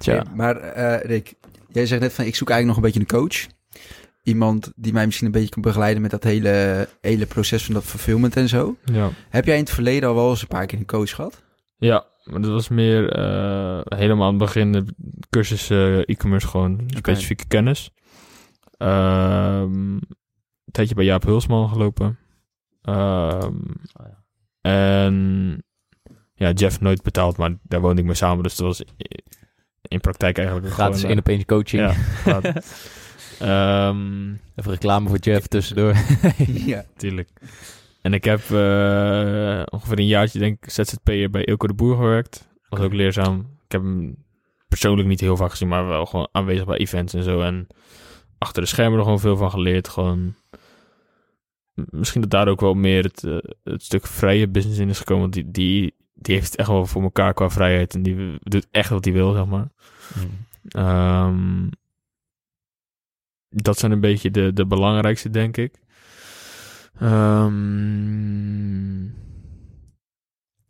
[0.00, 0.12] Tja.
[0.12, 1.34] Hey, maar eh, Rick,
[1.68, 3.46] jij zegt net van ik zoek eigenlijk nog een beetje een coach.
[4.22, 7.84] Iemand die mij misschien een beetje kan begeleiden met dat hele, hele proces van dat
[7.84, 8.76] fulfillment en zo.
[8.84, 9.10] Ja.
[9.28, 11.42] Heb jij in het verleden al wel eens een paar keer een coach gehad?
[11.76, 14.84] Ja, maar dat was meer eh, helemaal aan het begin de
[15.30, 15.70] cursus
[16.04, 17.90] e-commerce gewoon specifieke kennis.
[18.76, 19.94] Ehm,
[20.64, 22.18] een tijdje bij Jaap Hulsman gelopen.
[22.82, 23.54] Ehm,
[23.92, 24.24] Oh ja.
[24.60, 25.64] En
[26.34, 28.42] ja, Jeff nooit betaald, maar daar woonde ik mee samen.
[28.42, 28.82] Dus dat was
[29.82, 31.94] in praktijk eigenlijk ook Gratis gewoon, één op één coaching.
[32.24, 32.40] Ja.
[33.40, 35.94] Ehm, Even reclame voor Jeff tussendoor.
[36.72, 36.84] ja.
[36.96, 37.28] Tuurlijk.
[38.02, 42.48] En ik heb eh, ongeveer een jaartje, denk ik, ZZP'er bij Ilko de Boer gewerkt.
[42.68, 43.38] Was ook leerzaam.
[43.64, 44.16] Ik heb hem
[44.68, 47.40] persoonlijk niet heel vaak gezien, maar wel gewoon aanwezig bij events en zo.
[47.40, 47.66] En
[48.38, 49.88] achter de schermen er gewoon veel van geleerd.
[49.88, 50.34] Gewoon,
[51.74, 55.22] misschien dat daar ook wel meer het, eh, het stuk vrije business in is gekomen.
[55.22, 57.94] Want die, die, die heeft echt wel voor elkaar qua vrijheid.
[57.94, 59.68] En die doet echt wat hij wil, zeg maar.
[60.16, 60.46] Mm.
[60.68, 61.68] Ehm,
[63.48, 65.74] dat zijn een beetje de, de belangrijkste, denk ik.
[66.98, 67.48] Ehm,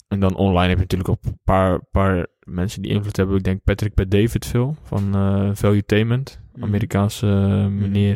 [0.08, 3.36] en dan online heb je natuurlijk ook een paar, paar mensen die invloed hebben.
[3.36, 6.64] Ik denk Patrick Pat David veel van eh Valuetainment, Mhm.
[6.64, 8.14] Amerikaanse eh, meneer.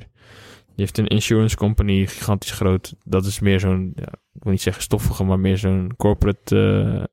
[0.66, 2.94] Die heeft een insurance company, gigantisch groot.
[3.04, 6.56] Dat is meer zo'n, ja, ik wil niet zeggen stoffige, maar meer zo'n corporate
[6.98, 7.04] eh,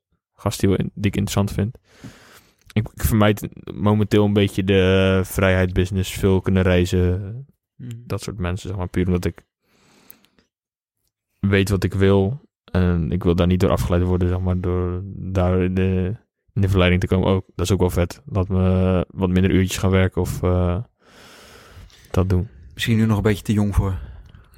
[0.42, 1.78] gast die, ik interessant vind.
[2.74, 7.46] Ik, ik vermijd momenteel een beetje de vrijheid business, veel kunnen reizen,
[8.06, 8.88] dat soort mensen, zeg maar.
[8.88, 9.46] Puur omdat ik
[11.40, 12.50] weet wat ik wil.
[12.72, 14.62] En ik wil daar niet door afgeleid worden, zeg maar.
[14.62, 16.16] Door daar in de,
[16.54, 17.28] in de verleiding te komen.
[17.28, 18.22] Oh, dat is ook wel vet.
[18.26, 20.22] Laat me wat minder uurtjes gaan werken.
[20.22, 20.78] Of, eh,
[22.12, 22.48] dat doen.
[22.74, 24.00] Misschien nu nog een beetje te jong voor.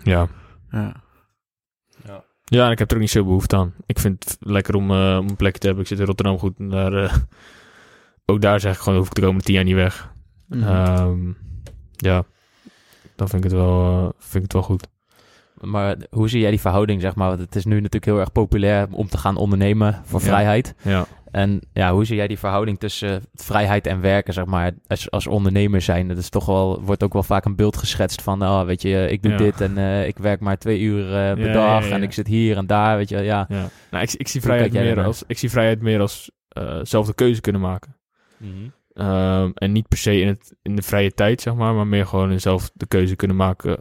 [0.03, 0.27] Ja.
[0.71, 1.02] Ja.
[2.43, 3.73] Ja, en ik heb er ook niet zo behoefte aan.
[3.85, 4.97] Ik vind het lekker om, om
[5.29, 5.83] een plekje te hebben.
[5.83, 6.57] Ik zit in Rotterdam goed.
[6.59, 7.13] En daar, eh,
[8.25, 10.13] ook daar zeg ik gewoon, hoef ik de komende tien jaar niet weg.
[10.47, 10.63] Mhm.
[10.63, 11.31] Ehm,
[11.95, 12.23] ja,
[13.15, 14.87] dan vind ik het wel, eh, vind ik het wel goed.
[15.61, 17.27] Maar hoe zie jij die verhouding, zeg maar?
[17.27, 20.25] Want het is nu natuurlijk heel erg populair om te gaan ondernemen voor Ja.
[20.25, 20.75] vrijheid.
[20.81, 21.05] Ja.
[21.33, 25.27] En ja, hoe zie jij die verhouding tussen vrijheid en werken, zeg maar, als, als
[25.27, 26.07] ondernemer zijn?
[26.07, 29.07] Dat is toch wel, wordt ook wel vaak een beeld geschetst van, oh, weet je,
[29.09, 29.37] ik doe Ja.
[29.37, 32.13] dit en eh, ik werk maar twee uur eh, per Ja, dag ja, en ik
[32.13, 33.45] zit hier en daar, weet je, ja.
[33.49, 33.69] ja.
[33.91, 37.13] Nou, ik, ik, zie vrijheid meer als, ik zie vrijheid meer als eh, zelf de
[37.13, 37.95] keuze kunnen maken.
[38.93, 42.05] Ehm, en niet per se in, het, in de vrije tijd, zeg maar, maar meer
[42.07, 43.77] gewoon in zelf de keuze kunnen maken.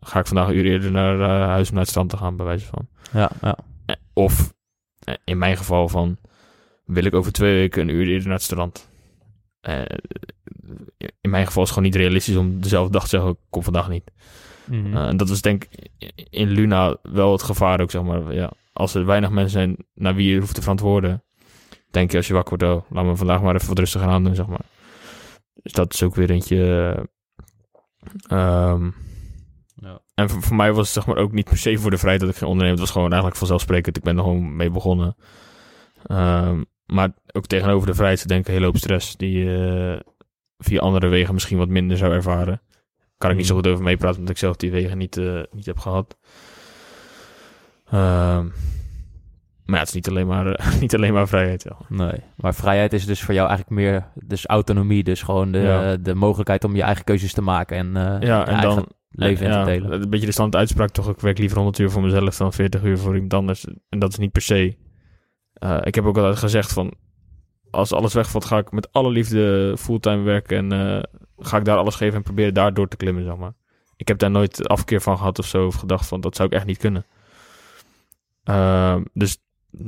[0.00, 1.18] Ga ik vandaag een uur eerder naar
[1.48, 2.88] huis om naar het strand te gaan, bij wijze van.
[3.12, 3.58] Ja, ja.
[4.12, 4.52] Of
[5.24, 6.16] in mijn geval van,
[6.84, 8.90] wil ik over twee weken een uur eerder naar het strand.
[9.60, 9.82] Eh,
[11.20, 13.62] in mijn geval is het gewoon niet realistisch om dezelfde dag te zeggen, ik kom
[13.62, 14.10] vandaag niet.
[14.64, 14.96] Mhm.
[14.96, 15.90] Eh, en dat is denk ik
[16.30, 18.34] in Luna wel het gevaar ook, zeg maar.
[18.34, 21.22] Ja, als er weinig mensen zijn naar wie je hoeft te verantwoorden,
[21.90, 24.24] denk je als je wakker wordt, oh, laat me vandaag maar even wat rustiger aan
[24.24, 24.64] doen, zeg maar.
[25.62, 27.06] Dus dat is ook weer eentje...
[28.28, 28.90] eh, ehm.
[30.20, 32.20] En voor, voor mij was het zeg maar ook niet per se voor de vrijheid
[32.20, 32.78] dat ik ging ondernemen.
[32.80, 33.96] Het was gewoon eigenlijk vanzelfsprekend.
[33.96, 35.16] Ik ben er gewoon mee begonnen.
[36.06, 40.04] Ehm, maar ook tegenover de vrijheid zit denk ik een hele hoop stress die je
[40.58, 42.60] via andere wegen misschien wat minder zou ervaren.
[43.18, 45.66] Kan ik niet zo goed over meepraten, omdat ik zelf die wegen niet, eh, niet
[45.66, 46.16] heb gehad.
[47.90, 48.44] Ehm,
[49.64, 51.62] maar ja, het is niet alleen maar, eh, niet alleen maar vrijheid.
[51.62, 51.76] Ja.
[51.88, 55.96] Nee, maar vrijheid is dus voor jou eigenlijk meer dus autonomie, dus gewoon de, Ja.
[55.96, 59.46] de mogelijkheid om je eigen keuzes te maken en, eh, Ja, en eigen dan leven
[59.46, 59.92] in ja, te delen.
[59.92, 61.08] Een beetje de standaard uitspraak toch.
[61.08, 63.64] Ik werk liever 100 uur voor mezelf dan 40 uur voor iemand anders.
[63.88, 64.76] En dat is niet per se.
[65.52, 66.94] Eh, ik heb ook altijd gezegd van...
[67.70, 70.56] Als alles wegvalt, ga ik met alle liefde fulltime werken.
[70.56, 71.02] En eh,
[71.38, 73.52] ga ik daar alles geven en proberen daar door te klimmen, zeg maar.
[73.96, 75.66] Ik heb daar nooit afkeer van gehad of zo.
[75.66, 77.06] Of gedacht van, dat zou ik echt niet kunnen.
[78.44, 79.38] Ehm, dus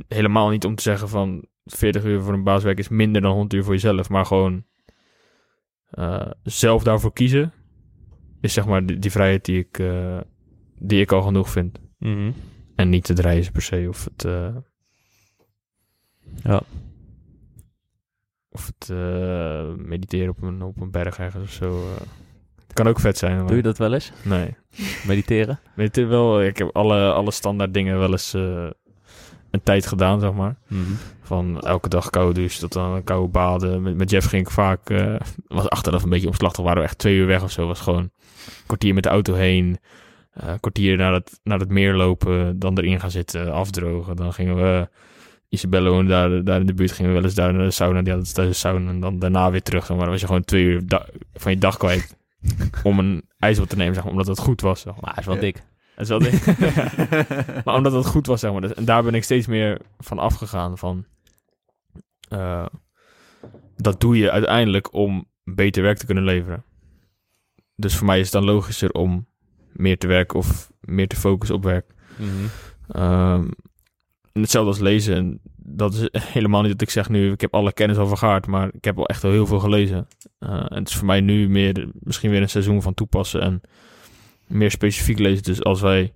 [0.09, 1.45] helemaal niet om te zeggen van...
[1.65, 4.09] 40 uur voor een baaswerk is minder dan 100 uur voor jezelf.
[4.09, 4.65] Maar gewoon...
[5.91, 7.53] eh, zelf daarvoor kiezen
[8.43, 10.19] is zeg maar die, die vrijheid die ik, eh,
[10.79, 11.79] die ik al genoeg vind.
[11.99, 12.31] Mhm.
[12.75, 14.25] En niet het reizen per se of het...
[14.25, 14.57] eh,
[16.43, 16.63] Ja.
[18.51, 21.85] Of het eh, mediteren op een, op een berg ergens of zo.
[22.63, 23.37] Het kan ook vet zijn.
[23.37, 23.47] Maar...
[23.47, 24.13] Doe je dat wel eens?
[24.25, 24.55] Nee.
[25.07, 25.61] Mediteren?
[25.75, 30.33] Weet je wel, ik heb alle, alle standaard dingen wel eens een tijd gedaan, zeg
[30.33, 30.57] maar.
[31.21, 33.83] Van elke dag koude douche tot dan koude baden.
[33.83, 34.91] Met, met Jeff ging ik vaak...
[34.91, 35.15] eh,
[35.47, 36.65] was achteraf een beetje omslachtig.
[36.65, 37.67] Waren we echt twee uur weg of zo.
[37.67, 38.11] Was gewoon
[38.67, 39.79] kwartier met de auto heen.
[40.33, 42.59] eh, kwartier naar het, naar het meer lopen.
[42.59, 44.17] Dan erin gaan zitten, afdrogen.
[44.17, 44.89] Dan gingen we...
[45.49, 46.93] Isabelle woonde daar, daar in de buurt.
[46.93, 48.03] Gingen we wel eens daar naar de sauna.
[48.03, 48.91] Die had thuis een sauna.
[48.91, 49.81] En dan daarna weer terug.
[49.87, 50.83] zeg Maar dan was je gewoon twee uur
[51.35, 52.17] van je dag kwijt.
[52.83, 54.13] om een ijsbad te nemen, zeg maar.
[54.13, 54.81] Omdat het goed was.
[54.81, 55.03] Zeg maar.
[55.03, 55.41] Maar hij is wel Ja.
[55.41, 55.63] dik.
[55.95, 56.45] Dat is wel ding.
[57.65, 58.61] maar omdat het goed was, zeg maar.
[58.61, 60.79] Dus- En daar ben ik steeds meer van afgegaan.
[60.79, 61.05] Van,
[62.29, 62.67] eh,
[63.77, 66.65] dat doe je uiteindelijk om beter werk te kunnen leveren.
[67.77, 69.27] Dus voor mij is het dan logischer om
[69.73, 71.95] meer te werken of meer te focussen op werk.
[72.89, 73.49] Ehm,
[74.33, 75.15] en hetzelfde als lezen.
[75.17, 78.47] En dat is helemaal niet dat ik zeg nu, ik heb alle kennis al vergaard,
[78.47, 80.07] maar ik heb wel echt al heel veel gelezen.
[80.39, 83.61] Eh, en het is voor mij nu meer, misschien weer een seizoen van toepassen en
[84.47, 85.43] meer specifiek lezen.
[85.43, 86.13] Dus als wij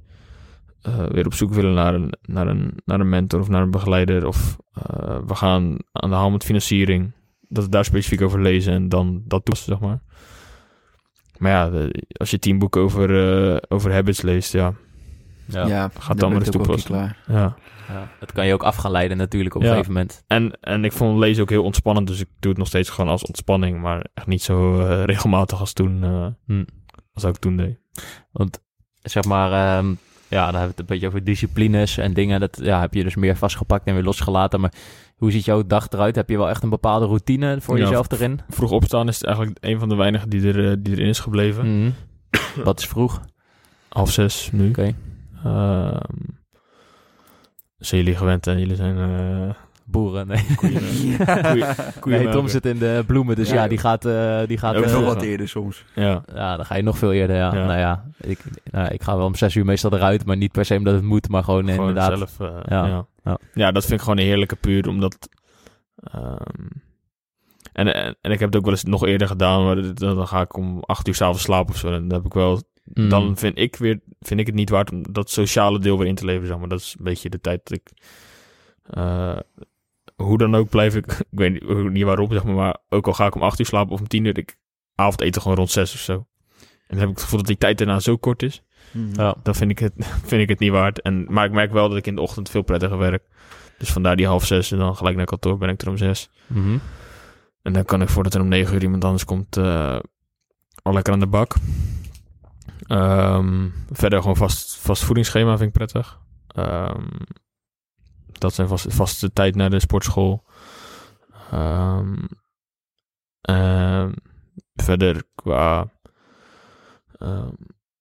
[0.82, 3.70] eh, weer op zoek willen naar een, naar, een, naar een mentor of naar een
[3.70, 7.12] begeleider, of eh, we gaan aan de hand met financiering,
[7.48, 10.01] dat we daar specifiek over lezen en dan dat toepassen, zeg maar.
[11.38, 13.10] Maar ja, de- als je tien boeken over,
[13.52, 14.72] eh, over habits leest, ja,
[15.48, 15.66] Ja.
[15.66, 16.90] Ja, Gaat dan maar eens toepassen.
[16.90, 17.18] klaar.
[17.28, 17.56] ja.
[17.88, 18.08] Ja.
[18.20, 19.66] Dat kan je ook af gaan leiden natuurlijk op Ja.
[19.68, 20.24] een gegeven moment.
[20.26, 23.10] En, en ik vond lezen ook heel ontspannend, dus ik doe het nog steeds gewoon
[23.10, 26.64] als ontspanning, maar echt niet zo eh, regelmatig als toen, eh, Hm.
[27.14, 27.78] als ik toen deed.
[28.32, 28.62] Want
[29.02, 29.94] zeg maar, ehm,
[30.28, 32.40] ja, dan hebben we het een beetje over disciplines en dingen.
[32.40, 34.61] Dat ja, heb je dus meer vastgepakt en weer losgelaten.
[34.61, 34.73] Maar
[35.16, 36.16] hoe ziet jouw dag eruit?
[36.16, 38.40] Heb je wel echt een bepaalde routine voor Ja, jezelf erin?
[38.48, 41.81] Vroeg opstaan is eigenlijk een van de weinigen die, er, eh, die erin is gebleven.
[41.81, 41.90] Mhm.
[42.65, 43.20] Wat is vroeg?
[43.89, 44.69] Half zes nu.
[44.69, 44.94] Oké.
[45.44, 46.01] Ehm,
[47.78, 48.97] zijn jullie gewend en jullie zijn...
[48.98, 49.55] eh
[49.88, 50.46] Boeren, nee.
[50.56, 50.82] koeien,
[51.42, 51.64] nee,
[52.00, 53.68] koeien Tom zit in de bloemen, dus ja, Ja.
[53.68, 54.04] die gaat...
[54.04, 55.84] eh, die gaat eh, nog wat eerder soms.
[55.94, 57.54] Ja, Ja, dan ga je nog veel eerder, ja.
[57.54, 57.64] Ja.
[57.66, 58.38] Nou ja, ik,
[58.70, 61.02] nou, ik ga wel om zes uur meestal eruit, maar niet per se omdat het
[61.02, 62.18] moet, maar gewoon, gewoon inderdaad.
[62.18, 62.40] zelf.
[62.40, 62.86] eh, Ja.
[62.86, 63.06] ja.
[63.24, 63.38] Ja.
[63.54, 63.72] Ja.
[63.72, 65.28] dat vind ik gewoon een heerlijke puur, omdat...
[65.96, 66.66] ehm,
[67.72, 70.26] en, en, en ik heb het ook wel eens nog eerder gedaan, maar dan, dan
[70.28, 71.86] ga ik om acht uur s'avonds slapen of zo.
[71.92, 72.62] En dan heb ik wel
[72.94, 73.08] Mm.
[73.08, 76.14] dan vind ik, weer, vind ik het niet waard om dat sociale deel weer in
[76.14, 76.48] te leveren.
[76.48, 76.68] Zeg maar.
[76.68, 77.90] Dat is een beetje de tijd dat ik.
[78.90, 79.36] eh,
[80.16, 81.06] hoe dan ook blijf ik.
[81.30, 82.55] Ik weet niet, niet waarom, zeg maar.
[82.55, 84.38] Maar ook al ga ik om acht uur slapen of om tien uur.
[84.38, 84.59] Ik,
[84.94, 86.26] avondeten gewoon rond zes of zo.
[86.60, 88.62] En dan heb ik het gevoel dat die tijd daarna zo kort is.
[88.90, 89.20] Mhm.
[89.20, 89.34] Ja.
[89.43, 89.93] Dan vind ik het,
[90.30, 91.01] vind ik het niet waard.
[91.01, 93.22] En, maar ik merk wel dat ik in de ochtend veel prettiger werk.
[93.78, 96.30] Dus vandaar die half zes en dan gelijk naar kantoor ben ik er om zes.
[96.47, 96.78] Mhm.
[97.62, 99.98] En dan kan ik voordat er om negen uur iemand anders komt eh,
[100.82, 101.55] al lekker aan de bak.
[102.86, 106.20] Ehm, verder gewoon vast, vast voedingsschema vind ik prettig.
[106.48, 107.05] Ehm,
[108.38, 110.44] dat zijn vast, vaste tijd naar de sportschool.
[111.50, 112.14] Ehm,
[113.40, 114.12] ehm,
[114.74, 115.90] verder qua
[117.18, 117.50] ehm,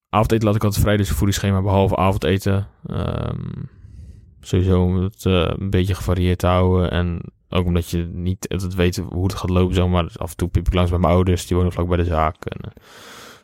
[0.10, 2.68] avondeten laat ik altijd vrij, dus voedingsschema behalve avondeten.
[4.46, 6.92] Sowieso om het eh, een beetje gevarieerd te houden.
[6.92, 9.76] En ook omdat je niet altijd weet hoe het gaat lopen.
[9.76, 11.48] Zeg maar af en toe piep ik langs bij mijn ouders.
[11.48, 12.46] Die wonen vlak bij de zaak.
[12.46, 12.72] En, eh,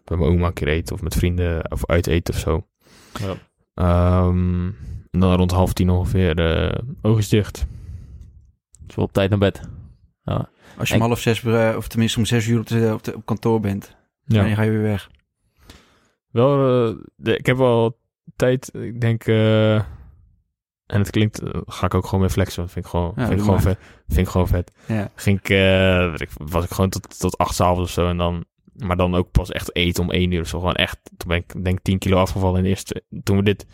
[0.03, 0.95] bij mijn oma een keer eten.
[0.95, 1.71] Of met vrienden.
[1.71, 2.67] Of uit eten of zo.
[3.19, 3.35] Ja.
[5.11, 6.39] En dan rond half tien ongeveer.
[6.39, 7.65] eh oogjes dicht.
[8.85, 9.61] Dus wel op tijd naar bed.
[10.77, 13.15] Als je om half zes, eh, of tenminste om zes uur op, de, op, de-
[13.15, 14.43] op kantoor bent, Ja.
[14.43, 15.09] dan ga je weer weg.
[16.31, 16.51] Wel,
[16.89, 17.99] eh, de- ik heb wel
[18.35, 18.73] tijd.
[18.75, 19.23] Ik denk...
[19.25, 21.41] eh, en het klinkt...
[21.65, 22.69] ga ik ook gewoon mee flexen.
[22.69, 23.79] vind ik gewoon, Ja, vind ik gewoon vet.
[24.07, 24.71] Vind ik gewoon vet.
[24.87, 25.09] Ja.
[25.15, 28.07] ging ik, eh, weet ik, was ik gewoon tot, tot acht 's avonds of zo.
[28.07, 30.59] En dan, maar dan ook pas echt eten om één uur of zo.
[30.59, 33.65] Gewoon echt, toen ben ik denk 10 kilo afgevallen in de eerste, toen we dit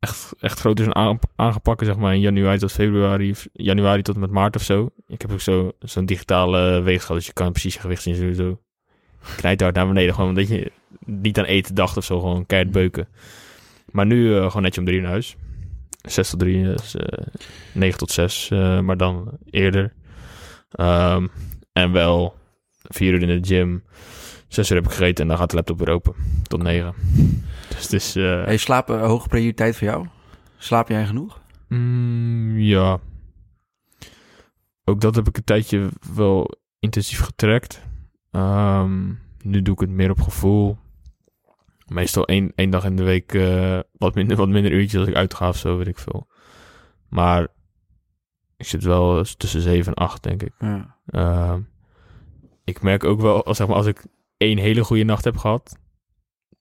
[0.00, 4.20] echt, echt groter zijn aan, aangepakt, zeg maar in januari tot februari, januari tot en
[4.20, 4.90] met maart of zo.
[5.06, 8.60] Ik heb ook zo, zo'n digitale weegschaal, dus je kan precies je gewicht zien sowieso.
[9.36, 10.72] Knijt hard naar beneden, gewoon omdat je
[11.04, 13.08] niet aan eten dacht of zo, gewoon keihard beuken.
[13.90, 15.36] Maar nu eh, gewoon netjes om drie naar huis.
[16.08, 17.26] 6 tot 3, dus eh
[17.72, 19.92] 9 tot 6, eh, maar dan eerder.
[20.70, 21.26] Ehm,
[21.72, 22.34] en wel
[22.82, 23.82] 4 uur in de gym.
[24.50, 26.14] 6 uur heb ik gegeten en dan gaat de laptop weer open.
[26.42, 26.94] Tot 9.
[27.68, 28.16] Dus het is...
[28.16, 30.06] eh, Hey, slapen een hoge prioriteit voor jou?
[30.56, 31.40] Slaap jij genoeg?
[31.68, 32.98] Mm, ja.
[34.84, 37.82] Ook dat heb ik een tijdje wel intensief getrekt.
[38.30, 39.08] Ehm,
[39.42, 40.78] nu doe ik het meer op gevoel.
[41.86, 45.14] Meestal één, één dag in de week eh, wat, minder, wat minder uurtjes als ik
[45.14, 46.28] uitga of zo, weet ik veel.
[47.08, 47.48] Maar
[48.56, 50.52] ik zit wel tussen 7 en 8, denk ik.
[50.58, 50.96] Ja.
[51.06, 51.60] Ehm,
[52.64, 54.04] ik merk ook wel, zeg maar, als ik
[54.40, 55.78] één hele goede nacht heb gehad,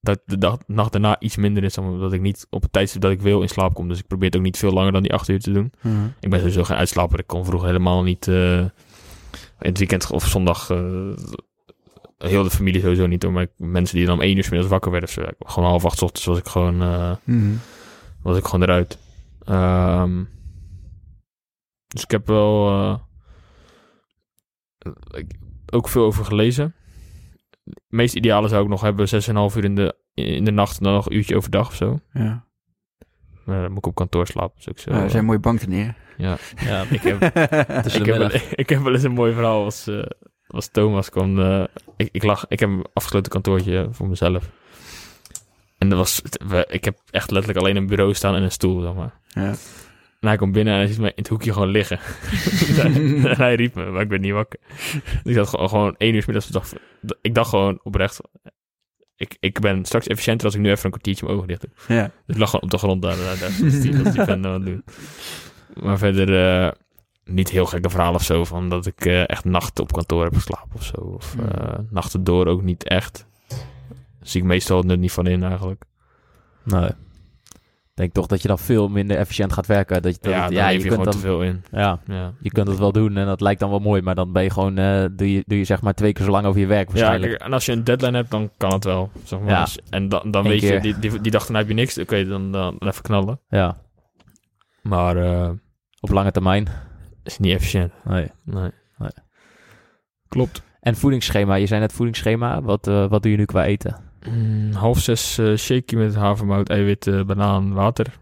[0.01, 2.71] dat de dag, nacht daarna iets minder is, zeg maar, dat ik niet op het
[2.71, 3.87] tijdstip dat ik wil in slaap kom.
[3.87, 5.71] Dus ik probeer het ook niet veel langer dan die acht uur te doen.
[5.81, 6.05] Mhm.
[6.19, 7.19] Ik ben sowieso geen uitslaper.
[7.19, 8.69] Ik kon vroeger helemaal niet eh, in
[9.59, 11.11] het weekend of zondag eh,
[12.17, 13.23] heel de familie sowieso niet.
[13.23, 15.09] Hoor, maar mensen die dan om één uur middags wakker werden.
[15.09, 15.23] of zo.
[15.39, 17.53] Gewoon half acht ochtends was ik gewoon, eh, Mhm.
[18.23, 18.97] was ik gewoon eruit.
[19.43, 20.23] Ehm,
[21.87, 22.91] dus ik heb wel
[25.11, 25.37] ik-
[25.71, 26.73] ook veel over gelezen.
[27.69, 29.07] Het meest ideale zou ik nog hebben
[29.51, 31.99] 6,5 uur in de, in de nacht en dan nog een uurtje overdag of zo.
[32.13, 32.47] Ja.
[33.45, 34.55] Maar dan moet ik op kantoor slapen.
[34.55, 35.95] Dus ik zo, Ja, er zijn mooie bank neer.
[36.17, 36.37] ja.
[36.65, 38.31] Ja, Ik heb, ik, de heb, middag.
[38.31, 40.03] wel- ik heb wel eens een mooi verhaal als, eh,
[40.47, 41.39] als Thomas kwam.
[41.41, 41.63] eh,
[41.97, 44.49] ik, ik, lag, ik heb een afgesloten kantoortje voor mezelf.
[45.77, 48.81] En dat was, we- ik heb echt letterlijk alleen een bureau staan en een stoel,
[48.81, 49.19] zeg maar.
[49.27, 49.53] Ja.
[50.19, 51.99] En hij komt binnen en hij ziet mij in het hoekje gewoon liggen.
[52.83, 54.59] en hij riep me, maar ik ben niet wakker.
[55.23, 56.47] ik zat gewoon, gewoon één uur middags.
[56.47, 56.75] Dacht,
[57.21, 58.21] ik dacht gewoon oprecht,
[59.19, 61.95] ik, ik ben straks efficiënter als ik nu even een kwartiertje mijn ogen dicht doe.
[61.95, 62.03] ja.
[62.03, 63.15] Dus ik lag gewoon op de grond daar.
[63.17, 64.83] daar, die, vent nou aan het doen.
[65.83, 66.71] Maar verder eh,
[67.23, 68.45] niet heel gekke verhaal of zo.
[68.45, 71.01] Van dat ik eh, echt nachten op kantoor heb geslapen of zo.
[71.01, 73.27] Of eh, nachten door ook niet echt.
[74.21, 75.83] Zie ik meestal het nut niet van in eigenlijk.
[76.63, 76.89] Nee.
[77.99, 80.01] Denk toch dat je dan veel minder efficiënt gaat werken.
[80.01, 81.63] Dat je, dat ja, het- ja, je kunt gewoon dan, te veel in.
[81.71, 84.31] ja, Ja, je kunt het wel doen en dat lijkt dan wel mooi, maar dan
[84.31, 86.59] ben je gewoon, eh, doe, je, doe je zeg maar twee keer zo lang over
[86.59, 87.31] je werk ja waarschijnlijk.
[87.31, 89.11] kijk, en als je een deadline hebt, dan kan het wel.
[89.23, 89.49] Zeg maar.
[89.49, 89.63] Ja.
[89.63, 91.97] Dus- en dan, dan Eén weet je, die, die, die dag dan heb je niks.
[91.97, 93.39] Oké, dan, dan, dan even knallen.
[93.49, 93.77] Ja,
[94.81, 95.49] Maar eh
[96.01, 96.67] op lange termijn.
[97.23, 97.91] is niet efficiënt.
[98.03, 98.31] Nee.
[98.43, 98.71] Nee.
[98.97, 99.11] Nee.
[100.27, 100.61] Klopt.
[100.79, 102.61] En voedingsschema, je zei net voedingsschema.
[102.61, 103.95] Wat, eh, wat doe je nu qua eten?
[104.27, 108.19] Mm, half zes eh shaky met havermout, eiwit, eh, banaan, water.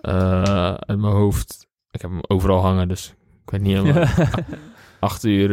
[0.00, 1.66] Eh uit mijn hoofd.
[1.90, 3.14] Ik heb hem overal hangen, dus
[3.44, 4.06] ik weet niet helemaal.
[5.00, 5.48] Acht uur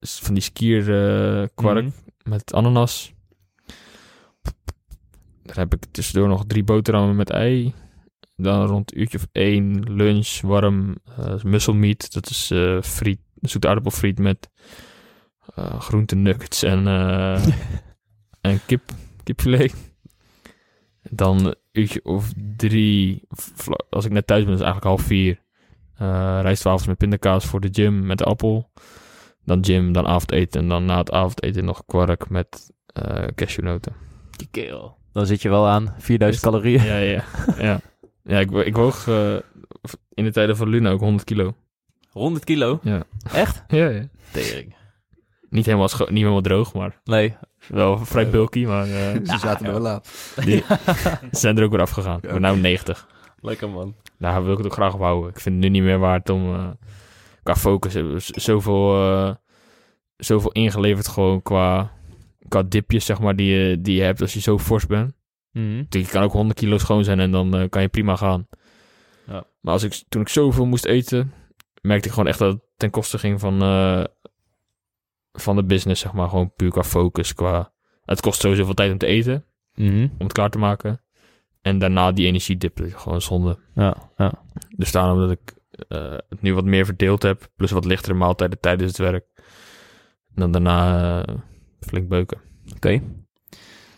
[0.00, 0.84] van die skier
[1.54, 1.90] kwark Mhm.
[2.22, 3.12] met ananas.
[5.42, 7.74] Dan heb ik tussendoor nog drie boterhammen met ei.
[8.36, 12.12] Dan rond een uurtje of één lunch, warm eh muscle meat.
[12.12, 12.52] Dat is
[12.82, 14.48] friet, zoete aardappelfriet met
[15.78, 16.84] groente nuggets en,
[18.48, 18.82] en kip,
[19.22, 19.74] kipfilet.
[21.10, 23.22] Dan een uurtje of drie,
[23.90, 25.40] als ik net thuis ben, is het eigenlijk half vier.
[25.94, 28.70] Eh rijstwafels met pindakaas voor de gym met de appel.
[29.44, 30.60] Dan gym, dan avondeten.
[30.60, 33.92] En dan na het avondeten nog kwark met eh cashewnoten.
[34.50, 34.96] Keel.
[35.12, 36.84] Dan zit je wel aan 4000 calorieën.
[36.84, 37.24] Ja, ja,
[37.58, 37.80] ja.
[38.24, 39.36] Ja, ik, ik woog eh,
[40.14, 41.54] in de tijden van Luna ook 100 kilo.
[42.10, 42.80] 100 kilo?
[42.82, 43.02] Ja.
[43.32, 43.64] Echt?
[43.68, 44.08] Ja, ja.
[44.32, 44.74] Tering.
[45.48, 47.36] niet helemaal, niet helemaal droog, maar Nee.
[47.68, 48.64] Wel vrij bulky.
[48.64, 50.00] Maar eh, Ze zaten er wel aan.
[50.44, 52.16] die ze zijn er ook weer afgegaan.
[52.16, 53.06] Ik ben nou 90.
[53.40, 53.94] Lekker man.
[54.18, 55.30] Daar wil ik het ook graag op houden.
[55.30, 56.68] Ik vind het nu niet meer waard om eh,
[57.42, 57.94] qua focus.
[57.94, 59.34] hebben we Zoveel, eh,
[60.16, 61.92] zoveel ingeleverd gewoon qua,
[62.48, 65.12] qua dipjes, zeg maar, die je, die je hebt als je zo fors bent.
[65.56, 65.84] Mhm.
[65.88, 68.46] Je kan ook 100 kilo schoon zijn en dan eh, kan je prima gaan.
[69.26, 69.44] Ja.
[69.60, 71.32] Maar als ik, toen ik zoveel moest eten,
[71.82, 74.04] merkte ik gewoon echt dat het ten koste ging van, eh,
[75.40, 76.28] van de business, zeg maar.
[76.28, 77.34] Gewoon puur qua focus.
[77.34, 77.72] Qua,
[78.04, 79.44] het kost sowieso veel tijd om te eten,
[79.74, 80.02] Mhm.
[80.02, 81.00] om het klaar te maken.
[81.62, 83.58] En daarna die energiedip, gewoon zonde.
[83.74, 84.32] Ja, ja.
[84.76, 85.54] Dus daarom dat ik
[85.88, 87.48] eh, het nu wat meer verdeeld heb.
[87.56, 89.24] Plus wat lichtere maaltijden tijdens het werk.
[90.34, 91.34] En dan daarna eh,
[91.80, 92.38] flink beuken.
[92.76, 93.02] Oké.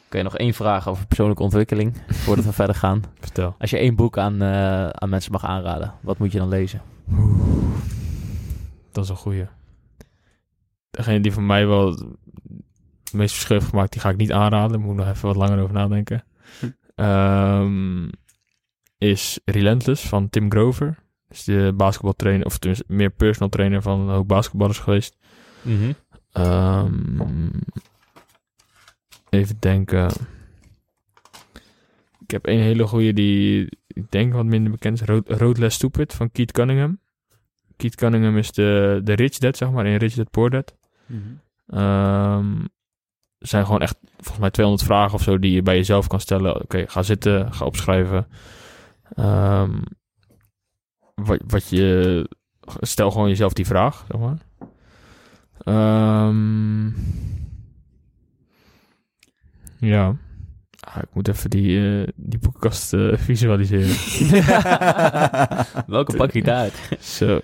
[0.07, 3.03] Oké, nog één vraag over persoonlijke ontwikkeling, voordat we verder gaan.
[3.21, 3.55] Vertel.
[3.59, 6.83] Als je één boek aan, eh, aan mensen mag aanraden, wat moet je dan lezen?
[8.93, 9.47] Dat is een goeie.
[10.91, 12.05] Degene die voor mij wel het
[13.13, 14.71] meest verschil heeft gemaakt, die ga ik niet aanraden.
[14.71, 16.25] Daar moet ik nog even wat langer over nadenken.
[16.95, 18.09] Ehm,
[18.99, 20.99] is Relentless van Tim Grover.
[21.29, 25.17] Is de basketbaltrainer, of tenminste meer personal trainer van hoop basketballers geweest.
[25.63, 25.93] Mhm.
[26.33, 27.51] Ehm,
[29.31, 30.11] even denken.
[32.21, 35.07] Ik heb een hele goede die ik denk wat minder bekend is.
[35.07, 36.99] Road, Road Less Stupid van Keith Cunningham.
[37.79, 40.75] Keith Cunningham is de, de Rich Dad, zeg maar, in Rich Dad Poor Dad.
[41.67, 42.61] Ehm,
[43.39, 46.21] er zijn gewoon echt volgens mij 200 vragen of zo die je bij jezelf kan
[46.21, 46.63] stellen.
[46.63, 48.27] Oké, ga zitten, ga opschrijven.
[49.15, 49.81] Ehm,
[51.15, 52.29] wat, wat je...
[52.81, 54.39] Stel gewoon jezelf die vraag, zeg maar.
[55.65, 56.87] Ehm,
[59.79, 60.17] ja.
[60.81, 63.97] Ah, ik moet even die, eh, die boekenkast eh, visualiseren.
[65.87, 66.75] Welke pak je daaruit?
[67.17, 67.41] Zo,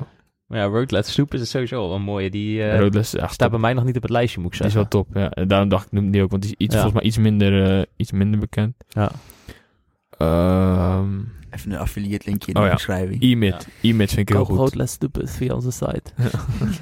[0.47, 2.31] Maar ja, Road Let's Soep is sowieso wel een mooie.
[2.31, 4.66] Die eh, Roadless, ja, staat bij mij nog niet op het lijstje, moet ik Die
[4.66, 4.91] is zeggen.
[4.93, 5.31] wel top, ja.
[5.31, 6.81] En daarom dacht ik, noem die ook, want die is iets, Ja.
[6.81, 8.75] volgens mij iets minder, eh, iets minder bekend.
[8.89, 9.11] Ja.
[10.19, 12.75] Ehm Even een affiliate linkje in Oh de ja.
[12.75, 13.23] beschrijving.
[13.23, 13.69] E-Mid.
[13.83, 14.57] E-Mid vind ik heel goed.
[14.57, 16.03] Road Let's Stupid via onze site.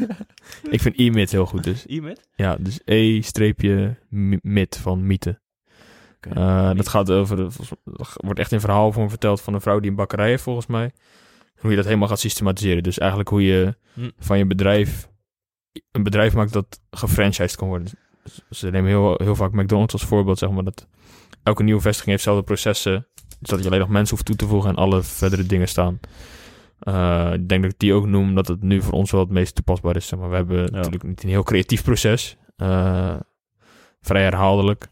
[0.71, 2.29] ik vind E-Mid heel goed, dus E-mid?
[2.35, 5.41] ja, dus E-mid van mythe.
[6.17, 6.35] Oké.
[6.35, 6.75] Eh, Mythe.
[6.77, 9.97] dat gaat over, de- volgens- wordt echt in verhaalvorm verteld van een vrouw die een
[9.97, 10.91] bakkerij heeft, volgens mij.
[11.63, 12.83] Hoe je dat helemaal gaat systematiseren.
[12.83, 14.11] Dus eigenlijk hoe je Hm.
[14.19, 15.09] van je bedrijf
[15.91, 17.91] een bedrijf maakt dat gefranchised kan worden.
[18.23, 20.65] Dus ze nemen heel, heel vaak McDonald's als voorbeeld, zeg maar.
[20.65, 20.87] Dat
[21.43, 23.07] elke nieuwe vestiging heeft dezelfde processen.
[23.39, 26.01] Dus dat je alleen nog mensen hoeft toe te voegen en alle verdere dingen staan.
[26.79, 29.31] Eh, ik denk dat ik die ook noem, dat het nu voor ons wel het
[29.31, 30.07] meest toepasbaar is.
[30.07, 30.29] Zeg maar.
[30.31, 32.37] We hebben natuurlijk niet een heel creatief proces.
[32.57, 33.17] eh,
[34.01, 34.89] vrij herhaaldelijk.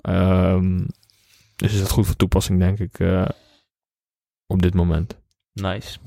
[0.00, 0.84] Ehm,
[1.56, 3.28] dus is het goed voor toepassing, denk ik, eh,
[4.46, 5.18] op dit moment.
[5.62, 5.98] Nice.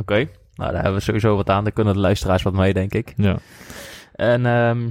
[0.00, 0.14] Oké.
[0.54, 1.64] Nou, daar hebben we sowieso wat aan.
[1.64, 3.12] Daar kunnen de luisteraars wat mee, denk ik.
[3.16, 3.36] Ja.
[4.12, 4.88] En ehm,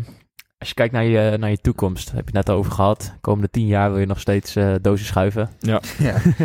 [0.58, 3.02] als je kijkt naar je, naar je toekomst, heb je het net over gehad.
[3.02, 5.50] De komende tien jaar wil je nog steeds eh dozen schuiven.
[5.60, 5.82] Ja.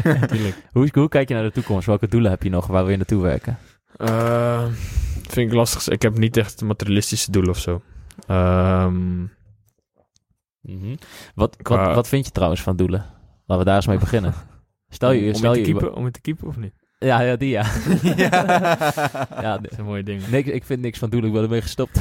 [0.05, 0.57] Natuurlijk.
[0.73, 1.87] Hoe, hoe kijk je naar de toekomst?
[1.87, 2.67] Welke doelen heb je nog?
[2.67, 3.59] Waar wil je naartoe werken?
[3.97, 4.67] Eh,
[5.29, 5.89] vind ik lastig.
[5.89, 7.83] Ik heb niet echt materialistische doelen of zo.
[8.27, 9.25] Ehm,
[11.35, 13.05] Wat, Qua- wat, wat vind je trouwens van doelen?
[13.47, 14.35] Laten we daar eens mee beginnen.
[14.89, 15.29] Stel je...
[15.29, 16.75] om, stel om, je te keepen, om het te keepen of niet?
[17.03, 17.65] Ja, ja, die ja.
[19.41, 20.29] ja, Dat is een mooie ding.
[20.29, 21.29] niks, ik vind niks van doelen.
[21.31, 22.01] Ik ben ermee gestopt.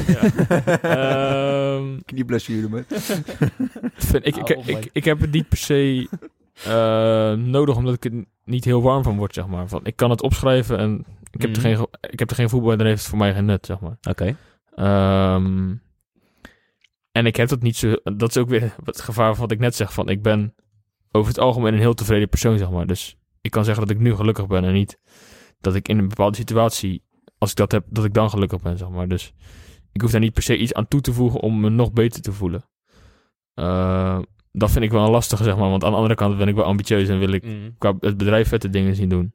[0.81, 2.83] Ehm, Knieblessure, man.
[3.93, 6.09] vind, ik, ik, ik, ik, heb het niet per se
[6.65, 9.67] eh, nodig, omdat ik er niet heel warm van word, zeg maar.
[9.67, 11.59] Van, ik kan het opschrijven en ik heb, Mhm.
[11.59, 13.45] er, geen, ge- ik heb er geen voetbal en dan heeft het voor mij geen
[13.45, 13.97] nut, zeg maar.
[14.09, 14.35] Oké.
[14.75, 15.73] Ehm,
[17.11, 17.95] en ik heb dat niet zo...
[18.03, 19.93] Dat is ook weer het gevaar van wat ik net zeg.
[19.93, 20.53] Van, ik ben
[21.11, 22.87] over het algemeen een heel tevreden persoon, zeg maar.
[22.87, 24.99] Dus ik kan zeggen dat ik nu gelukkig ben en niet
[25.61, 27.03] dat ik in een bepaalde situatie,
[27.37, 29.07] als ik dat heb, dat ik dan gelukkig ben, zeg maar.
[29.07, 29.33] Dus
[29.91, 32.21] ik hoef daar niet per se iets aan toe te voegen om me nog beter
[32.21, 32.63] te voelen.
[33.53, 34.19] Eh,
[34.51, 35.69] dat vind ik wel een lastige, zeg maar.
[35.69, 37.69] Want aan de andere kant ben ik wel ambitieus en wil ik Mhm.
[37.77, 39.33] qua het bedrijf vette dingen zien doen.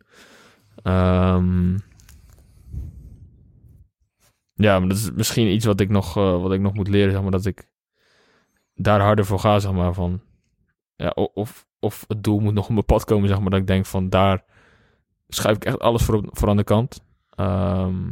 [0.83, 1.73] Ehm,
[4.55, 7.13] ja, maar dat is misschien iets wat ik nog, eh, wat ik nog moet leren,
[7.13, 7.69] zeg maar, dat ik
[8.75, 10.21] daar harder voor ga, zeg maar, van,
[10.97, 13.67] ja, of, of het doel moet nog op mijn pad komen, zeg maar, dat ik
[13.67, 14.45] denk van, daar
[15.29, 17.05] schuif ik echt alles voor, op, voor aan de kant.
[17.31, 18.03] Ehm,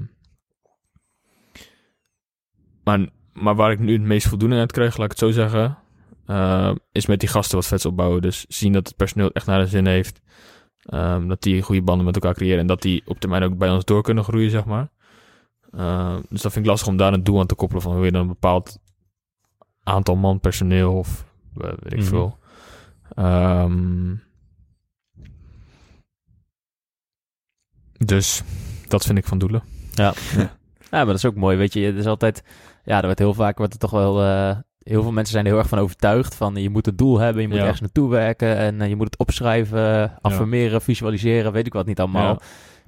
[2.84, 5.78] maar, maar waar ik nu het meest voldoening uit krijg, laat ik het zo zeggen,
[6.26, 8.22] eh, is met die gasten wat vets opbouwen.
[8.22, 10.20] Dus zien dat het personeel echt naar de zin heeft.
[10.82, 12.59] Ehm, dat die goede banden met elkaar creëren.
[12.59, 14.90] En dat die op termijn ook bij ons door kunnen groeien, zeg maar.
[15.70, 17.82] Ehm, dus dat vind ik lastig om daar een doel aan te koppelen.
[17.82, 18.78] Van wil je dan een bepaald
[19.82, 21.24] aantal man personeel of
[21.56, 22.09] eh, weet ik Mhm.
[22.09, 22.38] veel.
[23.14, 24.14] Ehm,
[27.98, 28.43] dus
[28.89, 29.62] dat vind ik van doelen.
[29.93, 30.14] Ja.
[30.90, 31.80] maar dat is ook mooi, weet je.
[31.80, 32.43] Het is altijd,
[32.84, 35.51] ja, er wordt heel vaak, wordt er toch wel, eh, heel veel mensen zijn er
[35.51, 37.62] heel erg van overtuigd van je moet een doel hebben, je moet Ja.
[37.62, 42.01] ergens naartoe werken en eh, je moet het opschrijven, affirmeren, visualiseren, weet ik wat niet
[42.01, 42.32] allemaal.
[42.32, 42.40] Ja.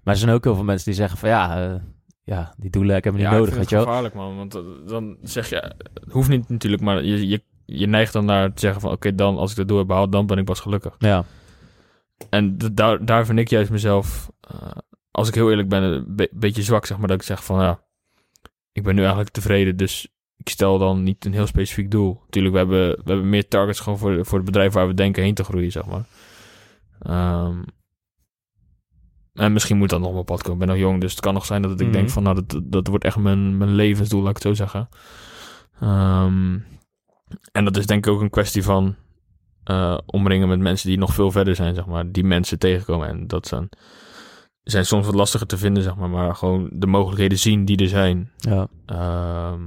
[0.03, 1.81] Maar er zijn ook heel veel mensen die zeggen van ja, eh,
[2.23, 3.85] ja die doelen ik heb ik niet ja, nodig, weet vind je wel.
[3.85, 4.37] gevaarlijk, man.
[4.37, 4.53] Want
[4.87, 5.57] dan zeg je...
[5.95, 8.91] Het hoeft niet natuurlijk, maar je, je, je neigt dan naar te zeggen van...
[8.91, 10.95] Oké, dan als ik dat doel heb behaald, dan ben ik pas gelukkig.
[10.99, 11.25] Ja,
[12.31, 14.31] En daar, daar vind ik juist mezelf...
[14.41, 14.71] eh,
[15.11, 17.09] als ik heel eerlijk ben, een be- beetje zwak, zeg maar.
[17.09, 17.83] Dat ik zeg van, ja...
[18.73, 20.09] Ik ben nu eigenlijk tevreden, dus...
[20.37, 22.23] Ik stel dan niet een heel specifiek doel.
[22.31, 25.23] Tuurlijk, we hebben, we hebben meer targets gewoon voor, voor het bedrijf waar we denken
[25.23, 26.05] heen te groeien, zeg maar.
[27.01, 27.63] Ehm,
[29.35, 30.61] en misschien moet dat nog op mijn pad komen.
[30.61, 31.93] Ik ben nog jong, dus het kan nog zijn dat ik Mhm.
[31.93, 32.23] denk van...
[32.23, 34.89] Nou, dat, dat wordt echt mijn, mijn levensdoel, laat ik het zo zeggen.
[35.81, 36.59] Ehm,
[37.53, 38.95] en dat is denk ik ook een kwestie van...
[39.65, 42.13] eh, omringen met mensen die nog veel verder zijn, zeg maar.
[42.13, 43.09] Die mensen tegenkomen.
[43.09, 43.69] En dat zijn,
[44.63, 46.11] zijn soms wat lastiger te vinden, zeg maar.
[46.11, 48.31] Maar gewoon de mogelijkheden zien die er zijn.
[48.37, 48.69] ja.
[48.87, 49.63] Ehm,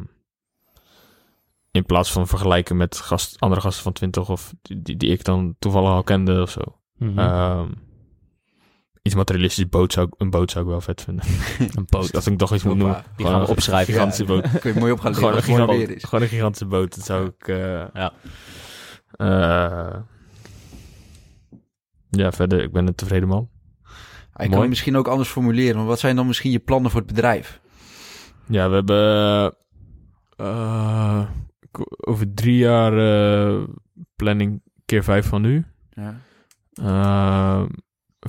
[1.71, 5.23] in plaats van vergelijken met gast, andere gasten van 20 of die, die, die ik
[5.23, 6.61] dan toevallig al kende of zo.
[6.97, 7.19] Mhm.
[7.19, 7.69] Ehm,
[9.07, 11.25] iets materialistisch, boot zou, een boot zou ik wel vet vinden.
[11.77, 12.11] een poot.
[12.11, 13.03] Dat ik toch iets moet noemen.
[13.15, 13.93] Die gaan we een opschrijven.
[13.93, 14.49] gigantische boot.
[14.59, 16.03] Kun je mooi op gaan Gewoon een, als het mooi gigant- weer is.
[16.03, 16.95] gewoon een gigantische boot.
[16.95, 17.47] Dat zou ik...
[17.47, 18.13] eh, Ja.
[19.11, 19.99] eh,
[22.09, 23.49] ja, verder, ik ben een tevreden man.
[23.83, 24.59] Hij kan Mooi.
[24.61, 25.75] het misschien ook anders formuleren.
[25.77, 27.59] Maar wat zijn dan misschien je plannen voor het bedrijf?
[28.47, 29.55] Ja, we hebben
[30.35, 31.23] eh,
[32.07, 33.63] over drie jaar eh,
[34.15, 35.65] planning keer vijf van nu.
[35.89, 36.15] Ja.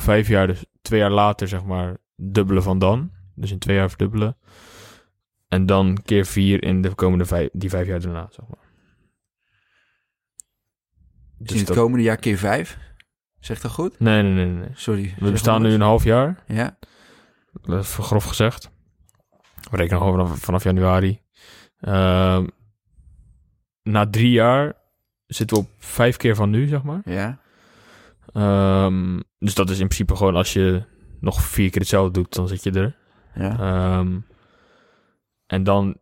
[0.01, 3.11] Vijf jaar, dus twee jaar later, zeg maar, dubbele van dan.
[3.35, 4.37] Dus in twee jaar verdubbelen.
[5.49, 8.67] En dan keer vier in de komende vijf, die vijf jaar daarna, zeg maar.
[11.39, 12.79] Dus in het komende jaar keer vijf.
[13.41, 14.01] Zegt dat goed?
[14.01, 14.69] Nee, nee, nee, nee.
[14.73, 15.15] Sorry.
[15.19, 16.79] We bestaan nu een half jaar, Ja.
[17.63, 18.71] dat is grof gezegd.
[19.71, 21.21] We rekenen gewoon vanaf, vanaf januari.
[21.81, 22.47] Ehm,
[23.83, 24.73] na drie jaar
[25.27, 27.01] zitten we op vijf keer van nu, zeg maar.
[27.05, 27.41] Ja.
[28.39, 30.83] Ehm, dus dat is in principe gewoon als je
[31.21, 32.97] nog vier keer hetzelfde doet, dan zit je er.
[33.35, 33.59] Ja.
[33.59, 34.19] Ehm,
[35.47, 35.97] en dan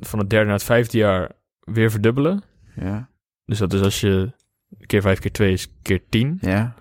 [0.00, 2.42] van het derde naar het vijfde jaar weer verdubbelen.
[2.76, 3.08] Ja.
[3.44, 4.32] Dus dat is als je
[4.86, 6.38] keer vijf keer twee is keer tien.
[6.40, 6.74] Ja.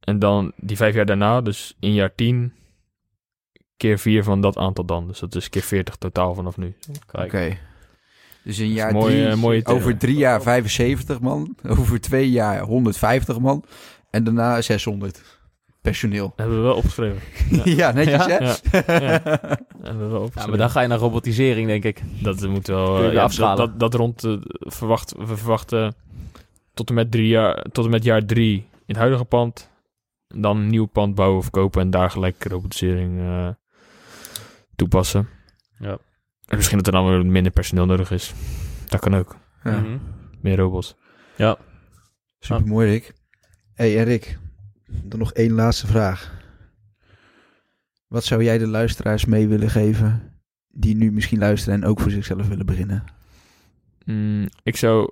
[0.00, 2.52] En dan die vijf jaar daarna, dus in jaar tien,
[3.76, 5.06] keer vier van dat aantal dan.
[5.06, 6.76] Dus dat is keer veertig totaal vanaf nu.
[7.12, 7.58] Oké.
[8.44, 9.76] Dus in jaar mooie- drie, mooie term.
[9.76, 11.56] over drie jaar 75 man.
[11.78, 13.64] Over twee jaar 150 man.
[14.10, 15.22] En daarna 600
[15.80, 16.24] personeel.
[16.26, 17.20] Dat hebben we wel opgeschreven.
[17.76, 18.28] Ja, netjes Ja?
[18.28, 18.38] hè?
[18.38, 18.56] Ja.
[19.00, 19.18] Ja.
[19.18, 20.48] Dat hebben we wel opgeschreven.
[20.50, 22.02] maar dan ga je naar robotisering, denk ik.
[22.22, 23.10] Dat moet wel.
[23.10, 23.56] Eh, afschalen.
[23.56, 24.24] Dat, dat, dat rond.
[24.24, 25.94] eh, verwacht, we verwachten
[26.74, 27.64] tot en met drie jaar.
[27.72, 29.70] Tot en met jaar drie in het huidige pand.
[30.28, 33.48] Dan een nieuw pand bouwen of kopen en daar gelijk robotisering eh,
[34.76, 35.28] toepassen.
[35.78, 35.98] Ja.
[36.50, 38.34] En misschien dat er dan weer minder personeel nodig is.
[38.86, 39.36] Dat kan ook.
[39.64, 39.80] Ja.
[39.80, 39.98] Mhm.
[40.40, 40.96] Meer robots.
[41.36, 41.58] Ja.
[42.38, 43.12] Super mooi, Rick.
[43.74, 44.38] hey, en Rick,
[44.86, 46.38] dan nog één laatste vraag.
[48.06, 50.32] Wat zou jij de luisteraars mee willen geven
[50.68, 53.04] die nu misschien luisteren en ook voor zichzelf willen beginnen?
[54.04, 55.10] Mm, ik zou.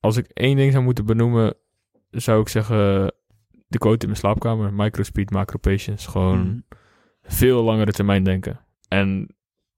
[0.00, 1.54] Als ik één ding zou moeten benoemen.
[2.10, 3.12] Zou ik zeggen.
[3.68, 4.72] De quote in mijn slaapkamer.
[4.72, 6.10] Microspeed, macro patience.
[6.10, 6.48] Gewoon.
[6.48, 6.58] Mhm.
[7.22, 8.60] veel langere termijn denken.
[8.88, 9.35] En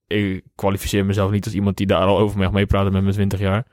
[0.08, 3.38] ik kwalificeer mezelf niet als iemand die daar al over mag meepraten met mijn 20
[3.40, 3.66] jaar.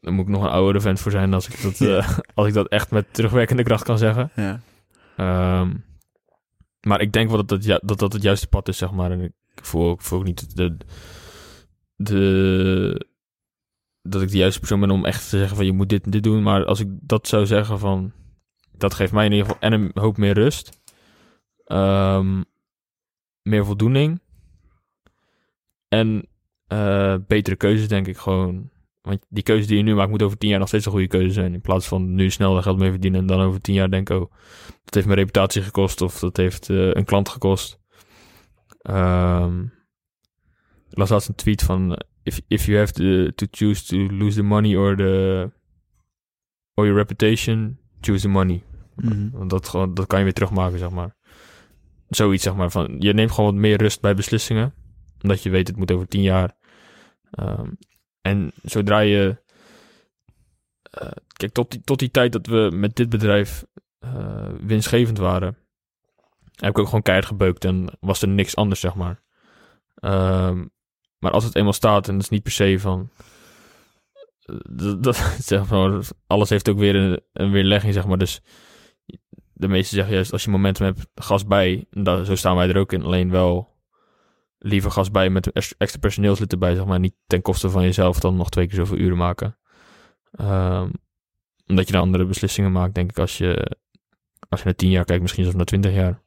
[0.00, 2.54] Dan moet ik nog een oudere vent voor zijn als ik dat, eh, als ik
[2.54, 4.30] dat echt met terugwerkende kracht kan zeggen.
[4.36, 4.60] Ja.
[5.16, 5.74] Ehm,
[6.80, 9.10] maar ik denk wel dat dat, ju- dat dat het juiste pad is, zeg maar.
[9.10, 10.76] En ik voel, ik voel ook niet de,
[11.96, 13.06] de,
[14.02, 16.10] dat ik de juiste persoon ben om echt te zeggen van je moet dit en
[16.10, 16.42] dit doen.
[16.42, 18.12] Maar als ik dat zou zeggen van,
[18.76, 20.80] dat geeft mij in ieder geval en een hoop meer rust.
[21.64, 22.42] Ehm,
[23.42, 24.20] meer voldoening.
[25.92, 26.28] En
[26.66, 28.70] eh, betere keuzes, denk ik gewoon.
[29.00, 31.06] Want die keuze die je nu maakt, moet over tien jaar nog steeds een goede
[31.06, 31.54] keuze zijn.
[31.54, 34.20] In plaats van nu snel er geld mee verdienen en dan over tien jaar denken,
[34.20, 34.30] oh,
[34.84, 37.80] dat heeft mijn reputatie gekost of dat heeft eh, een klant gekost.
[38.82, 39.60] Ehm
[40.90, 44.14] ik las laatst een tweet van, eh, if, if you have to, to choose to
[44.14, 45.50] lose the money or the
[46.74, 48.62] or your reputation, choose the money.
[48.96, 49.30] Mhm.
[49.30, 51.16] Want dat, dat kan je weer terugmaken, zeg maar.
[52.08, 52.70] Zoiets, zeg maar.
[52.70, 54.74] Van, je neemt gewoon wat meer rust bij beslissingen.
[55.22, 56.56] Omdat je weet, het moet over tien jaar.
[57.30, 57.70] Ehm,
[58.20, 59.42] en zodra je...
[60.90, 63.64] eh, kijk, tot die, tot die tijd dat we met dit bedrijf
[63.98, 65.56] eh, winstgevend waren...
[66.56, 69.22] heb ik ook gewoon keihard gebeukt en was er niks anders, zeg maar.
[69.94, 70.64] Ehm,
[71.18, 73.10] maar als het eenmaal staat, en dat is niet per se van...
[74.42, 75.16] eh, Dat,
[75.52, 78.18] zeg maar, alles heeft ook weer een, weerlegging, zeg maar.
[78.18, 78.40] Dus
[79.52, 81.86] de meesten zeggen juist, als je momentum hebt, gas bij.
[81.90, 83.02] En zo staan wij er ook in.
[83.02, 83.71] Alleen wel
[84.62, 87.00] liever gas bij met extra personeelslid erbij, zeg maar.
[87.00, 89.58] Niet ten koste van jezelf dan nog twee keer zoveel uren maken.
[90.32, 90.90] Ehm,
[91.66, 93.76] omdat je dan andere beslissingen maakt, denk ik, als je,
[94.48, 96.22] als je naar tien jaar kijkt, misschien zelfs naar twintig jaar.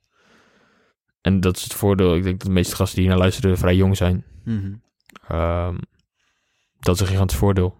[1.21, 2.15] En dat is het voordeel.
[2.15, 4.25] Ik denk dat de meeste gasten die hier naar luisteren vrij jong zijn.
[4.43, 4.73] Mhm.
[5.27, 5.77] Ehm,
[6.79, 7.77] dat is een gigantisch voordeel.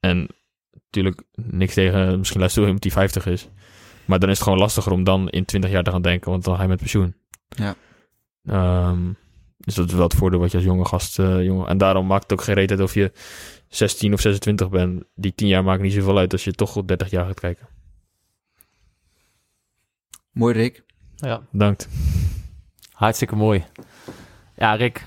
[0.00, 0.28] En
[0.70, 3.48] natuurlijk niks tegen, misschien luistert iemand die 50 is.
[4.04, 6.44] Maar dan is het gewoon lastiger om dan in 20 jaar te gaan denken, want
[6.44, 7.14] dan ga je met pensioen.
[7.48, 7.74] Ja.
[8.50, 9.12] Ehm,
[9.56, 11.18] dus dat is wel het voordeel wat je als jonge gast...
[11.18, 13.12] eh, jonge, en daarom maakt het ook geen reet uit of je
[13.68, 15.04] 16 of 26 bent.
[15.14, 17.68] Die 10 jaar maakt niet zoveel uit als je toch op 30 jaar gaat kijken.
[20.32, 20.82] Mooi, Rick.
[21.16, 21.88] Ja, Bedankt.
[22.92, 23.64] hartstikke mooi.
[24.56, 25.06] Ja, Rick,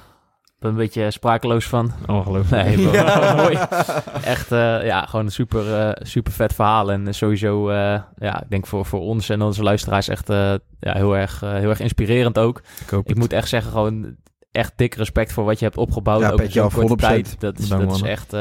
[0.64, 1.92] ben een beetje sprakeloos van.
[2.08, 2.66] Ongelooflijk.
[2.66, 2.78] Nee,
[3.36, 3.58] mooi.
[4.24, 6.92] Echt, eh, ja, gewoon een super, eh, super vet verhaal.
[6.92, 11.18] En sowieso, eh, ja, ik denk voor, voor ons en onze luisteraars echt ja, heel,
[11.18, 12.62] erg, heel erg inspirerend ook.
[12.82, 14.16] Ik hoop Ik moet echt zeggen, gewoon
[14.52, 16.22] echt dik respect voor wat je hebt opgebouwd.
[16.22, 16.96] Ja, ook in zo'n af, korte 100%.
[16.96, 17.36] tijd.
[17.40, 18.36] Dat is, Bedankt, dat is echt,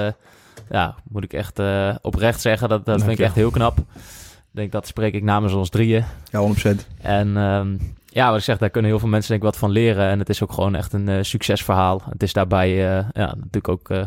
[0.70, 1.60] ja, moet ik echt
[2.02, 2.68] oprecht zeggen.
[2.68, 3.78] Dat, dat vind ik echt heel knap.
[3.78, 6.04] Ik denk, dat spreek ik namens ons drieën.
[6.30, 6.76] Ja, 100%.
[7.00, 7.76] En ehm,
[8.12, 10.08] ja, wat ik zeg, daar kunnen heel veel mensen denk ik wat van leren.
[10.08, 12.02] En het is ook gewoon echt een eh, succesverhaal.
[12.10, 14.06] Het is daarbij eh, ja, natuurlijk ook eh,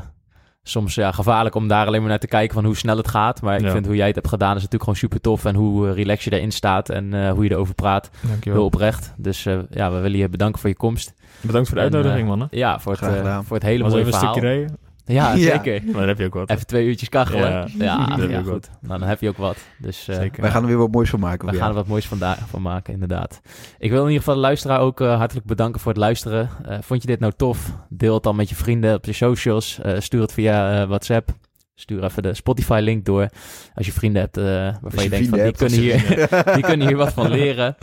[0.63, 3.41] soms ja, gevaarlijk om daar alleen maar naar te kijken van hoe snel het gaat.
[3.41, 3.71] Maar ik Ja.
[3.71, 5.45] vind hoe jij het hebt gedaan is natuurlijk gewoon super tof.
[5.45, 8.09] En hoe relaxed je daarin staat en eh, hoe je erover praat.
[8.27, 8.57] Dankjewel.
[8.59, 9.13] Heel oprecht.
[9.17, 11.13] Dus eh, ja, we willen je bedanken voor je komst.
[11.41, 12.47] Bedankt voor de En, uitnodiging, mannen.
[12.51, 14.65] Ja, voor het, voor het hele Was mooie even een verhaal.
[15.05, 15.81] Ja, zeker.
[15.85, 16.49] Maar dan heb je ook wat.
[16.49, 17.49] Even twee uurtjes kachelen.
[17.49, 17.67] Ja.
[17.77, 18.69] Ja, ja, goed.
[18.81, 19.57] Nou, dan heb je ook wat.
[19.77, 20.41] Dus eh, Zeker.
[20.41, 21.49] Wij gaan er weer wat moois van maken.
[21.49, 22.17] we gaan er wat moois van,
[22.49, 23.41] van maken, inderdaad.
[23.77, 26.49] Ik wil in ieder geval de luisteraar ook eh, hartelijk bedanken voor het luisteren.
[26.65, 27.71] Eh, vond je dit nou tof?
[27.89, 29.79] Deel het dan met je vrienden op je socials.
[29.81, 31.29] Eh, stuur het via eh, WhatsApp.
[31.77, 33.29] Stuur even de Spotify-link door.
[33.75, 34.43] Als je vrienden hebt eh,
[34.81, 37.75] waarvan je, je denkt van die kunnen, hier, die kunnen hier wat van leren.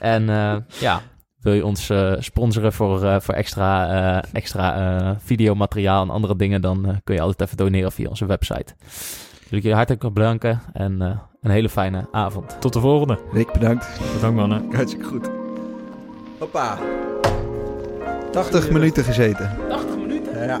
[0.00, 1.00] En eh, ja,
[1.42, 3.88] wil je ons eh, sponsoren voor, eh, voor extra,
[4.22, 8.26] eh, extra eh, videomateriaal en andere dingen, dan kun je altijd even doneren via onze
[8.26, 8.74] website.
[9.48, 12.56] Wil ik jullie hartelijk bedanken en eh, een hele fijne avond.
[12.60, 13.18] Tot de volgende.
[13.32, 14.00] Rick, bedankt.
[14.14, 14.74] Bedankt, mannen.
[14.74, 15.30] Hartstikke goed.
[16.38, 16.78] Hoppa.
[18.30, 19.56] 80 minuten gezeten.
[19.68, 20.46] 80 minuten?
[20.46, 20.60] Ja.